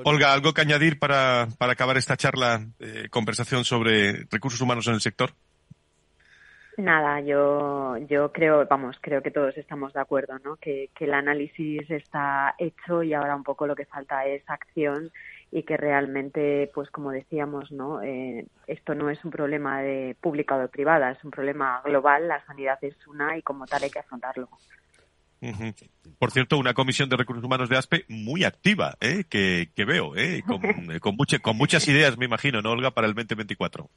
Olga, 0.03 0.33
¿algo 0.33 0.53
que 0.53 0.61
añadir 0.61 0.97
para, 0.97 1.47
para 1.57 1.73
acabar 1.73 1.97
esta 1.97 2.17
charla, 2.17 2.67
eh, 2.79 3.07
conversación 3.11 3.63
sobre 3.63 4.25
recursos 4.31 4.59
humanos 4.61 4.87
en 4.87 4.95
el 4.95 5.01
sector? 5.01 5.31
Nada, 6.77 7.21
yo, 7.21 7.97
yo 8.09 8.33
creo, 8.33 8.65
vamos, 8.67 8.97
creo 8.99 9.21
que 9.21 9.31
todos 9.31 9.57
estamos 9.57 9.93
de 9.93 10.01
acuerdo, 10.01 10.37
¿no? 10.39 10.57
Que, 10.57 10.89
que 10.93 11.05
el 11.05 11.13
análisis 11.13 11.89
está 11.89 12.53
hecho 12.57 13.01
y 13.01 13.13
ahora 13.13 13.35
un 13.35 13.43
poco 13.43 13.65
lo 13.65 13.75
que 13.75 13.85
falta 13.85 14.25
es 14.25 14.43
acción 14.47 15.11
y 15.51 15.63
que 15.63 15.77
realmente, 15.77 16.69
pues 16.73 16.89
como 16.89 17.11
decíamos, 17.11 17.71
¿no? 17.71 18.01
Eh, 18.01 18.45
esto 18.67 18.93
no 18.93 19.09
es 19.09 19.23
un 19.23 19.31
problema 19.31 19.81
de 19.81 20.17
pública 20.19 20.57
o 20.57 20.59
de 20.59 20.67
privada, 20.67 21.11
es 21.11 21.23
un 21.23 21.31
problema 21.31 21.81
global, 21.85 22.27
la 22.27 22.45
sanidad 22.45 22.77
es 22.81 22.95
una 23.07 23.37
y 23.37 23.41
como 23.41 23.65
tal 23.65 23.83
hay 23.83 23.89
que 23.89 23.99
afrontarlo. 23.99 24.49
Por 26.19 26.31
cierto, 26.31 26.57
una 26.57 26.73
comisión 26.73 27.07
de 27.07 27.17
recursos 27.17 27.43
humanos 27.43 27.69
de 27.69 27.77
ASPE 27.77 28.05
muy 28.09 28.43
activa, 28.43 28.95
¿eh? 28.99 29.25
que, 29.29 29.69
que 29.75 29.85
veo, 29.85 30.15
¿eh? 30.15 30.43
con, 30.45 30.59
con, 30.99 31.15
con 31.41 31.57
muchas 31.57 31.87
ideas, 31.87 32.17
me 32.17 32.25
imagino, 32.25 32.61
¿no, 32.61 32.71
Olga, 32.71 32.91
para 32.91 33.07
el 33.07 33.13
2024? 33.13 33.89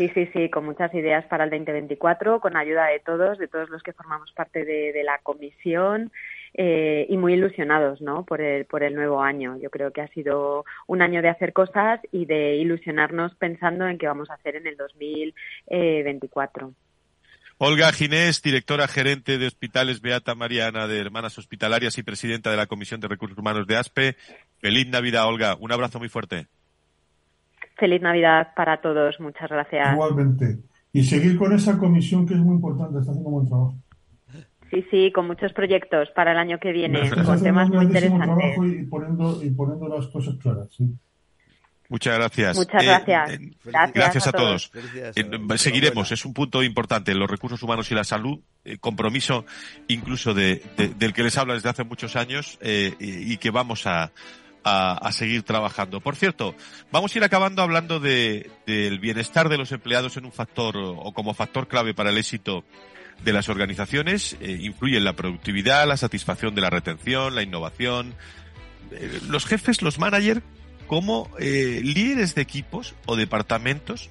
Sí, 0.00 0.10
sí, 0.14 0.30
sí, 0.32 0.48
con 0.48 0.64
muchas 0.64 0.94
ideas 0.94 1.26
para 1.26 1.44
el 1.44 1.50
2024, 1.50 2.40
con 2.40 2.56
ayuda 2.56 2.86
de 2.86 3.00
todos, 3.00 3.36
de 3.36 3.48
todos 3.48 3.68
los 3.68 3.82
que 3.82 3.92
formamos 3.92 4.32
parte 4.32 4.64
de, 4.64 5.02
la 5.04 5.18
comisión 5.18 6.10
eh, 6.54 7.04
y 7.10 7.18
muy 7.18 7.34
ilusionados 7.34 8.00
¿no? 8.00 8.24
por, 8.24 8.40
el, 8.40 8.64
por 8.64 8.82
el 8.82 8.94
nuevo 8.94 9.20
año. 9.20 9.58
Yo 9.58 9.68
creo 9.68 9.92
que 9.92 10.00
ha 10.00 10.08
sido 10.08 10.64
un 10.86 11.02
año 11.02 11.20
de 11.20 11.28
hacer 11.28 11.52
cosas 11.52 12.00
y 12.12 12.24
de 12.24 12.56
ilusionarnos 12.56 13.34
pensando 13.34 13.86
en 13.86 13.98
qué 13.98 14.06
vamos 14.06 14.30
a 14.30 14.34
hacer 14.36 14.56
en 14.56 14.66
el 14.68 14.78
2024. 14.78 16.72
Olga 17.58 17.92
Ginés, 17.92 18.40
directora 18.40 18.88
gerente 18.88 19.36
de 19.36 19.48
Hospitales 19.48 20.00
Beata 20.00 20.34
Mariana 20.34 20.86
de 20.86 20.98
Hermanas 20.98 21.36
Hospitalarias 21.36 21.98
y 21.98 22.02
presidenta 22.02 22.50
de 22.50 22.56
la 22.56 22.68
Comisión 22.68 23.02
de 23.02 23.08
Recursos 23.08 23.36
Humanos 23.36 23.66
de 23.66 23.76
ASPE. 23.76 24.16
Feliz 24.60 24.88
Navidad, 24.88 25.26
Olga. 25.26 25.56
Un 25.60 25.72
abrazo 25.72 25.98
muy 25.98 26.08
fuerte. 26.08 26.46
Feliz 27.80 28.02
Navidad 28.02 28.48
para 28.54 28.80
todos. 28.80 29.18
Muchas 29.18 29.48
gracias. 29.48 29.94
Igualmente. 29.94 30.58
Y 30.92 31.02
seguir 31.02 31.36
con 31.38 31.52
esa 31.52 31.78
comisión 31.78 32.26
que 32.26 32.34
es 32.34 32.40
muy 32.40 32.56
importante, 32.56 32.98
está 32.98 33.10
haciendo 33.10 33.30
buen 33.30 33.48
trabajo. 33.48 33.74
Sí, 34.70 34.84
sí, 34.90 35.12
con 35.12 35.26
muchos 35.26 35.52
proyectos 35.52 36.08
para 36.14 36.32
el 36.32 36.38
año 36.38 36.58
que 36.60 36.70
viene, 36.70 37.10
con 37.10 37.42
temas 37.42 37.68
muy 37.70 37.86
interesantes. 37.86 38.56
Y 38.58 38.84
poniendo, 38.84 39.42
y 39.42 39.50
poniendo 39.50 39.88
las 39.88 40.06
cosas 40.08 40.36
claras, 40.36 40.68
sí. 40.70 40.94
Muchas 41.90 42.14
gracias. 42.16 42.56
Muchas 42.56 42.84
gracias. 42.84 43.30
Eh, 43.30 43.34
eh, 43.34 43.90
gracias, 43.92 44.26
a, 44.28 44.32
todos. 44.32 44.70
Eh, 44.94 45.12
seguiremos, 45.56 46.12
es 46.12 46.24
un 46.24 46.32
punto 46.32 46.62
importante, 46.62 47.12
los 47.14 47.28
recursos 47.28 47.60
humanos 47.64 47.90
y 47.90 47.96
la 47.96 48.04
salud, 48.04 48.38
compromiso 48.78 49.44
incluso 49.88 50.32
de, 50.32 50.62
del 50.96 51.12
que 51.12 51.24
les 51.24 51.36
habla 51.36 51.54
desde 51.54 51.68
hace 51.68 51.82
muchos 51.82 52.14
años 52.14 52.60
y, 52.62 53.36
que 53.38 53.50
vamos 53.50 53.88
a, 53.88 54.12
a, 54.64 55.10
seguir 55.12 55.42
trabajando. 55.42 56.00
Por 56.00 56.16
cierto, 56.16 56.54
vamos 56.90 57.14
a 57.14 57.18
ir 57.18 57.24
acabando 57.24 57.62
hablando 57.62 58.00
de, 58.00 58.50
del 58.66 58.98
bienestar 58.98 59.48
de 59.48 59.58
los 59.58 59.72
empleados 59.72 60.16
en 60.16 60.24
un 60.24 60.32
factor 60.32 60.76
o 60.76 61.12
como 61.12 61.34
factor 61.34 61.68
clave 61.68 61.94
para 61.94 62.10
el 62.10 62.18
éxito 62.18 62.64
de 63.24 63.32
las 63.32 63.48
organizaciones. 63.48 64.36
Eh, 64.40 64.58
influye 64.60 64.96
en 64.96 65.04
la 65.04 65.14
productividad, 65.14 65.86
la 65.86 65.96
satisfacción 65.96 66.54
de 66.54 66.60
la 66.60 66.70
retención, 66.70 67.34
la 67.34 67.42
innovación. 67.42 68.14
Eh, 68.92 69.20
los 69.28 69.46
jefes, 69.46 69.82
los 69.82 69.98
managers, 69.98 70.42
como 70.86 71.30
eh, 71.38 71.80
líderes 71.82 72.34
de 72.34 72.42
equipos 72.42 72.94
o 73.06 73.16
departamentos, 73.16 74.10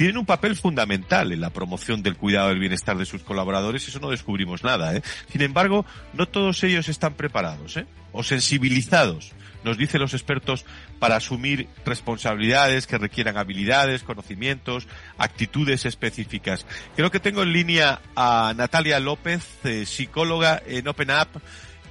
tienen 0.00 0.16
un 0.16 0.24
papel 0.24 0.56
fundamental 0.56 1.30
en 1.30 1.42
la 1.42 1.50
promoción 1.50 2.02
del 2.02 2.16
cuidado 2.16 2.48
del 2.48 2.58
bienestar 2.58 2.96
de 2.96 3.04
sus 3.04 3.22
colaboradores, 3.22 3.86
eso 3.86 4.00
no 4.00 4.08
descubrimos 4.08 4.64
nada. 4.64 4.96
¿eh? 4.96 5.02
Sin 5.28 5.42
embargo, 5.42 5.84
no 6.14 6.26
todos 6.26 6.64
ellos 6.64 6.88
están 6.88 7.12
preparados 7.12 7.76
¿eh? 7.76 7.84
o 8.10 8.22
sensibilizados 8.22 9.32
nos 9.64 9.76
dicen 9.76 10.00
los 10.00 10.14
expertos, 10.14 10.64
para 10.98 11.16
asumir 11.16 11.68
responsabilidades 11.84 12.86
que 12.86 12.98
requieran 12.98 13.36
habilidades, 13.36 14.02
conocimientos, 14.02 14.88
actitudes 15.18 15.86
específicas. 15.86 16.66
Creo 16.96 17.10
que 17.10 17.20
tengo 17.20 17.42
en 17.42 17.52
línea 17.52 18.00
a 18.16 18.54
Natalia 18.56 19.00
López, 19.00 19.46
eh, 19.64 19.86
psicóloga 19.86 20.62
en 20.66 20.88
Open 20.88 21.10
Up. 21.10 21.40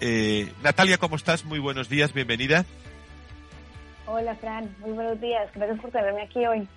Eh, 0.01 0.51
Natalia, 0.63 0.97
¿cómo 0.97 1.15
estás? 1.15 1.45
Muy 1.45 1.59
buenos 1.59 1.89
días, 1.89 2.13
bienvenida. 2.13 2.65
Hola, 4.05 4.36
Fran, 4.36 4.76
muy 4.80 4.91
buenos 4.91 5.20
días. 5.22 5.49
Gracias 5.53 5.80
por 5.80 5.91
tenerme 5.91 6.24
aquí 6.24 6.45
hoy. 6.45 6.67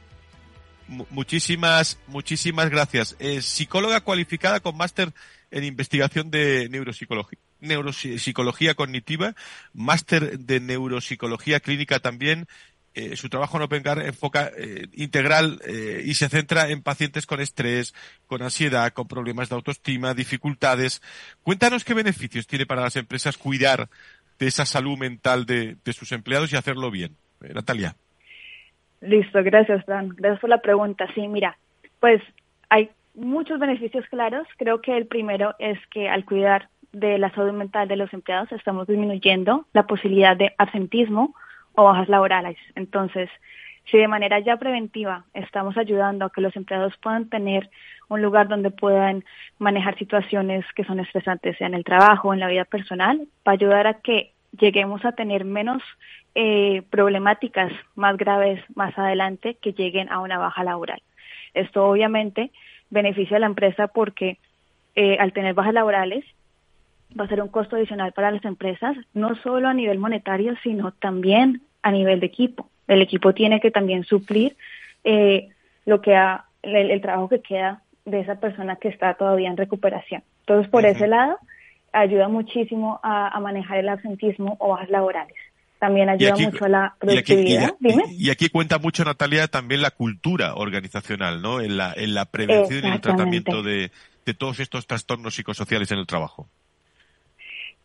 muchísimas, 1.11 1.99
muchísimas 2.07 2.69
gracias. 2.69 3.17
Es 3.19 3.47
psicóloga 3.47 4.01
cualificada 4.03 4.61
con 4.61 4.77
máster 4.77 5.13
en 5.51 5.65
investigación 5.65 6.31
de 6.31 6.69
neuropsicología 6.71 7.39
neuropsicología 7.63 8.75
cognitiva, 8.75 9.35
máster 9.73 10.39
de 10.39 10.61
neuropsicología 10.61 11.61
clínica 11.61 12.01
también. 12.01 12.47
Eh, 12.95 13.17
su 13.17 13.31
trabajo 13.31 13.57
en 13.57 13.63
OpenCar 13.63 14.01
enfoca 14.01 14.51
eh, 14.55 14.87
integral 14.93 15.61
eh, 15.67 16.03
y 16.05 16.13
se 16.13 16.29
centra 16.29 16.69
en 16.69 16.83
pacientes 16.83 17.25
con 17.25 17.41
estrés, 17.41 17.95
con 18.27 18.43
ansiedad, 18.43 18.93
con 18.93 19.09
problemas 19.09 19.49
de 19.49 19.55
autoestima, 19.55 20.13
dificultades. 20.13 21.01
Cuéntanos 21.43 21.85
qué 21.85 21.95
beneficios 21.95 22.47
tiene 22.47 22.67
para 22.67 22.83
las 22.83 22.97
empresas 22.97 23.39
cuidar 23.39 23.89
de 24.39 24.47
esa 24.47 24.67
salud 24.67 24.99
mental 24.99 25.47
de, 25.47 25.77
de 25.83 25.93
sus 25.95 26.13
empleados 26.13 26.53
y 26.53 26.57
hacerlo 26.57 26.91
bien. 26.91 27.17
Natalia. 27.41 27.97
Listo, 29.01 29.43
gracias, 29.43 29.85
Dan. 29.87 30.11
Gracias 30.11 30.41
por 30.41 30.51
la 30.51 30.61
pregunta. 30.61 31.07
Sí, 31.15 31.27
mira, 31.27 31.59
pues 31.99 32.23
hay 32.69 32.91
muchos 33.15 33.59
beneficios 33.59 34.05
claros. 34.09 34.47
Creo 34.59 34.81
que 34.81 34.97
el 34.97 35.07
primero 35.07 35.55
es 35.59 35.79
que 35.91 36.09
al 36.09 36.25
cuidar 36.25 36.69
de 36.93 37.19
la 37.19 37.31
salud 37.31 37.53
mental 37.53 37.89
de 37.89 37.97
los 37.97 38.13
empleados 38.13 38.53
estamos 38.53 38.87
disminuyendo 38.87 39.67
la 39.73 39.87
posibilidad 39.87 40.37
de 40.37 40.55
absentismo 40.59 41.35
o 41.75 41.85
bajas 41.85 42.09
laborales. 42.09 42.57
Entonces, 42.75 43.31
si 43.91 43.99
de 43.99 44.09
manera 44.09 44.39
ya 44.41 44.57
preventiva 44.57 45.25
estamos 45.35 45.77
ayudando 45.77 46.25
a 46.25 46.31
que 46.31 46.41
los 46.41 46.55
empleados 46.57 46.95
puedan 46.99 47.29
tener 47.29 47.71
un 48.09 48.23
lugar 48.23 48.49
donde 48.49 48.71
puedan 48.71 49.25
manejar 49.59 49.99
situaciones 49.99 50.65
que 50.75 50.85
son 50.85 51.01
estresantes, 51.01 51.57
sea 51.57 51.67
en 51.67 51.75
el 51.75 51.85
trabajo 51.85 52.33
en 52.33 52.41
la 52.41 52.49
vida 52.49 52.65
personal, 52.65 53.27
va 53.47 53.53
a 53.53 53.55
ayudar 53.55 53.87
a 53.87 53.95
que 53.95 54.33
lleguemos 54.59 55.05
a 55.05 55.13
tener 55.13 55.45
menos 55.45 55.83
eh, 56.35 56.83
problemáticas 56.91 57.73
más 57.95 58.17
graves 58.17 58.63
más 58.75 58.97
adelante 58.99 59.57
que 59.61 59.73
lleguen 59.73 60.11
a 60.11 60.21
una 60.21 60.39
baja 60.39 60.63
laboral. 60.63 61.03
Esto 61.55 61.87
obviamente 61.87 62.51
beneficia 62.91 63.39
a 63.39 63.41
la 63.41 63.47
empresa 63.47 63.89
porque 63.89 64.39
eh, 64.95 65.17
al 65.19 65.33
tener 65.33 65.55
bajas 65.55 65.75
laborales 65.75 66.25
va 67.19 67.25
a 67.25 67.29
ser 67.29 67.43
un 67.43 67.49
costo 67.49 67.77
adicional 67.77 68.13
para 68.13 68.31
las 68.31 68.45
empresas, 68.45 68.97
no 69.15 69.35
solo 69.37 69.69
a 69.69 69.75
nivel 69.75 69.99
monetario, 69.99 70.55
sino 70.63 70.93
también 70.93 71.63
a 71.83 71.91
nivel 71.91 72.21
de 72.21 72.27
equipo. 72.27 72.69
El 72.89 73.03
equipo 73.03 73.33
tiene 73.33 73.61
que 73.61 73.71
también 73.71 74.05
suplir 74.05 74.57
eh, 75.05 75.49
lo 75.87 76.01
que 76.01 76.15
ha, 76.15 76.45
el, 76.63 77.01
trabajo 77.01 77.29
que 77.29 77.41
queda 77.41 77.83
de 78.05 78.21
esa 78.21 78.37
persona 78.37 78.77
que 78.77 78.89
está 78.89 79.15
todavía 79.15 79.49
en 79.49 79.57
recuperación. 79.57 80.23
Entonces, 80.41 80.71
por 80.71 80.85
ese 80.87 81.07
lado, 81.07 81.39
ayuda 81.93 82.29
muchísimo 82.29 83.01
a, 83.03 83.39
manejar 83.41 83.79
el 83.79 83.89
absentismo 83.89 84.57
o 84.59 84.71
bajas 84.71 84.91
laborales. 84.91 85.37
También 85.79 86.09
ayuda 86.09 86.37
mucho 86.37 86.65
a 86.65 86.69
la 86.69 86.95
productividad. 86.99 87.75
Y 88.11 88.31
aquí, 88.31 88.49
cuenta 88.49 88.79
mucho, 88.79 89.05
Natalia, 89.05 89.49
también 89.49 89.83
la 89.83 89.91
cultura 89.91 90.55
organizacional, 90.55 91.43
¿no? 91.43 91.61
En 91.61 91.77
la, 91.77 91.93
en 91.97 92.15
la 92.15 92.27
prevención 92.27 92.85
y 92.85 92.89
el 92.89 93.01
tratamiento 93.01 93.63
de, 93.65 93.91
de 94.25 94.35
todos 94.35 94.61
estos 94.61 94.87
trastornos 94.87 95.35
psicosociales 95.35 95.91
en 95.91 95.99
el 95.99 96.07
trabajo. 96.07 96.49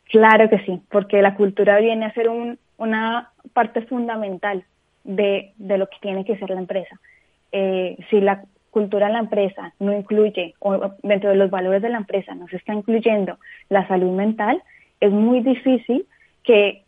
Claro 0.10 0.50
que 0.50 0.60
sí, 0.60 0.82
porque 0.90 1.22
la 1.22 1.36
cultura 1.36 1.80
viene 1.80 2.06
a 2.06 2.14
ser 2.14 2.30
un, 2.30 2.58
una 2.78 3.32
parte 3.54 3.82
fundamental 3.82 4.64
de, 5.04 5.52
de, 5.58 5.78
lo 5.78 5.88
que 5.88 5.98
tiene 6.02 6.26
que 6.26 6.38
ser 6.38 6.50
la 6.50 6.60
empresa. 6.60 7.00
Eh, 7.52 7.98
si 8.10 8.22
la 8.22 8.44
cultura 8.72 9.08
en 9.08 9.14
la 9.14 9.20
empresa 9.20 9.74
no 9.80 9.94
incluye, 9.94 10.54
o 10.60 10.92
dentro 11.04 11.30
de 11.30 11.36
los 11.36 11.50
valores 11.50 11.82
de 11.82 11.90
la 11.90 11.98
empresa 11.98 12.36
no 12.36 12.48
se 12.48 12.58
está 12.58 12.74
incluyendo 12.74 13.38
la 13.70 13.88
salud 13.88 14.12
mental, 14.12 14.62
es 15.00 15.12
muy 15.12 15.42
difícil 15.42 16.06
que 16.44 16.84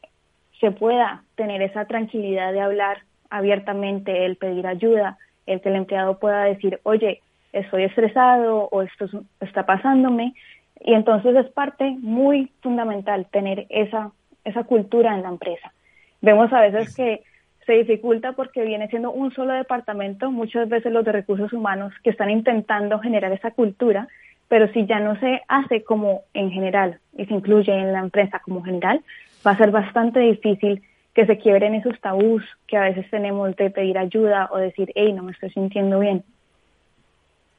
se 0.60 0.72
pueda 0.72 1.24
tener 1.36 1.62
esa 1.62 1.86
tranquilidad 1.86 2.54
de 2.54 2.62
hablar 2.62 3.00
abiertamente, 3.30 4.26
el 4.26 4.36
pedir 4.36 4.68
ayuda, 4.68 5.18
el 5.46 5.62
que 5.62 5.70
el 5.70 5.76
empleado 5.76 6.20
pueda 6.20 6.44
decir, 6.44 6.80
oye, 6.84 7.22
estoy 7.54 7.84
estresado 7.84 8.70
o 8.72 8.82
esto 8.82 9.08
está 9.40 9.66
pasándome. 9.66 10.34
Y 10.82 10.94
entonces 10.94 11.36
es 11.36 11.50
parte 11.52 11.98
muy 12.00 12.52
fundamental 12.62 13.26
tener 13.32 13.66
esa, 13.70 14.12
esa 14.46 14.64
cultura 14.64 15.14
en 15.14 15.24
la 15.24 15.30
empresa. 15.30 15.74
Vemos 16.22 16.52
a 16.54 16.62
veces 16.62 16.96
que 16.96 17.24
se 17.66 17.74
dificulta 17.74 18.34
porque 18.34 18.64
viene 18.64 18.88
siendo 18.88 19.12
un 19.12 19.32
solo 19.32 19.54
departamento, 19.54 20.32
muchas 20.32 20.68
veces 20.68 20.92
los 20.92 21.06
de 21.06 21.12
recursos 21.12 21.54
humanos 21.54 21.94
que 22.04 22.10
están 22.10 22.30
intentando 22.30 23.00
generar 23.00 23.32
esa 23.32 23.52
cultura, 23.52 24.08
pero 24.48 24.68
si 24.74 24.86
ya 24.88 25.00
no 25.00 25.20
se 25.20 25.42
hace 25.48 25.84
como 25.84 26.22
en 26.34 26.50
general 26.50 27.00
y 27.16 27.26
se 27.26 27.34
incluye 27.34 27.72
en 27.72 27.94
la 27.94 28.00
empresa 28.00 28.40
como 28.40 28.64
general, 28.64 29.02
va 29.46 29.52
a 29.52 29.58
ser 29.58 29.72
bastante 29.72 30.20
difícil 30.20 30.82
que 31.14 31.26
se 31.26 31.38
quiebren 31.38 31.76
esos 31.76 32.00
tabús 32.02 32.44
que 32.68 32.78
a 32.78 32.82
veces 32.82 33.10
tenemos 33.12 33.56
de 33.56 33.70
pedir 33.70 33.98
ayuda 33.98 34.50
o 34.52 34.58
decir, 34.58 34.92
hey, 34.96 35.14
no 35.14 35.24
me 35.24 35.34
estoy 35.34 35.52
sintiendo 35.52 36.00
bien. 36.00 36.24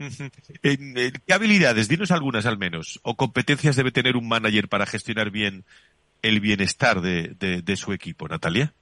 ¿Qué 0.62 1.34
habilidades, 1.34 1.88
dinos 1.88 2.10
algunas 2.10 2.46
al 2.46 2.58
menos, 2.58 3.00
o 3.02 3.16
competencias 3.16 3.76
debe 3.76 3.92
tener 3.92 4.16
un 4.16 4.28
manager 4.28 4.68
para 4.68 4.86
gestionar 4.86 5.30
bien 5.30 5.64
el 6.22 6.40
bienestar 6.40 7.00
de, 7.00 7.34
de 7.38 7.76
su 7.76 7.92
equipo, 7.92 8.28
Natalia? 8.28 8.72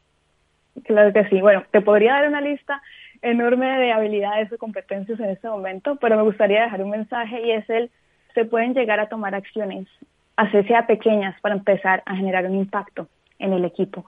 Claro 0.84 1.12
que 1.12 1.28
sí. 1.28 1.40
Bueno, 1.40 1.64
te 1.70 1.80
podría 1.80 2.14
dar 2.14 2.28
una 2.28 2.40
lista 2.40 2.80
enorme 3.22 3.66
de 3.78 3.92
habilidades 3.92 4.52
o 4.52 4.58
competencias 4.58 5.18
en 5.20 5.30
este 5.30 5.48
momento, 5.48 5.96
pero 5.96 6.16
me 6.16 6.22
gustaría 6.22 6.62
dejar 6.62 6.82
un 6.82 6.90
mensaje 6.90 7.46
y 7.46 7.52
es 7.52 7.68
el, 7.68 7.90
se 8.34 8.44
pueden 8.44 8.74
llegar 8.74 9.00
a 9.00 9.08
tomar 9.08 9.34
acciones, 9.34 9.88
hacerse 10.36 10.74
a 10.74 10.86
pequeñas 10.86 11.38
para 11.40 11.54
empezar 11.54 12.02
a 12.06 12.16
generar 12.16 12.46
un 12.46 12.54
impacto 12.54 13.08
en 13.38 13.52
el 13.52 13.64
equipo. 13.64 14.06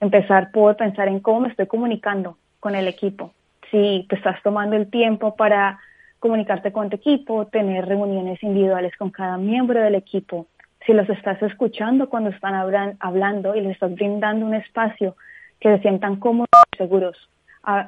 Empezar 0.00 0.50
por 0.50 0.76
pensar 0.76 1.08
en 1.08 1.20
cómo 1.20 1.40
me 1.40 1.48
estoy 1.48 1.66
comunicando 1.66 2.36
con 2.60 2.74
el 2.74 2.88
equipo. 2.88 3.32
Si 3.70 4.06
te 4.08 4.16
estás 4.16 4.40
tomando 4.42 4.76
el 4.76 4.90
tiempo 4.90 5.34
para 5.34 5.80
comunicarte 6.22 6.70
con 6.70 6.88
tu 6.88 6.94
equipo, 6.94 7.46
tener 7.48 7.84
reuniones 7.84 8.40
individuales 8.44 8.96
con 8.96 9.10
cada 9.10 9.38
miembro 9.38 9.82
del 9.82 9.96
equipo, 9.96 10.46
si 10.86 10.92
los 10.92 11.08
estás 11.10 11.42
escuchando 11.42 12.08
cuando 12.08 12.30
están 12.30 12.54
hablando 13.00 13.56
y 13.56 13.60
les 13.60 13.72
estás 13.72 13.92
brindando 13.92 14.46
un 14.46 14.54
espacio 14.54 15.16
que 15.58 15.68
se 15.74 15.82
sientan 15.82 16.20
cómodos 16.20 16.48
y 16.74 16.76
seguros 16.76 17.16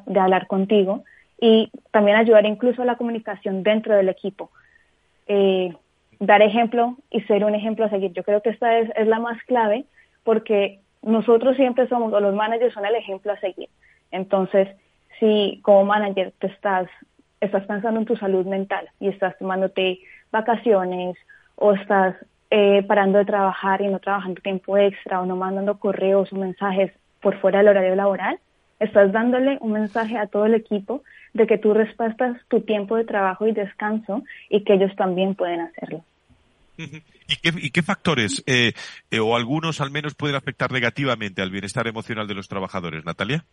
de 0.07 0.19
hablar 0.19 0.49
contigo 0.49 1.05
y 1.41 1.71
también 1.93 2.17
ayudar 2.17 2.45
incluso 2.45 2.83
a 2.83 2.85
la 2.85 2.97
comunicación 2.97 3.63
dentro 3.63 3.95
del 3.95 4.09
equipo. 4.09 4.51
Eh, 5.29 5.73
dar 6.19 6.43
ejemplo 6.43 6.97
y 7.11 7.21
ser 7.23 7.45
un 7.45 7.55
ejemplo 7.55 7.85
a 7.85 7.91
seguir. 7.91 8.13
Yo 8.15 8.25
creo 8.25 8.43
que 8.43 8.51
esta 8.51 8.79
es, 8.79 8.91
es 8.97 9.07
la 9.07 9.21
más 9.21 9.41
clave 9.45 9.85
porque 10.25 10.81
nosotros 11.03 11.55
siempre 11.55 11.87
somos, 11.87 12.13
o 12.13 12.19
los 12.19 12.35
managers 12.35 12.75
son 12.75 12.85
el 12.85 12.97
ejemplo 12.97 13.31
a 13.31 13.39
seguir. 13.39 13.69
Entonces, 14.11 14.69
si 15.21 15.61
como 15.63 15.85
manager 15.85 16.33
te 16.41 16.49
estás, 16.49 16.89
estás 17.45 17.67
pensando 17.67 18.01
en 18.01 18.07
tu 18.07 18.17
salud 18.17 18.47
mental 18.47 18.89
y 19.01 19.09
estás 19.09 19.37
tomándote 19.39 20.01
vacaciones 20.31 21.17
o 21.57 21.73
estás 21.73 22.17
eh, 22.51 22.83
parando 22.87 23.19
de 23.19 23.25
trabajar 23.25 23.81
y 23.81 23.89
no 23.89 23.99
trabajando 23.99 24.41
tiempo 24.41 24.77
extra 24.77 25.21
o 25.21 25.27
no 25.27 25.37
mandando 25.37 25.79
correos 25.79 26.33
o 26.33 26.37
mensajes 26.37 26.93
por 27.21 27.41
fuera 27.41 27.59
del 27.59 27.69
horario 27.69 27.95
laboral, 27.95 28.39
estás 28.81 29.13
dándole 29.13 29.59
un 29.61 29.73
mensaje 29.73 30.19
a 30.19 30.27
todo 30.27 30.47
el 30.47 30.55
equipo 30.55 31.03
de 31.33 31.47
que 31.47 31.59
tú 31.59 31.75
respetas 31.75 32.37
tu 32.49 32.61
tiempo 32.61 32.97
de 32.97 33.05
trabajo 33.05 33.47
y 33.47 33.53
descanso 33.53 34.23
y 34.49 34.63
que 34.63 34.75
ellos 34.75 34.95
también 34.97 35.35
pueden 35.35 35.61
hacerlo. 35.61 36.05
¿Y 36.77 37.71
qué, 37.71 37.83
factores, 37.83 38.43
eh, 38.47 38.73
eh, 39.11 39.21
o 39.21 39.37
algunos 39.37 39.81
al 39.81 39.91
menos, 39.91 40.15
pueden 40.15 40.37
afectar 40.37 40.73
negativamente 40.73 41.41
al 41.41 41.51
bienestar 41.51 41.87
emocional 41.87 42.27
de 42.27 42.35
los 42.35 42.49
trabajadores, 42.49 43.05
Natalia? 43.05 43.45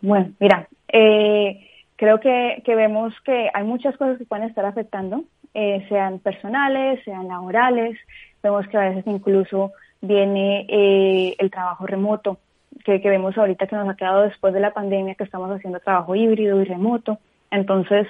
Bueno, 0.00 0.32
mira, 0.38 0.68
eh, 0.92 1.69
creo 2.00 2.18
que, 2.18 2.62
que, 2.64 2.74
vemos 2.74 3.12
que 3.26 3.50
hay 3.52 3.62
muchas 3.62 3.94
cosas 3.98 4.16
que 4.16 4.24
pueden 4.24 4.48
estar 4.48 4.64
afectando, 4.64 5.24
sean 5.52 6.18
personales, 6.18 7.04
sean 7.04 7.28
laborales. 7.28 7.98
Vemos 8.42 8.66
que 8.68 8.78
a 8.78 8.88
veces 8.88 9.06
incluso 9.06 9.72
viene 10.00 10.64
eh, 10.70 11.36
el 11.38 11.50
trabajo 11.50 11.86
remoto, 11.86 12.38
que, 12.86 12.96
vemos 13.00 13.36
ahorita 13.36 13.66
que 13.66 13.76
nos 13.76 13.86
ha 13.86 13.96
quedado 13.96 14.22
después 14.22 14.54
de 14.54 14.60
la 14.60 14.72
pandemia, 14.72 15.14
que 15.14 15.24
estamos 15.24 15.50
haciendo 15.50 15.78
trabajo 15.78 16.14
híbrido 16.14 16.62
y 16.62 16.64
remoto. 16.64 17.18
Entonces, 17.50 18.06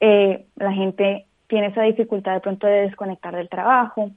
eh, 0.00 0.46
la 0.56 0.72
gente 0.72 1.26
tiene 1.46 1.66
esa 1.66 1.82
dificultad 1.82 2.32
de 2.32 2.40
pronto 2.40 2.66
de 2.66 2.88
desconectar 2.88 3.36
del 3.36 3.50
trabajo 3.50 4.12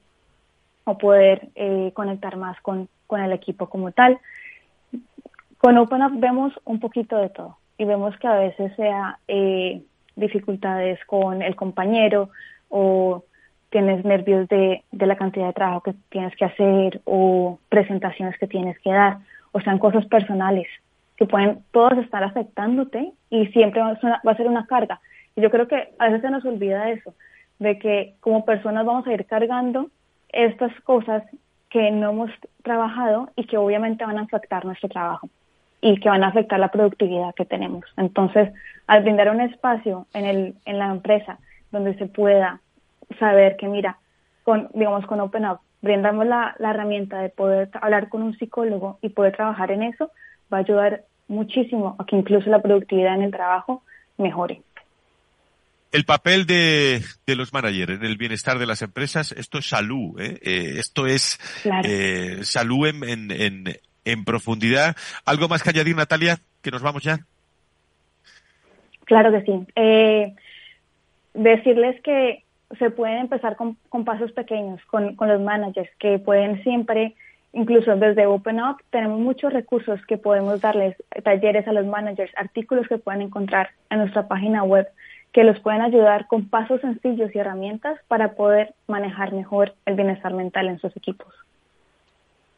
o 0.84 0.96
poder 0.96 1.50
eh, 1.56 1.90
conectar 1.92 2.38
más 2.38 2.58
con, 2.62 2.88
con 3.06 3.20
el 3.20 3.34
equipo 3.34 3.68
como 3.68 3.92
tal. 3.92 4.18
Con 5.58 5.76
OpenUp 5.76 6.18
vemos 6.18 6.54
un 6.64 6.80
poquito 6.80 7.18
de 7.18 7.28
todo 7.28 7.59
y 7.80 7.86
vemos 7.86 8.14
que 8.18 8.26
a 8.26 8.34
veces 8.34 8.76
sea 8.76 9.18
dificultades 10.14 11.02
con 11.06 11.40
el 11.40 11.56
compañero 11.56 12.28
o 12.68 13.24
tienes 13.70 14.04
nervios 14.04 14.46
de, 14.50 14.84
de 14.92 15.06
la 15.06 15.16
cantidad 15.16 15.46
de 15.46 15.54
trabajo 15.54 15.80
que 15.80 15.94
tienes 16.10 16.36
que 16.36 16.44
hacer 16.44 17.00
o 17.06 17.58
presentaciones 17.70 18.38
que 18.38 18.46
tienes 18.46 18.78
que 18.80 18.92
dar, 18.92 19.16
o 19.52 19.60
sean 19.62 19.78
cosas 19.78 20.04
personales 20.04 20.66
que 21.16 21.24
pueden 21.24 21.64
todos 21.70 21.96
estar 21.96 22.22
afectándote 22.22 23.12
y 23.30 23.46
siempre 23.46 23.80
va 23.80 23.92
a 24.30 24.36
ser 24.36 24.46
una 24.46 24.66
carga. 24.66 25.00
Y 25.34 25.40
yo 25.40 25.50
creo 25.50 25.66
que 25.66 25.94
a 25.98 26.04
veces 26.04 26.20
se 26.20 26.30
nos 26.30 26.44
olvida 26.44 26.90
eso, 26.90 27.14
de 27.60 27.78
que 27.78 28.12
como 28.20 28.44
personas 28.44 28.84
vamos 28.84 29.06
a 29.06 29.14
ir 29.14 29.24
cargando 29.24 29.88
estas 30.28 30.78
cosas 30.82 31.22
que 31.70 31.90
no 31.90 32.10
hemos 32.10 32.30
trabajado 32.62 33.30
y 33.36 33.46
que 33.46 33.56
obviamente 33.56 34.04
van 34.04 34.18
a 34.18 34.22
afectar 34.24 34.66
nuestro 34.66 34.90
trabajo 34.90 35.30
y 35.80 35.98
que 35.98 36.08
van 36.08 36.24
a 36.24 36.28
afectar 36.28 36.58
la 36.58 36.70
productividad 36.70 37.34
que 37.34 37.44
tenemos. 37.44 37.84
Entonces, 37.96 38.52
al 38.86 39.02
brindar 39.02 39.30
un 39.30 39.40
espacio 39.40 40.06
en, 40.12 40.24
el, 40.24 40.54
en 40.64 40.78
la 40.78 40.90
empresa 40.90 41.38
donde 41.70 41.94
se 41.96 42.06
pueda 42.06 42.60
saber 43.18 43.56
que, 43.56 43.68
mira, 43.68 43.98
con, 44.44 44.68
digamos, 44.74 45.06
con 45.06 45.20
Open 45.20 45.46
Up, 45.46 45.60
brindamos 45.82 46.26
la, 46.26 46.54
la 46.58 46.70
herramienta 46.70 47.20
de 47.20 47.30
poder 47.30 47.70
hablar 47.80 48.08
con 48.08 48.22
un 48.22 48.36
psicólogo 48.36 48.98
y 49.00 49.10
poder 49.10 49.36
trabajar 49.36 49.70
en 49.70 49.82
eso, 49.82 50.10
va 50.52 50.58
a 50.58 50.60
ayudar 50.60 51.04
muchísimo 51.28 51.96
a 51.98 52.04
que 52.04 52.16
incluso 52.16 52.50
la 52.50 52.60
productividad 52.60 53.14
en 53.14 53.22
el 53.22 53.30
trabajo 53.30 53.82
mejore. 54.18 54.62
El 55.92 56.04
papel 56.04 56.46
de, 56.46 57.02
de, 57.26 57.34
los 57.34 57.52
managers 57.52 57.94
en 57.94 58.04
el 58.04 58.16
bienestar 58.16 58.58
de 58.60 58.66
las 58.66 58.80
empresas, 58.82 59.32
esto 59.32 59.58
es 59.58 59.68
salud, 59.68 60.20
¿eh? 60.20 60.38
eh 60.40 60.74
esto 60.78 61.06
es 61.06 61.38
eh, 61.84 62.40
salud 62.42 62.86
en, 62.86 63.02
en, 63.02 63.30
en, 63.32 63.64
profundidad. 64.24 64.96
¿Algo 65.24 65.48
más 65.48 65.62
que 65.62 65.70
añadir, 65.70 65.96
Natalia? 65.96 66.38
Que 66.62 66.70
nos 66.70 66.82
vamos 66.82 67.02
ya. 67.02 67.20
Claro 69.04 69.32
que 69.32 69.42
sí. 69.42 69.66
Eh, 69.74 70.34
decirles 71.34 72.00
que 72.02 72.44
se 72.78 72.90
pueden 72.90 73.18
empezar 73.18 73.56
con, 73.56 73.76
pasos 74.04 74.32
pequeños, 74.32 74.80
con, 74.86 75.16
los 75.18 75.40
managers, 75.40 75.90
que 75.98 76.18
pueden 76.18 76.62
siempre, 76.62 77.14
incluso 77.52 77.96
desde 77.96 78.26
OpenUp, 78.26 78.80
tenemos 78.90 79.18
muchos 79.18 79.52
recursos 79.52 80.00
que 80.06 80.16
podemos 80.16 80.60
darles, 80.60 80.96
talleres 81.24 81.66
a 81.66 81.72
los 81.72 81.86
managers, 81.86 82.32
artículos 82.36 82.86
que 82.86 82.98
pueden 82.98 83.22
encontrar 83.22 83.70
en 83.90 83.98
nuestra 83.98 84.28
página 84.28 84.62
web, 84.62 84.86
que 85.32 85.44
los 85.44 85.58
pueden 85.60 85.82
ayudar 85.82 86.28
con 86.28 86.48
pasos 86.48 86.80
sencillos 86.80 87.34
y 87.34 87.38
herramientas 87.38 87.98
para 88.06 88.34
poder 88.34 88.74
manejar 88.86 89.32
mejor 89.32 89.74
el 89.86 89.94
bienestar 89.94 90.32
mental 90.34 90.68
en 90.68 90.78
sus 90.78 90.96
equipos. 90.96 91.34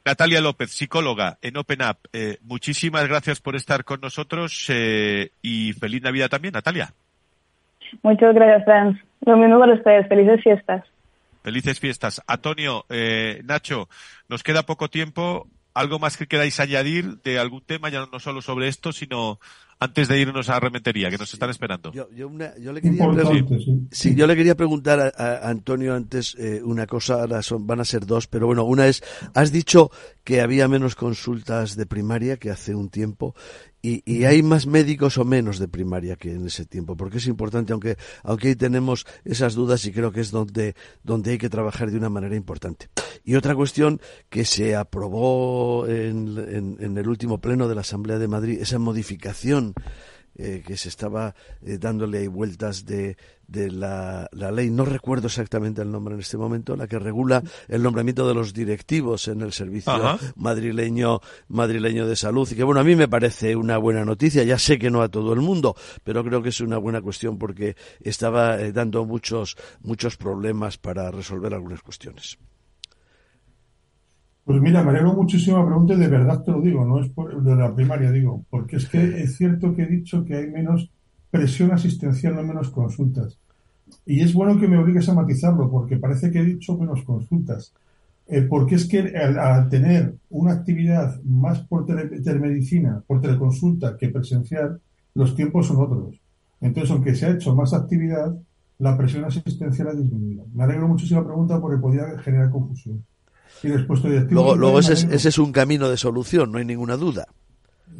Natalia 0.04 0.40
López, 0.40 0.70
psicóloga 0.70 1.38
en 1.42 1.56
OpenUp, 1.56 1.96
eh, 2.12 2.38
muchísimas 2.42 3.06
gracias 3.06 3.40
por 3.40 3.54
estar 3.54 3.84
con 3.84 4.00
nosotros 4.00 4.66
eh, 4.68 5.30
y 5.42 5.72
feliz 5.74 6.02
Navidad 6.02 6.28
también, 6.28 6.54
Natalia. 6.54 6.92
Muchas 8.02 8.34
gracias, 8.34 8.64
Franz. 8.64 8.98
Lo 9.24 9.36
mismo 9.36 9.60
para 9.60 9.74
ustedes. 9.74 10.08
Felices 10.08 10.42
fiestas. 10.42 10.84
Felices 11.42 11.78
fiestas. 11.78 12.22
Antonio, 12.26 12.84
eh, 12.88 13.42
Nacho, 13.44 13.88
nos 14.28 14.42
queda 14.42 14.64
poco 14.64 14.88
tiempo. 14.88 15.46
¿Algo 15.74 15.98
más 15.98 16.16
que 16.16 16.26
queráis 16.26 16.60
añadir 16.60 17.22
de 17.22 17.38
algún 17.38 17.62
tema, 17.62 17.88
ya 17.88 18.06
no 18.12 18.20
solo 18.20 18.42
sobre 18.42 18.68
esto, 18.68 18.92
sino 18.92 19.38
antes 19.82 20.06
de 20.08 20.20
irnos 20.20 20.48
a 20.48 20.52
la 20.52 20.60
rementería, 20.60 21.10
que 21.10 21.18
nos 21.18 21.32
están 21.32 21.50
esperando. 21.50 21.92
Yo, 21.92 22.08
le, 22.30 22.80
quería 22.80 23.06
yo 24.14 24.26
le 24.26 24.36
quería 24.36 24.54
preguntar 24.54 25.12
a, 25.16 25.48
Antonio 25.48 25.94
antes 25.94 26.36
eh, 26.38 26.60
una 26.62 26.86
cosa, 26.86 27.14
ahora 27.14 27.42
son, 27.42 27.66
van 27.66 27.80
a 27.80 27.84
ser 27.84 28.06
dos, 28.06 28.28
pero 28.28 28.46
bueno, 28.46 28.64
una 28.64 28.86
es, 28.86 29.02
has 29.34 29.50
dicho 29.50 29.90
que 30.22 30.40
había 30.40 30.68
menos 30.68 30.94
consultas 30.94 31.76
de 31.76 31.86
primaria 31.86 32.36
que 32.36 32.50
hace 32.50 32.74
un 32.74 32.90
tiempo 32.90 33.34
y, 33.82 34.02
y, 34.06 34.24
hay 34.24 34.42
más 34.44 34.66
médicos 34.66 35.18
o 35.18 35.24
menos 35.24 35.58
de 35.58 35.66
primaria 35.66 36.14
que 36.14 36.30
en 36.30 36.46
ese 36.46 36.64
tiempo, 36.64 36.96
porque 36.96 37.18
es 37.18 37.26
importante, 37.26 37.72
aunque, 37.72 37.96
aunque 38.22 38.48
ahí 38.48 38.54
tenemos 38.54 39.06
esas 39.24 39.54
dudas 39.54 39.84
y 39.84 39.92
creo 39.92 40.12
que 40.12 40.20
es 40.20 40.30
donde, 40.30 40.76
donde 41.02 41.32
hay 41.32 41.38
que 41.38 41.50
trabajar 41.50 41.90
de 41.90 41.98
una 41.98 42.08
manera 42.08 42.36
importante. 42.36 42.88
Y 43.24 43.34
otra 43.34 43.56
cuestión 43.56 44.00
que 44.30 44.44
se 44.44 44.76
aprobó 44.76 45.88
en, 45.88 46.38
en, 46.38 46.76
en 46.78 46.96
el 46.96 47.08
último 47.08 47.40
pleno 47.40 47.66
de 47.66 47.74
la 47.74 47.80
Asamblea 47.80 48.18
de 48.18 48.28
Madrid, 48.28 48.58
esa 48.60 48.78
modificación 48.78 49.74
eh, 50.36 50.62
que 50.66 50.76
se 50.76 50.88
estaba 50.88 51.34
eh, 51.62 51.78
dándole 51.78 52.26
vueltas 52.28 52.86
de, 52.86 53.16
de 53.46 53.70
la, 53.70 54.28
ley, 54.32 54.70
no 54.70 54.84
recuerdo 54.84 55.26
exactamente 55.26 55.82
el 55.82 55.90
nombre 55.90 56.14
en 56.14 56.20
este 56.20 56.38
momento, 56.38 56.74
la 56.74 56.86
que 56.86 56.98
regula 56.98 57.42
el 57.68 57.82
nombramiento 57.82 58.26
de 58.26 58.34
los 58.34 58.54
directivos 58.54 59.28
en 59.28 59.42
el 59.42 59.52
servicio 59.52 59.92
madrileño 60.36 61.20
madrileño 61.48 62.06
de 62.06 62.16
salud. 62.16 62.48
Y 62.50 62.54
que 62.54 62.64
bueno, 62.64 62.80
a 62.80 62.84
mí 62.84 62.96
me 62.96 63.08
parece 63.08 63.56
una 63.56 63.76
buena 63.76 64.04
noticia, 64.04 64.42
ya 64.42 64.58
sé 64.58 64.78
que 64.78 64.90
no 64.90 65.02
a 65.02 65.08
todo 65.08 65.32
el 65.34 65.40
mundo, 65.40 65.76
pero 66.02 66.24
creo 66.24 66.42
que 66.42 66.48
es 66.48 66.60
una 66.60 66.78
buena 66.78 67.02
cuestión 67.02 67.38
porque 67.38 67.76
estaba 68.00 68.60
eh, 68.60 68.72
dando 68.72 69.04
muchos 69.04 69.56
muchos 69.82 70.16
problemas 70.16 70.78
para 70.78 71.10
resolver 71.10 71.52
algunas 71.52 71.82
cuestiones. 71.82 72.38
Pues 74.44 74.60
mira, 74.60 74.82
me 74.82 74.90
alegro 74.90 75.14
muchísimo 75.14 75.58
la 75.58 75.66
pregunta 75.66 75.94
y 75.94 75.98
de 75.98 76.08
verdad 76.08 76.42
te 76.42 76.50
lo 76.50 76.60
digo, 76.60 76.84
no 76.84 77.00
es 77.00 77.08
por, 77.10 77.42
de 77.42 77.54
la 77.54 77.74
primaria, 77.74 78.10
digo, 78.10 78.44
porque 78.50 78.76
es 78.76 78.88
que 78.88 79.22
es 79.22 79.36
cierto 79.36 79.74
que 79.74 79.82
he 79.82 79.86
dicho 79.86 80.24
que 80.24 80.34
hay 80.34 80.50
menos 80.50 80.90
presión 81.30 81.72
asistencial, 81.72 82.34
no 82.34 82.42
menos 82.42 82.70
consultas. 82.70 83.38
Y 84.04 84.20
es 84.20 84.34
bueno 84.34 84.58
que 84.58 84.66
me 84.66 84.78
obligues 84.78 85.08
a 85.08 85.14
matizarlo, 85.14 85.70
porque 85.70 85.96
parece 85.96 86.30
que 86.30 86.40
he 86.40 86.44
dicho 86.44 86.76
menos 86.76 87.02
consultas. 87.04 87.72
Eh, 88.26 88.42
porque 88.42 88.76
es 88.76 88.86
que 88.86 89.14
al, 89.16 89.68
tener 89.68 90.14
una 90.30 90.52
actividad 90.52 91.20
más 91.22 91.60
por 91.60 91.86
telemedicina, 91.86 93.02
por 93.06 93.20
teleconsulta 93.20 93.96
que 93.96 94.08
presencial, 94.08 94.80
los 95.14 95.34
tiempos 95.34 95.66
son 95.66 95.82
otros. 95.82 96.20
Entonces, 96.60 96.90
aunque 96.90 97.14
se 97.14 97.26
ha 97.26 97.30
hecho 97.32 97.54
más 97.54 97.74
actividad, 97.74 98.34
la 98.78 98.96
presión 98.96 99.24
asistencial 99.24 99.88
ha 99.88 99.94
disminuido. 99.94 100.46
Me 100.54 100.64
alegro 100.64 100.88
muchísimo 100.88 101.20
la 101.20 101.26
pregunta 101.26 101.60
porque 101.60 101.80
podía 101.80 102.18
generar 102.18 102.50
confusión. 102.50 103.04
Luego, 104.30 104.56
luego 104.56 104.78
ese, 104.80 105.14
es, 105.14 105.38
un 105.38 105.52
camino 105.52 105.88
de 105.88 105.96
solución, 105.96 106.50
no 106.50 106.58
hay 106.58 106.64
ninguna 106.64 106.96
duda. 106.96 107.26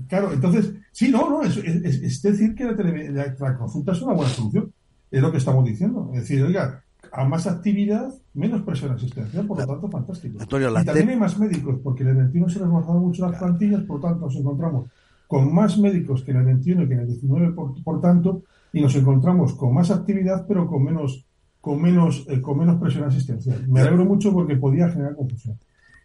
Claro, 0.09 0.33
entonces, 0.33 0.73
sí, 0.91 1.11
no, 1.11 1.29
no, 1.29 1.43
es, 1.43 2.23
decir 2.23 2.55
que 2.55 2.65
la, 2.65 3.57
consulta 3.57 3.93
es 3.93 4.03
una 4.03 4.15
buena 4.15 4.31
solución, 4.31 4.73
es 5.11 5.23
lo 5.23 5.31
que 5.31 5.39
estamos 5.39 5.65
diciendo. 5.65 6.11
Es 6.15 6.23
decir, 6.23 6.43
oiga, 6.43 6.83
a 7.13 7.25
más 7.25 7.47
actividad, 7.47 8.13
menos 8.35 8.63
presión 8.63 8.93
asistencial, 8.93 9.47
por 9.47 9.59
lo 9.59 9.67
tanto, 9.67 9.89
fantástico. 9.89 10.39
y 10.43 10.47
también 10.85 11.09
hay 11.11 11.17
más 11.17 11.39
médicos, 11.39 11.79
porque 11.83 12.03
en 12.03 12.11
el 12.11 12.17
21 12.17 12.49
se 12.49 12.59
han 12.59 12.65
reforzado 12.67 12.99
mucho 12.99 13.29
las 13.29 13.39
plantillas, 13.39 13.83
por 13.83 14.01
lo 14.01 14.09
tanto, 14.09 14.27
nos 14.27 14.37
encontramos 14.37 14.91
con 15.27 15.55
más 15.55 15.79
médicos 15.79 16.23
que 16.23 16.33
en 16.33 16.39
el 16.39 16.45
21 16.45 16.83
y 16.83 16.89
que 16.89 16.95
en 16.95 17.01
el 17.01 17.07
19, 17.07 17.55
por 17.85 18.01
tanto, 18.01 18.43
y 18.73 18.81
nos 18.81 18.95
encontramos 18.97 19.55
con 19.55 19.75
más 19.75 19.91
actividad, 19.91 20.47
pero 20.47 20.67
con 20.67 20.83
menos 20.83 21.27
con 21.63 21.81
menos, 21.81 22.27
eh, 22.29 22.41
con 22.41 22.59
menos 22.59 22.81
presión 22.81 23.05
asistencial. 23.05 23.67
Me 23.69 23.81
alegro 23.81 24.05
mucho 24.05 24.33
porque 24.33 24.57
podía 24.57 24.89
generar 24.89 25.15
confusión. 25.15 25.57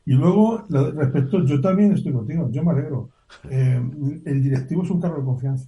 Y 0.05 0.13
luego, 0.13 0.63
respecto, 0.69 1.43
yo 1.43 1.59
también 1.59 1.93
estoy 1.93 2.13
contigo, 2.13 2.47
yo 2.51 2.63
me 2.63 2.71
alegro. 2.71 3.09
Eh, 3.49 3.81
el 4.23 4.43
directivo 4.43 4.83
es 4.83 4.91
un 4.91 5.01
cargo 5.01 5.17
de 5.17 5.25
confianza. 5.25 5.67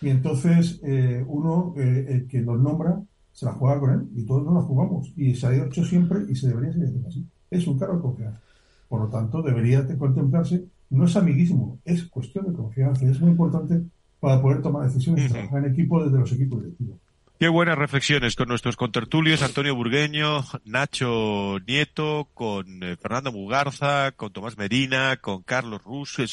Y 0.00 0.08
entonces 0.08 0.80
eh, 0.82 1.22
uno 1.28 1.74
que 1.74 2.40
nos 2.40 2.58
nombra 2.58 3.00
se 3.32 3.44
la 3.44 3.52
juega 3.52 3.78
con 3.78 3.90
él 3.90 4.08
y 4.16 4.22
todos 4.22 4.44
nos 4.44 4.54
la 4.54 4.62
jugamos. 4.62 5.12
Y 5.14 5.34
se 5.34 5.46
ha 5.46 5.66
hecho 5.66 5.84
siempre 5.84 6.20
y 6.26 6.34
se 6.34 6.48
debería 6.48 6.72
seguir 6.72 7.04
así. 7.06 7.24
Es 7.50 7.66
un 7.66 7.78
cargo 7.78 7.96
de 7.96 8.02
confianza. 8.02 8.40
Por 8.88 9.02
lo 9.02 9.08
tanto, 9.08 9.42
debería 9.42 9.86
contemplarse, 9.98 10.64
no 10.88 11.04
es 11.04 11.14
amiguismo, 11.16 11.78
es 11.84 12.04
cuestión 12.04 12.46
de 12.46 12.54
confianza. 12.54 13.04
Es 13.04 13.20
muy 13.20 13.32
importante 13.32 13.82
para 14.18 14.40
poder 14.40 14.62
tomar 14.62 14.86
decisiones 14.86 15.26
y 15.26 15.28
trabajar 15.28 15.66
en 15.66 15.72
equipo 15.72 16.02
desde 16.02 16.18
los 16.18 16.32
equipos 16.32 16.62
directivos. 16.62 16.96
Qué 17.38 17.46
buenas 17.46 17.78
reflexiones 17.78 18.34
con 18.34 18.48
nuestros 18.48 18.74
contertulios, 18.74 19.42
Antonio 19.42 19.72
Burgueño, 19.72 20.44
Nacho 20.64 21.60
Nieto, 21.68 22.28
con 22.34 22.82
eh, 22.82 22.96
Fernando 23.00 23.30
Mugarza, 23.30 24.10
con 24.10 24.32
Tomás 24.32 24.58
Medina, 24.58 25.18
con 25.18 25.44
Carlos 25.44 25.84
Rus, 25.84 26.18
eh, 26.18 26.26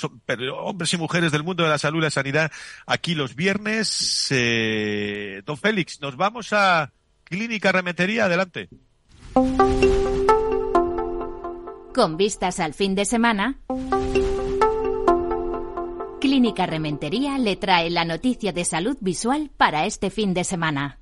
hombres 0.51 0.91
y 0.93 0.97
mujeres 0.97 1.31
del 1.31 1.43
mundo 1.43 1.61
de 1.61 1.69
la 1.69 1.77
salud 1.77 1.99
y 1.99 2.05
la 2.05 2.09
sanidad, 2.09 2.51
aquí 2.87 3.13
los 3.13 3.35
viernes. 3.35 4.29
Eh, 4.31 5.43
don 5.45 5.57
Félix, 5.57 6.01
nos 6.01 6.17
vamos 6.17 6.53
a 6.53 6.91
Clínica 7.23 7.71
Remetería, 7.71 8.25
adelante. 8.25 8.69
Con 11.93 12.17
vistas 12.17 12.59
al 12.59 12.73
fin 12.73 12.95
de 12.95 13.05
semana. 13.05 13.59
Clínica 16.35 16.65
Rementería 16.65 17.37
le 17.37 17.55
trae 17.55 17.89
la 17.89 18.03
noticia 18.03 18.51
de 18.51 18.65
salud 18.65 18.97
visual 18.99 19.51
para 19.55 19.85
este 19.85 20.09
fin 20.09 20.33
de 20.33 20.43
semana. 20.43 20.99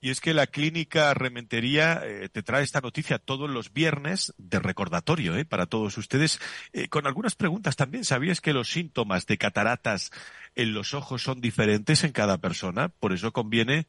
Y 0.00 0.10
es 0.10 0.20
que 0.20 0.34
la 0.34 0.48
clínica 0.48 1.14
Rementería 1.14 2.02
eh, 2.04 2.28
te 2.28 2.42
trae 2.42 2.64
esta 2.64 2.80
noticia 2.80 3.20
todos 3.20 3.48
los 3.48 3.72
viernes 3.72 4.34
de 4.38 4.58
recordatorio 4.58 5.36
eh, 5.36 5.44
para 5.44 5.66
todos 5.66 5.96
ustedes, 5.98 6.40
eh, 6.72 6.88
con 6.88 7.06
algunas 7.06 7.36
preguntas 7.36 7.76
también. 7.76 8.04
¿Sabías 8.04 8.40
que 8.40 8.52
los 8.52 8.72
síntomas 8.72 9.26
de 9.26 9.38
cataratas 9.38 10.10
en 10.56 10.74
los 10.74 10.94
ojos 10.94 11.22
son 11.22 11.40
diferentes 11.40 12.02
en 12.02 12.10
cada 12.10 12.38
persona? 12.38 12.88
Por 12.88 13.12
eso 13.12 13.32
conviene 13.32 13.86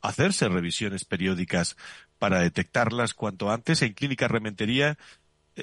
hacerse 0.00 0.48
revisiones 0.48 1.04
periódicas 1.04 1.76
para 2.20 2.38
detectarlas 2.38 3.14
cuanto 3.14 3.50
antes. 3.50 3.82
En 3.82 3.94
Clínica 3.94 4.28
Rementería 4.28 4.96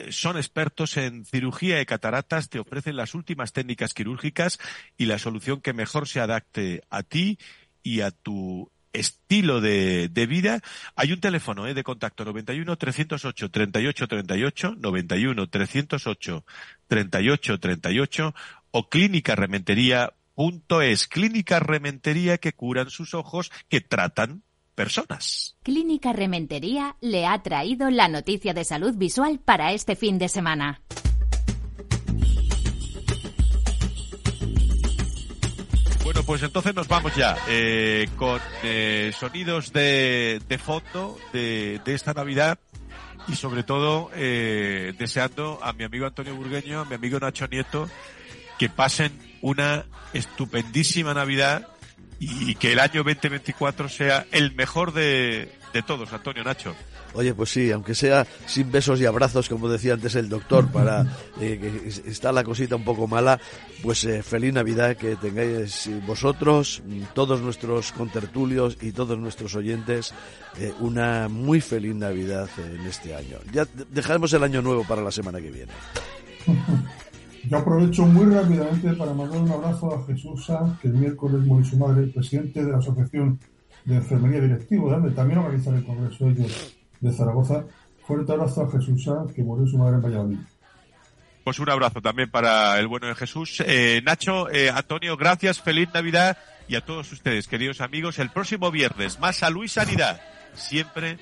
son 0.09 0.37
expertos 0.37 0.97
en 0.97 1.25
cirugía 1.25 1.77
de 1.77 1.85
cataratas, 1.85 2.49
te 2.49 2.59
ofrecen 2.59 2.95
las 2.95 3.13
últimas 3.13 3.53
técnicas 3.53 3.93
quirúrgicas 3.93 4.59
y 4.97 5.05
la 5.05 5.19
solución 5.19 5.61
que 5.61 5.73
mejor 5.73 6.07
se 6.07 6.19
adapte 6.19 6.83
a 6.89 7.03
ti 7.03 7.37
y 7.83 8.01
a 8.01 8.11
tu 8.11 8.71
estilo 8.93 9.59
de, 9.59 10.07
vida. 10.29 10.61
Hay 10.95 11.11
un 11.11 11.19
teléfono 11.19 11.67
eh, 11.67 11.73
de 11.73 11.83
contacto 11.83 12.23
91 12.23 12.77
308 12.77 13.51
38 13.51 14.07
38, 14.07 14.75
91 14.77 15.49
308 15.49 16.45
38 16.87 17.59
38 17.59 18.35
o 18.71 18.89
clínica 18.89 19.35
rementería.es. 19.35 21.07
Clínica 21.07 21.59
Rementería 21.59 22.37
que 22.37 22.53
curan 22.53 22.89
sus 22.89 23.13
ojos, 23.13 23.51
que 23.67 23.81
tratan 23.81 24.43
personas. 24.73 25.55
Clínica 25.63 26.13
Rementería 26.13 26.95
le 27.01 27.25
ha 27.25 27.41
traído 27.41 27.89
la 27.89 28.07
noticia 28.07 28.53
de 28.53 28.63
salud 28.63 28.95
visual 28.95 29.39
para 29.39 29.73
este 29.73 29.95
fin 29.95 30.17
de 30.17 30.29
semana. 30.29 30.81
Bueno, 36.03 36.21
pues 36.23 36.43
entonces 36.43 36.75
nos 36.75 36.89
vamos 36.89 37.15
ya 37.15 37.37
eh, 37.47 38.09
con 38.17 38.41
eh, 38.61 39.13
sonidos 39.17 39.71
de, 39.71 40.41
fondo 40.61 41.17
de, 41.31 41.79
esta 41.85 42.13
Navidad 42.13 42.59
y 43.29 43.35
sobre 43.35 43.63
todo 43.63 44.11
eh, 44.13 44.93
deseando 44.99 45.59
a 45.63 45.71
mi 45.71 45.85
amigo 45.85 46.05
Antonio 46.05 46.35
Burgueño, 46.35 46.81
a 46.81 46.85
mi 46.85 46.95
amigo 46.95 47.19
Nacho 47.19 47.47
Nieto, 47.47 47.89
que 48.59 48.67
pasen 48.67 49.17
una 49.41 49.85
estupendísima 50.11 51.13
Navidad 51.13 51.69
y 52.29 52.55
que 52.55 52.73
el 52.73 52.79
año 52.79 53.03
2024 53.03 53.89
sea 53.89 54.25
el 54.31 54.53
mejor 54.55 54.93
de, 54.93 55.49
todos, 55.85 56.11
Antonio 56.13 56.43
Nacho. 56.43 56.75
Oye, 57.15 57.33
pues 57.33 57.51
sí, 57.51 57.71
aunque 57.71 57.93
sea 57.93 58.25
sin 58.47 58.71
besos 58.71 58.99
y 58.99 59.05
abrazos, 59.05 59.47
como 59.47 59.69
decía 59.69 59.93
antes 59.93 60.15
el 60.15 60.29
doctor, 60.29 60.71
para 60.71 61.05
eh, 61.39 61.59
que 61.59 62.09
está 62.09 62.31
la 62.31 62.43
cosita 62.43 62.75
un 62.75 62.83
poco 62.83 63.07
mala, 63.07 63.39
pues 63.83 64.03
eh, 64.05 64.23
feliz 64.23 64.51
Navidad 64.51 64.97
que 64.97 65.15
tengáis 65.15 65.89
vosotros, 66.07 66.81
todos 67.13 67.41
nuestros 67.41 67.91
contertulios 67.91 68.77
y 68.81 68.93
todos 68.93 69.19
nuestros 69.19 69.53
oyentes, 69.55 70.13
eh, 70.57 70.73
una 70.79 71.29
muy 71.29 71.61
feliz 71.61 71.93
Navidad 71.93 72.49
en 72.57 72.81
este 72.87 73.15
año. 73.15 73.37
Ya 73.51 73.67
dejaremos 73.89 74.33
el 74.33 74.43
año 74.43 74.63
nuevo 74.63 74.83
para 74.83 75.03
la 75.03 75.11
semana 75.11 75.39
que 75.39 75.51
viene. 75.51 75.73
Yo 77.53 77.59
aprovecho 77.59 78.07
muy 78.07 78.33
rápidamente 78.33 78.93
para 78.93 79.13
mandar 79.13 79.39
un 79.39 79.51
abrazo 79.51 79.93
a 79.93 80.03
Jesús 80.07 80.43
Sanz, 80.43 80.79
que 80.79 80.87
el 80.87 80.95
miércoles 80.95 81.45
murió 81.45 81.63
su 81.63 81.77
madre, 81.77 82.07
presidente 82.07 82.65
de 82.65 82.71
la 82.71 82.79
Asociación 82.79 83.39
de 83.85 83.97
Enfermería 83.97 84.41
Directivo, 84.41 84.89
donde 84.89 85.11
también 85.11 85.37
organizan 85.37 85.75
el 85.75 85.85
Congreso 85.85 86.29
ellos 86.29 86.75
de 86.99 87.11
Zaragoza. 87.13 87.63
Fuerte 88.07 88.31
abrazo 88.31 88.63
a 88.63 88.71
Jesús 88.71 89.03
Sanz, 89.03 89.31
que 89.33 89.43
murió 89.43 89.67
su 89.67 89.77
madre 89.77 89.97
en 89.97 90.01
Valladolid. 90.01 90.39
Pues 91.43 91.59
un 91.59 91.69
abrazo 91.69 92.01
también 92.01 92.31
para 92.31 92.79
el 92.79 92.87
bueno 92.87 93.05
de 93.05 93.13
Jesús. 93.13 93.61
Eh, 93.67 94.01
Nacho, 94.03 94.49
eh, 94.49 94.71
Antonio, 94.71 95.15
gracias, 95.15 95.61
feliz 95.61 95.89
Navidad 95.93 96.39
y 96.67 96.73
a 96.73 96.81
todos 96.81 97.11
ustedes, 97.11 97.47
queridos 97.47 97.81
amigos, 97.81 98.17
el 98.17 98.31
próximo 98.31 98.71
viernes, 98.71 99.19
más 99.19 99.35
salud 99.35 99.63
y 99.63 99.67
sanidad, 99.67 100.19
siempre 100.55 101.19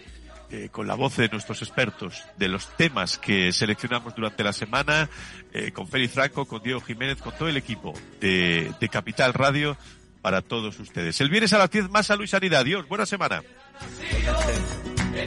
eh, 0.52 0.70
con 0.70 0.86
la 0.86 0.96
voz 0.96 1.16
de 1.16 1.30
nuestros 1.30 1.62
expertos, 1.62 2.24
de 2.38 2.50
los 2.50 2.76
temas 2.76 3.18
que 3.18 3.54
seleccionamos 3.54 4.14
durante 4.16 4.44
la 4.44 4.52
semana, 4.52 5.10
eh, 5.54 5.72
con 5.72 5.88
Félix 5.88 6.14
Franco, 6.14 6.46
con 6.46 6.62
Diego 6.62 6.82
Jiménez, 6.82 7.22
con 7.22 7.34
todo 7.38 7.48
el 7.48 7.56
equipo 7.56 7.94
de, 8.20 8.74
Capital 8.92 9.34
Radio 9.34 9.78
para 10.22 10.42
todos 10.42 10.80
ustedes. 10.80 11.22
El 11.22 11.30
viernes 11.30 11.54
a 11.54 11.58
las 11.58 11.72
10 11.72 11.90
más 11.90 12.08
salud 12.08 12.26
y 12.26 12.28
sanidad. 12.28 12.62
Adiós, 12.62 12.88
buena 12.88 13.06
semana. 13.06 13.42
De 15.14 15.26